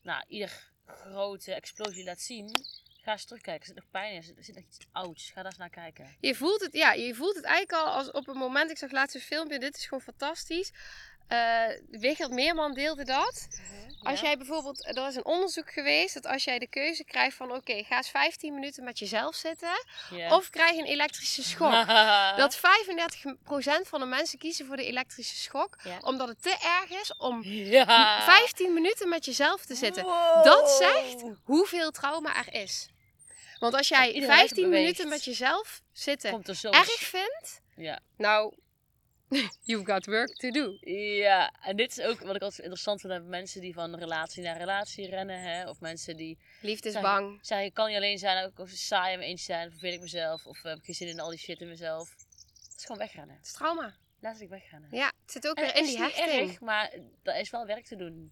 nou, 0.02 0.24
ieder 0.28 0.72
grote 0.86 1.54
explosie 1.54 2.04
laat 2.04 2.22
zien. 2.22 2.52
Ga 3.10 3.16
eens 3.16 3.26
terugkijken. 3.26 3.62
Er 3.62 3.68
zit 3.68 3.76
nog 3.76 3.92
pijn 3.92 4.12
in. 4.12 4.18
Er 4.18 4.24
zit- 4.24 4.38
er 4.38 4.44
zit 4.44 4.56
nog 4.56 4.64
iets 4.64 4.78
ouds. 4.92 5.26
Ga 5.30 5.36
daar 5.36 5.46
eens 5.46 5.58
naar 5.58 5.70
kijken. 5.70 6.16
Je 6.20 6.36
voelt 6.36 6.62
het, 6.62 6.74
ja, 6.74 6.92
je 6.94 7.16
voelt 7.16 7.36
het 7.36 7.44
eigenlijk 7.46 7.84
al 7.86 7.92
als 7.94 8.12
op 8.12 8.28
een 8.28 8.38
moment. 8.38 8.72
Ik 8.72 8.78
zag 8.78 8.92
laatst 8.92 9.16
een 9.16 9.22
filmpje, 9.22 9.60
dit 9.60 9.78
is 9.78 9.84
gewoon 9.84 10.02
fantastisch. 10.04 10.72
Wigert 11.90 12.32
Meerman 12.32 12.74
deelde 12.74 13.04
dat. 13.04 13.48
Als 14.04 14.20
Ja? 14.20 14.26
jij 14.26 14.38
bijvoorbeeld, 14.38 14.86
er 14.98 15.08
is 15.08 15.16
een 15.16 15.26
onderzoek 15.26 15.72
geweest 15.72 16.14
dat 16.14 16.26
als 16.26 16.44
jij 16.44 16.60
de 16.60 16.68
keuze 16.68 17.04
krijgt 17.04 17.36
van 17.38 17.52
oké, 17.52 17.84
ga 17.84 17.98
eens 17.98 18.10
15 18.10 18.54
minuten 18.54 18.84
met 18.84 19.00
jezelf 19.00 19.36
zitten 19.36 19.70
of 20.30 20.50
krijg 20.50 20.78
een 20.78 20.86
elektrische 20.86 21.44
schok. 21.44 21.88
Dat 22.38 22.58
35% 22.58 22.62
van 23.88 24.00
de 24.00 24.06
mensen 24.06 24.40
kiezen 24.40 24.66
voor 24.66 24.76
de 24.78 24.86
elektrische 24.86 25.36
schok, 25.36 25.78
omdat 26.02 26.28
het 26.28 26.42
te 26.42 26.80
erg 26.82 27.02
is 27.02 27.16
om 27.18 27.44
Ja. 27.44 28.22
15 28.24 28.74
minuten 28.74 29.10
met 29.10 29.26
jezelf 29.26 29.66
te 29.66 29.76
zitten. 29.76 30.04
Wow. 30.04 30.44
Dat 30.44 30.70
zegt 30.72 31.24
hoeveel 31.44 31.92
trauma 31.92 32.36
er 32.36 32.54
is. 32.54 32.90
Want 33.60 33.74
als 33.74 33.88
jij 33.88 34.08
iedereen 34.12 34.36
15 34.38 34.64
beweegt. 34.64 34.82
minuten 34.82 35.10
met 35.10 35.24
jezelf 35.24 35.82
zitten 35.92 36.32
Komt 36.32 36.48
er 36.48 36.56
zo. 36.56 36.70
erg 36.70 36.86
vindt, 37.00 37.62
Ja. 37.76 38.00
nou, 38.18 38.54
you've 39.70 39.86
got 39.92 40.06
work 40.06 40.36
to 40.36 40.50
do. 40.52 40.78
Ja, 40.92 41.54
en 41.62 41.76
dit 41.76 41.98
is 41.98 42.06
ook 42.06 42.20
wat 42.20 42.36
ik 42.36 42.42
altijd 42.42 42.60
interessant 42.60 43.02
vind 43.02 43.14
aan 43.14 43.30
mensen 43.30 43.62
die 43.62 43.74
van 43.74 43.96
relatie 43.96 44.44
naar 44.44 44.58
relatie 44.58 45.10
rennen. 45.10 45.42
Hè? 45.42 45.70
Of 45.70 45.80
mensen 45.80 46.16
die 46.18 46.38
Liefde 46.62 46.90
is 46.90 47.00
bang. 47.02 47.40
zeggen, 47.42 47.68
ik 47.68 47.74
kan 47.74 47.88
niet 47.88 47.96
alleen 47.98 48.18
zijn, 48.18 48.46
ook 48.46 48.60
als 48.60 48.88
saai 48.88 49.12
in 49.12 49.18
mijn 49.18 49.30
eentje 49.30 49.46
zijn, 49.46 49.70
verveel 49.72 49.94
ik 49.94 50.02
mezelf. 50.02 50.46
Of 50.46 50.62
heb 50.62 50.78
ik 50.78 50.84
geen 50.86 50.96
zin 50.96 51.08
in 51.08 51.20
al 51.20 51.30
die 51.30 51.40
shit 51.40 51.60
in 51.62 51.68
mezelf. 51.68 52.10
Het 52.10 52.76
is 52.78 52.82
gewoon 52.86 52.98
wegrennen. 52.98 53.36
Het 53.36 53.46
is 53.46 53.52
trauma. 53.54 53.96
Letterlijk 54.22 54.52
wegrennen. 54.52 54.90
Ja, 54.92 55.06
het 55.22 55.32
zit 55.32 55.48
ook 55.48 55.56
En 55.56 55.64
weer 55.64 55.72
het 55.72 55.82
in 55.82 55.88
is 55.88 55.96
die 55.96 56.04
niet 56.04 56.16
hechting. 56.16 56.50
erg, 56.50 56.60
maar 56.60 56.94
er 57.24 57.40
is 57.40 57.50
wel 57.50 57.66
werk 57.66 57.86
te 57.86 57.96
doen. 57.96 58.32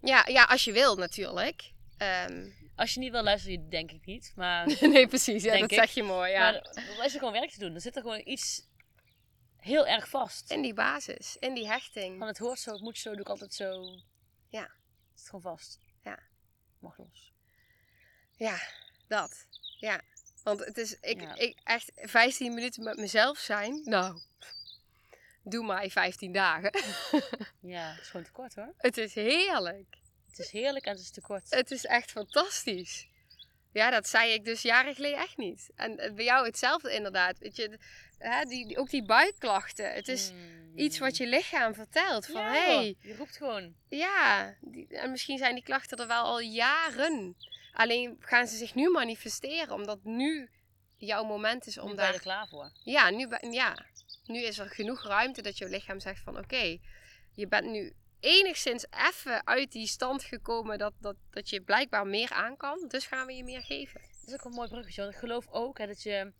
Ja, 0.00 0.24
ja, 0.28 0.44
als 0.44 0.64
je 0.64 0.72
wil 0.72 0.96
natuurlijk. 0.96 1.72
Ehm, 1.96 2.50
Als 2.76 2.94
je 2.94 3.00
niet 3.00 3.10
wil 3.10 3.22
luisteren, 3.22 3.68
denk 3.70 3.90
ik 3.90 4.06
niet. 4.06 4.32
Maar, 4.36 4.66
nee, 4.88 5.06
precies. 5.08 5.42
Ja, 5.42 5.58
dat 5.58 5.70
ik. 5.70 5.78
zeg 5.78 5.90
je 5.90 6.02
mooi. 6.02 6.30
Ja. 6.30 6.38
maar 6.38 6.54
er 6.54 7.04
is 7.04 7.12
er 7.12 7.18
gewoon 7.18 7.32
werk 7.32 7.50
te 7.50 7.58
doen. 7.58 7.74
Er 7.74 7.80
zit 7.80 7.96
er 7.96 8.02
gewoon 8.02 8.22
iets 8.24 8.62
heel 9.56 9.86
erg 9.86 10.08
vast. 10.08 10.50
in 10.50 10.62
die 10.62 10.74
basis, 10.74 11.36
in 11.40 11.54
die 11.54 11.66
hechting. 11.68 12.18
Van 12.18 12.26
het 12.26 12.38
hoort 12.38 12.58
zo, 12.58 12.72
het 12.72 12.80
moet 12.80 12.98
zo, 12.98 13.10
doe 13.10 13.20
ik 13.20 13.28
altijd 13.28 13.54
zo. 13.54 13.82
Ja. 14.48 14.62
Het 14.62 14.70
zit 15.20 15.26
gewoon 15.28 15.56
vast. 15.56 15.80
Ja. 16.02 16.18
Mag 16.80 16.98
los. 16.98 17.32
Ja, 18.36 18.58
dat. 19.08 19.46
Ja. 19.78 20.00
Want 20.42 20.64
het 20.64 20.78
is, 20.78 21.00
ik, 21.00 21.20
Ja. 21.20 21.34
ik 21.34 21.60
echt 21.64 21.90
15 21.94 22.54
minuten 22.54 22.82
met 22.84 22.96
mezelf 22.96 23.38
zijn. 23.38 23.80
Nou, 23.84 24.20
doe 25.42 25.66
mij 25.66 25.90
15 25.90 26.32
dagen. 26.32 26.70
Ja, 27.60 27.90
het 27.90 28.00
is 28.00 28.08
gewoon 28.08 28.26
te 28.26 28.32
kort 28.32 28.54
hoor. 28.54 28.74
het 28.76 28.96
is 28.96 29.14
heerlijk. 29.14 29.96
Het 30.36 30.46
is 30.46 30.50
heerlijk 30.52 30.84
en 30.84 30.90
het 30.92 31.00
is 31.00 31.10
te 31.10 31.20
kort. 31.20 31.46
Het 31.50 31.70
is 31.70 31.84
echt 31.84 32.10
fantastisch. 32.10 33.08
Ja, 33.72 33.90
dat 33.90 34.08
zei 34.08 34.32
ik 34.32 34.44
dus 34.44 34.62
jaren 34.62 34.94
geleden 34.94 35.18
echt 35.18 35.36
niet. 35.36 35.70
En 35.74 35.98
eh, 35.98 36.12
bij 36.14 36.24
jou 36.24 36.46
hetzelfde 36.46 36.92
inderdaad. 36.94 37.38
Weet 37.38 37.56
je, 37.56 37.78
hè, 38.18 38.44
die, 38.44 38.66
die- 38.66 38.78
ook 38.78 38.90
die 38.90 39.04
buikklachten. 39.04 39.92
Het 39.94 40.08
is 40.08 40.30
Mm. 40.32 40.78
iets 40.78 40.98
wat 40.98 41.16
je 41.16 41.26
lichaam 41.26 41.74
vertelt. 41.74 42.26
Van 42.26 42.40
Ja, 42.40 42.50
hey, 42.52 42.96
Je 43.00 43.16
roept 43.16 43.36
gewoon. 43.36 43.74
ja. 43.88 44.54
Die, 44.60 44.86
en 44.88 45.10
misschien 45.10 45.38
zijn 45.38 45.54
die 45.54 45.64
klachten 45.64 45.98
er 45.98 46.06
wel 46.06 46.24
al 46.24 46.40
jaren. 46.40 47.36
Alleen 47.72 48.16
gaan 48.20 48.46
ze 48.46 48.56
zich 48.56 48.74
nu 48.74 48.90
manifesteren. 48.90 49.74
Omdat 49.74 50.04
nu 50.04 50.50
jouw 50.96 51.24
moment 51.24 51.66
is 51.66 51.78
om 51.78 51.90
Om 51.90 51.96
ben 51.96 52.04
je 52.06 52.10
daar... 52.12 52.20
klaar 52.20 52.48
voor. 52.48 52.72
Ja 52.82 53.10
nu, 53.10 53.28
ja, 53.50 53.76
nu 54.24 54.42
is 54.42 54.58
er 54.58 54.68
genoeg 54.70 55.02
ruimte 55.06 55.42
dat 55.42 55.58
jouw 55.58 55.68
lichaam 55.68 56.00
zegt 56.00 56.22
van... 56.22 56.38
Oké, 56.38 56.78
je 57.34 57.46
bent 57.48 57.66
nu 57.70 57.92
enigszins 58.20 58.86
even 58.90 59.46
uit 59.46 59.72
die 59.72 59.86
stand 59.86 60.22
gekomen 60.24 60.78
dat, 60.78 60.92
dat, 61.00 61.16
dat 61.30 61.50
je 61.50 61.60
blijkbaar 61.60 62.06
meer 62.06 62.30
aan 62.30 62.56
kan. 62.56 62.84
Dus 62.88 63.06
gaan 63.06 63.26
we 63.26 63.32
je 63.32 63.44
meer 63.44 63.62
geven. 63.62 64.00
Dat 64.00 64.28
is 64.28 64.34
ook 64.34 64.44
een 64.44 64.56
mooi 64.56 64.68
bruggetje. 64.68 65.00
Want 65.00 65.14
ik 65.14 65.20
geloof 65.20 65.48
ook 65.48 65.78
hè, 65.78 65.86
dat 65.86 66.02
je, 66.02 66.32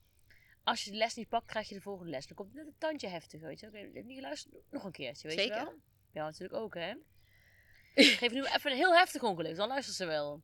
als 0.64 0.84
je 0.84 0.90
de 0.90 0.96
les 0.96 1.14
niet 1.14 1.28
pakt, 1.28 1.46
krijg 1.46 1.68
je 1.68 1.74
de 1.74 1.80
volgende 1.80 2.10
les. 2.10 2.26
Dan 2.26 2.36
komt 2.36 2.48
het 2.48 2.56
net 2.56 2.66
een 2.66 2.78
tandje 2.78 3.08
heftig, 3.08 3.40
weet 3.40 3.60
je. 3.60 3.66
Oké, 3.66 3.78
je 3.78 3.90
hebt 3.92 4.06
niet 4.06 4.18
geluisterd, 4.18 4.54
nog 4.70 4.84
een 4.84 4.92
keertje, 4.92 5.28
weet 5.28 5.38
Zeker. 5.38 5.56
je 5.56 5.64
wel. 5.64 5.74
Ja, 6.12 6.24
natuurlijk 6.24 6.60
ook, 6.60 6.74
hè. 6.74 6.94
Ik 7.94 8.06
geef 8.06 8.32
nu 8.32 8.44
even 8.44 8.70
een 8.70 8.76
heel 8.76 8.94
heftig 8.94 9.22
ongeluk, 9.22 9.56
dan 9.56 9.68
luistert 9.68 9.96
ze 9.96 10.04
wel. 10.04 10.42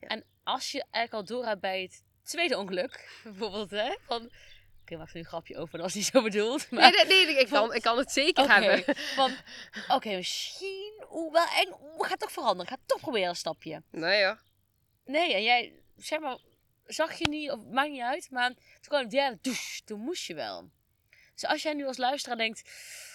Ja. 0.00 0.08
En 0.08 0.24
als 0.42 0.72
je 0.72 0.84
eigenlijk 0.90 1.12
al 1.12 1.36
door 1.36 1.46
hebt 1.46 1.60
bij 1.60 1.82
het 1.82 2.04
tweede 2.22 2.58
ongeluk, 2.58 3.10
bijvoorbeeld, 3.24 3.70
hè, 3.70 3.96
van... 4.00 4.30
Oké, 4.88 4.96
maak 4.96 5.08
er 5.08 5.14
nu 5.14 5.20
een 5.20 5.26
grapje 5.26 5.56
over, 5.56 5.72
dat 5.72 5.80
was 5.80 5.94
niet 5.94 6.04
zo 6.04 6.22
bedoeld. 6.22 6.70
Maar, 6.70 6.90
Nee, 6.90 7.04
nee, 7.06 7.26
nee, 7.26 7.38
ik, 7.40 7.48
kan, 7.48 7.74
ik 7.74 7.82
kan 7.82 7.98
het 7.98 8.12
zeker 8.12 8.44
Oké, 8.44 8.52
hebben. 8.52 8.96
oké, 9.88 10.16
misschien, 10.16 11.04
oeh, 11.10 11.32
wel 11.32 11.46
eng, 11.46 11.72
oeh, 11.82 12.08
ga 12.08 12.16
toch 12.16 12.32
veranderen. 12.32 12.66
Ga 12.66 12.78
toch 12.86 13.00
proberen 13.00 13.28
een 13.28 13.36
stapje. 13.36 13.82
Nee 13.90 14.24
hoor. 14.24 14.42
Nee, 15.04 15.34
en 15.34 15.42
jij, 15.42 15.82
zeg 15.96 16.20
maar, 16.20 16.38
zag 16.86 17.18
je 17.18 17.28
niet, 17.28 17.50
of 17.50 17.64
maakt 17.64 17.90
niet 17.90 18.00
uit, 18.00 18.30
maar 18.30 18.48
toen 18.48 18.80
kwam 18.80 19.00
het 19.00 19.10
derde, 19.10 19.38
douche, 19.42 19.84
toen 19.84 20.00
moest 20.00 20.26
je 20.26 20.34
wel. 20.34 20.70
Dus 21.34 21.44
als 21.44 21.62
jij 21.62 21.72
nu 21.74 21.86
als 21.86 21.96
luisteraar 21.96 22.36
denkt, 22.36 22.58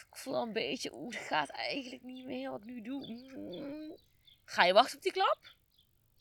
ik 0.09 0.17
voel 0.17 0.35
al 0.35 0.43
een 0.43 0.53
beetje, 0.53 0.93
oeh, 0.93 1.15
het 1.15 1.27
gaat 1.27 1.49
eigenlijk 1.49 2.03
niet 2.03 2.25
meer 2.25 2.51
wat 2.51 2.59
ik 2.61 2.65
nu 2.65 2.81
doe. 2.81 3.97
Ga 4.45 4.63
je 4.63 4.73
wachten 4.73 4.97
op 4.97 5.03
die 5.03 5.11
klap? 5.11 5.55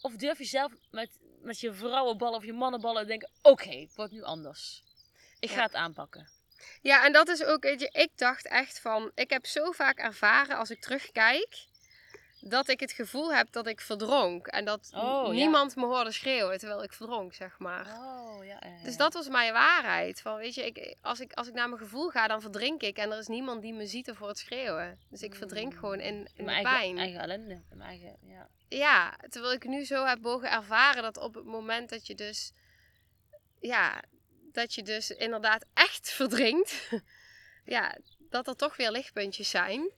Of 0.01 0.17
durf 0.17 0.39
je 0.39 0.45
zelf 0.45 0.73
met, 0.91 1.19
met 1.41 1.61
je 1.61 1.73
vrouwenballen 1.73 2.39
of 2.39 2.45
je 2.45 2.53
mannenballen 2.53 3.03
te 3.03 3.09
denken, 3.09 3.31
oké, 3.43 3.71
het 3.71 3.95
wordt 3.95 4.13
nu 4.13 4.23
anders. 4.23 4.83
Ik 5.43 5.51
ga 5.51 5.63
het 5.63 5.75
aanpakken. 5.75 6.29
Ja, 6.83 7.05
en 7.05 7.13
dat 7.13 7.29
is 7.29 7.45
ook, 7.45 7.63
weet 7.63 7.81
je, 7.81 7.89
ik 7.93 8.11
dacht 8.17 8.47
echt 8.47 8.81
van, 8.81 9.11
ik 9.15 9.31
heb 9.31 9.47
zo 9.47 9.71
vaak 9.71 9.99
ervaren 9.99 10.57
als 10.57 10.71
ik 10.71 10.81
terugkijk, 10.81 11.67
dat 12.41 12.69
ik 12.69 12.81
het 12.81 12.93
gevoel 12.93 13.35
heb 13.35 13.53
dat 13.53 13.67
ik 13.67 13.81
verdronk. 13.81 14.47
En 14.47 14.65
dat 14.65 14.91
Oh, 14.95 15.27
ja. 15.27 15.33
niemand 15.33 15.77
me 15.77 15.85
hoorde 15.85 16.13
schreeuwen 16.13 16.59
terwijl 16.59 16.83
ik 16.83 16.93
verdronk, 16.93 17.35
zeg 17.35 17.59
maar. 17.59 17.87
Oh, 17.87 18.45
ja. 18.45 18.59
ja, 18.61 18.85
Dus 18.85 18.97
dat 18.97 19.13
was 19.13 19.29
mijn 19.29 19.53
waarheid. 19.53 20.21
Van, 20.21 20.37
weet 20.37 20.55
je, 20.55 20.67
ik, 20.67 20.97
als, 21.01 21.21
ik, 21.21 21.33
als 21.33 21.49
ik 21.49 21.55
naar 21.55 21.69
mijn 21.69 21.81
gevoel 21.81 22.09
ga, 22.11 22.27
dan 22.29 22.41
verdrink 22.41 22.83
ik. 22.83 22.97
En 22.97 23.13
er 23.13 23.19
is 23.19 23.27
niemand 23.27 23.63
die 23.63 23.73
me 23.73 23.87
ziet 23.87 24.11
of 24.11 24.19
hoort 24.19 24.39
schreeuwen. 24.39 24.99
Dus 25.11 25.23
ik 25.23 25.35
verdrink 25.35 25.73
Mm. 25.73 25.79
gewoon 25.79 26.01
in, 26.01 26.15
in 26.15 26.29
de 26.37 26.43
mijn 26.43 26.63
pijn. 26.63 26.77
eigen, 26.77 26.99
eigen 26.99 27.21
ellende. 27.21 27.63
Mijn 27.69 27.89
eigen, 27.89 28.17
ja. 28.23 28.49
Ja, 28.69 29.17
terwijl 29.29 29.53
ik 29.53 29.65
nu 29.65 29.85
zo 29.85 30.05
heb 30.05 30.21
mogen 30.21 30.51
ervaren 30.51 31.03
dat 31.03 31.17
op 31.17 31.35
het 31.35 31.45
moment 31.45 31.89
dat 31.91 32.07
je 32.07 32.15
dus... 32.15 32.53
Ja, 33.61 34.03
dat 34.55 34.75
je 34.75 34.83
dus 34.83 35.11
inderdaad 35.11 35.67
echt 35.75 36.11
verdrinkt. 36.11 36.91
ja, 37.65 37.99
dat 38.19 38.47
er 38.47 38.57
toch 38.57 38.77
weer 38.77 38.91
lichtpuntjes 38.91 39.51
zijn. 39.51 39.91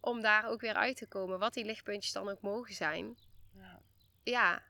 Om 0.00 0.20
daar 0.20 0.48
ook 0.48 0.60
weer 0.60 0.74
uit 0.74 0.96
te 0.96 1.06
komen. 1.06 1.38
Wat 1.38 1.54
die 1.54 1.64
lichtpuntjes 1.64 2.12
dan 2.12 2.28
ook 2.28 2.40
mogen 2.40 2.74
zijn. 2.74 3.18
ja. 3.52 3.82
Ja, 4.22 4.62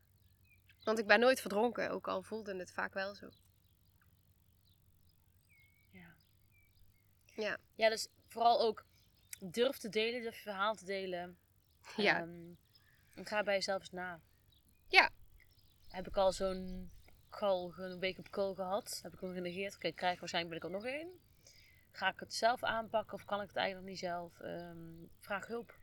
want 0.84 0.98
ik 0.98 1.06
ben 1.06 1.20
nooit 1.20 1.40
verdronken. 1.40 1.90
Ook 1.90 2.08
al 2.08 2.22
voelde 2.22 2.56
het 2.56 2.72
vaak 2.72 2.94
wel 2.94 3.14
zo. 3.14 3.28
Ja. 5.90 6.14
Ja. 7.34 7.58
Ja, 7.74 7.88
dus 7.88 8.08
vooral 8.26 8.60
ook 8.60 8.86
durf 9.40 9.76
te 9.76 9.88
delen, 9.88 10.22
durf 10.22 10.36
je 10.36 10.42
verhaal 10.42 10.74
te 10.74 10.84
delen. 10.84 11.38
Ja. 11.96 12.20
Ehm, 12.20 12.52
en 13.14 13.26
ga 13.26 13.42
bij 13.42 13.54
jezelf 13.54 13.80
eens 13.80 13.90
na. 13.90 14.20
Ja. 14.88 15.10
Heb 15.88 16.06
ik 16.06 16.16
al 16.16 16.32
zo'n 16.32 16.90
call, 17.36 17.72
een 17.76 17.98
week 17.98 18.18
op 18.18 18.30
call 18.30 18.54
gehad? 18.54 19.00
Heb 19.02 19.12
ik 19.12 19.20
hem 19.20 19.34
genegeerd? 19.34 19.74
Oké, 19.74 19.86
ik 19.86 19.96
krijg 19.96 20.20
waarschijnlijk 20.20 20.60
ben 20.60 20.70
ik 20.70 20.74
er 20.74 20.80
nog 20.80 20.92
één. 20.94 21.08
Ga 21.92 22.08
ik 22.08 22.20
het 22.20 22.34
zelf 22.34 22.62
aanpakken 22.62 23.14
of 23.14 23.24
kan 23.24 23.40
ik 23.40 23.48
het 23.48 23.56
eigenlijk 23.56 23.86
nog 23.86 23.94
niet 23.94 24.04
zelf? 24.10 24.40
Ehm, 24.40 24.76
vraag 25.20 25.46
hulp. 25.46 25.74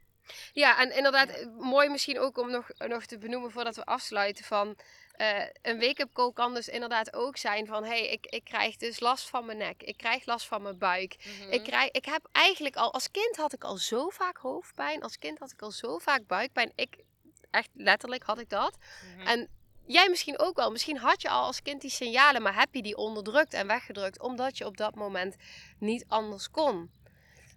Ja, 0.54 0.80
en 0.80 0.95
inderdaad, 0.95 1.30
eh, 1.30 1.47
mooi 1.60 1.89
misschien 1.89 2.20
ook 2.20 2.38
om 2.38 2.51
nog, 2.51 2.70
nog 2.78 3.06
te 3.06 3.18
benoemen 3.18 3.51
voordat 3.51 3.76
we 3.76 3.86
afsluiten 3.86 4.45
van... 4.45 4.78
eh, 5.12 5.45
een 5.62 5.80
wake-up 5.80 6.14
call 6.14 6.32
kan 6.34 6.54
dus 6.54 6.68
inderdaad 6.68 7.14
ook 7.14 7.38
zijn 7.38 7.68
van... 7.68 7.84
hey, 7.84 8.08
ik, 8.08 8.26
ik 8.26 8.43
krijg 8.43 8.76
dus 8.76 8.99
last 8.99 9.30
van 9.30 9.45
mijn 9.45 9.58
nek. 9.58 9.84
Ik 9.84 9.97
krijg 9.97 10.26
last 10.26 10.47
van 10.47 10.62
mijn 10.62 10.78
buik. 10.78 11.16
Mhm. 11.18 11.51
Ik, 11.51 11.64
krijg, 11.64 11.91
ik 11.91 12.06
heb 12.06 12.28
eigenlijk 12.32 12.76
al... 12.76 12.93
Als 12.93 13.12
kind 13.12 13.36
had 13.36 13.54
ik 13.54 13.64
al 13.64 13.78
zo 13.78 14.10
vaak 14.10 14.38
hoofdpijn. 14.38 15.01
Als 15.01 15.18
kind 15.18 15.39
had 15.39 15.51
ik 15.51 15.62
al 15.62 15.72
zo 15.72 15.97
vaak 15.97 16.28
buikpijn. 16.28 16.72
Ik, 16.76 17.04
echt 17.51 17.70
letterlijk 17.74 18.24
had 18.24 18.39
ik 18.39 18.49
dat. 18.49 18.78
Mhm. 19.18 19.28
En 19.28 19.49
jij 19.86 20.10
misschien 20.10 20.40
ook 20.40 20.56
wel. 20.56 20.72
Misschien 20.72 20.98
had 20.98 21.22
je 21.22 21.30
al 21.30 21.44
als 21.46 21.62
kind 21.62 21.82
die 21.82 21.90
signalen... 21.90 22.42
maar 22.42 22.56
heb 22.56 22.74
je 22.74 22.82
die 22.82 22.98
onderdrukt 22.98 23.54
en 23.54 23.68
weggedrukt... 23.68 24.20
omdat 24.22 24.58
je 24.58 24.66
op 24.66 24.78
dat 24.78 24.96
moment 24.96 25.36
niet 25.80 26.06
anders 26.08 26.50
kon. 26.50 26.92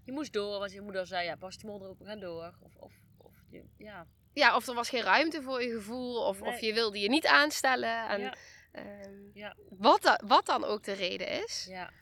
Je 0.04 0.12
moest 0.12 0.32
door, 0.32 0.58
want 0.58 0.72
je 0.72 0.80
moeder 0.80 1.06
zei, 1.06 1.24
ja, 1.24 1.36
pas 1.36 1.58
de 1.58 1.66
mond 1.66 1.82
erop, 1.82 1.98
we 1.98 2.04
gaan 2.04 2.20
door. 2.20 2.54
Of, 2.60 2.74
of, 2.76 2.92
of 3.16 3.32
ja. 3.78 4.06
Ja, 4.32 4.56
of 4.56 4.66
er 4.66 4.74
was 4.74 4.88
geen 4.88 5.02
ruimte 5.02 5.42
voor 5.42 5.62
je 5.62 5.70
gevoel, 5.70 6.26
of, 6.26 6.42
of 6.42 6.60
je 6.60 6.74
wilde 6.74 7.00
je 7.00 7.08
niet 7.08 7.26
aanstellen. 7.26 8.08
En, 8.08 8.20
Ja. 8.20 8.34
ehm, 8.72 9.14
Ja. 9.32 9.56
wat, 9.70 10.02
da- 10.02 10.20
wat 10.26 10.46
dan 10.46 10.64
ook 10.64 10.82
de 10.82 10.92
reden 10.92 11.28
is, 11.44 11.66
ja. 11.68 11.92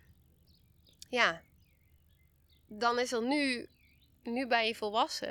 ja, 1.09 1.43
dan 2.67 2.99
is 2.99 3.13
er 3.13 3.23
nu, 3.23 3.67
nu 4.23 4.47
ben 4.47 4.67
je 4.67 4.75
volwassen. 4.75 5.31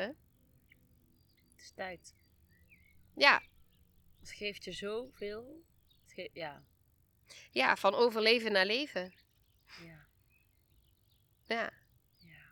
Het 1.52 1.62
is 1.62 1.72
tijd. 1.76 2.14
Ja, 3.16 3.41
Het 4.24 4.32
geeft 4.32 4.63
je 4.63 4.71
zoveel. 4.71 5.63
Ja. 6.34 6.63
ja, 7.51 7.76
van 7.76 7.95
overleven 7.95 8.51
naar 8.51 8.65
leven. 8.65 9.13
Ja. 9.65 10.05
Ja. 11.45 11.69
Ja. 12.17 12.51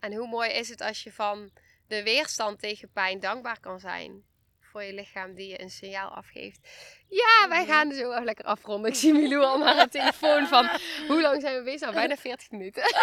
En 0.00 0.14
hoe 0.14 0.28
mooi 0.28 0.50
is 0.50 0.68
het 0.68 0.80
als 0.80 1.02
je 1.02 1.12
van 1.12 1.50
de 1.86 2.02
weerstand 2.02 2.58
tegen 2.58 2.92
pijn 2.92 3.20
dankbaar 3.20 3.60
kan 3.60 3.80
zijn. 3.80 4.24
Voor 4.60 4.82
je 4.82 4.92
lichaam 4.92 5.34
die 5.34 5.48
je 5.48 5.60
een 5.60 5.70
signaal 5.70 6.10
afgeeft. 6.10 6.68
Ja, 7.08 7.48
wij 7.48 7.62
Mhm. 7.62 7.70
gaan 7.72 7.92
zo 7.92 8.08
wel 8.08 8.24
lekker 8.24 8.44
afronden. 8.44 8.90
Ik 8.90 8.96
zie 8.96 9.12
Milou 9.12 9.44
al 9.44 9.58
naar 9.58 9.76
het 9.76 9.90
telefoon 9.90 10.46
van... 10.46 10.68
Hoe 11.08 11.20
lang 11.20 11.40
zijn 11.40 11.56
we 11.58 11.62
bezig? 11.62 11.80
Nou, 11.80 11.94
bijna 11.94 12.16
40 12.16 12.50
minuten. 12.50 12.82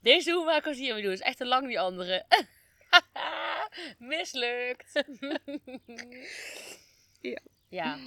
Deze 0.00 0.30
we 0.44 0.52
een 0.54 0.62
kwartier 0.62 0.94
mee 0.94 1.02
doen. 1.02 1.12
is 1.12 1.20
echt 1.20 1.36
te 1.36 1.46
lang 1.46 1.66
die 1.66 1.80
andere. 1.80 2.26
Mislukt. 4.08 4.92
Ja. 7.20 7.40
Ja. 7.68 7.98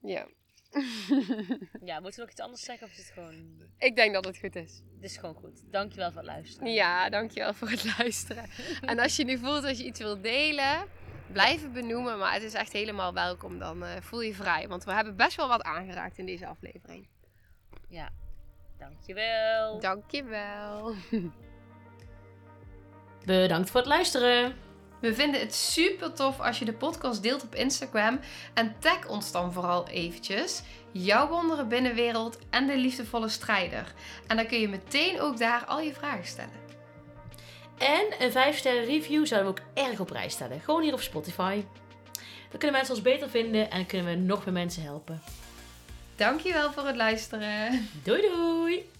Ja, 0.00 0.26
Ja, 1.88 2.00
moeten 2.00 2.20
we 2.20 2.20
nog 2.20 2.30
iets 2.30 2.40
anders 2.40 2.62
zeggen 2.62 2.86
of 2.86 2.92
is 2.92 2.98
het 2.98 3.10
gewoon... 3.12 3.62
ik 3.78 3.96
denk 3.96 4.14
dat 4.14 4.24
het 4.24 4.38
goed 4.38 4.56
is. 4.56 4.82
Het 4.94 5.04
is 5.04 5.16
gewoon 5.16 5.34
goed. 5.34 5.62
Dankjewel 5.70 6.10
voor 6.12 6.20
het 6.20 6.30
luisteren. 6.30 6.72
Ja, 6.72 7.08
dankjewel 7.08 7.54
voor 7.54 7.68
het 7.68 7.98
luisteren. 7.98 8.44
En 8.80 8.98
als 8.98 9.16
je 9.16 9.24
nu 9.24 9.38
voelt 9.38 9.62
dat 9.62 9.78
je 9.78 9.84
iets 9.84 9.98
wilt 10.00 10.22
delen, 10.22 10.88
blijf 11.32 11.62
het 11.62 11.72
benoemen. 11.72 12.18
Maar 12.18 12.32
het 12.32 12.42
is 12.42 12.54
echt 12.54 12.72
helemaal 12.72 13.12
welkom. 13.12 13.58
Dan 13.58 13.84
eh, 13.84 14.00
voel 14.00 14.20
je 14.20 14.34
vrij. 14.34 14.68
Want 14.68 14.84
we 14.84 14.92
hebben 14.92 15.16
best 15.16 15.36
wel 15.36 15.48
wat 15.48 15.62
aangeraakt 15.62 16.18
in 16.18 16.26
deze 16.26 16.46
aflevering. 16.46 17.08
Ja. 17.88 18.10
Dankjewel. 18.78 19.80
Dankjewel. 19.80 20.94
Bedankt 23.24 23.70
voor 23.70 23.80
het 23.80 23.88
luisteren. 23.88 24.54
We 25.00 25.14
vinden 25.14 25.40
het 25.40 25.54
super 25.54 26.12
tof 26.12 26.40
als 26.40 26.58
je 26.58 26.64
de 26.64 26.72
podcast 26.72 27.22
deelt 27.22 27.42
op 27.42 27.54
Instagram 27.54 28.20
en 28.54 28.74
tag 28.78 29.08
ons 29.08 29.32
dan 29.32 29.52
vooral 29.52 29.88
eventjes. 29.88 30.62
Jouw 30.92 31.28
wondere 31.28 31.64
binnenwereld 31.64 32.38
en 32.50 32.66
de 32.66 32.76
liefdevolle 32.76 33.28
strijder. 33.28 33.92
En 34.26 34.36
dan 34.36 34.46
kun 34.46 34.60
je 34.60 34.68
meteen 34.68 35.20
ook 35.20 35.38
daar 35.38 35.64
al 35.64 35.80
je 35.80 35.94
vragen 35.94 36.26
stellen. 36.26 36.62
En 37.78 38.04
een 38.18 38.32
5 38.32 38.58
sterren 38.58 38.84
review 38.84 39.26
zouden 39.26 39.54
we 39.54 39.60
ook 39.60 39.86
erg 39.88 40.00
op 40.00 40.06
prijs 40.06 40.32
stellen. 40.32 40.60
Gewoon 40.60 40.82
hier 40.82 40.92
op 40.92 41.00
Spotify. 41.00 41.64
Dan 42.50 42.58
kunnen 42.58 42.72
mensen 42.72 42.94
ons 42.94 43.02
beter 43.02 43.30
vinden 43.30 43.70
en 43.70 43.86
kunnen 43.86 44.06
we 44.06 44.14
nog 44.14 44.44
meer 44.44 44.54
mensen 44.54 44.82
helpen. 44.82 45.22
Dankjewel 46.16 46.72
voor 46.72 46.86
het 46.86 46.96
luisteren. 46.96 47.88
Doei 48.02 48.20
doei! 48.20 48.93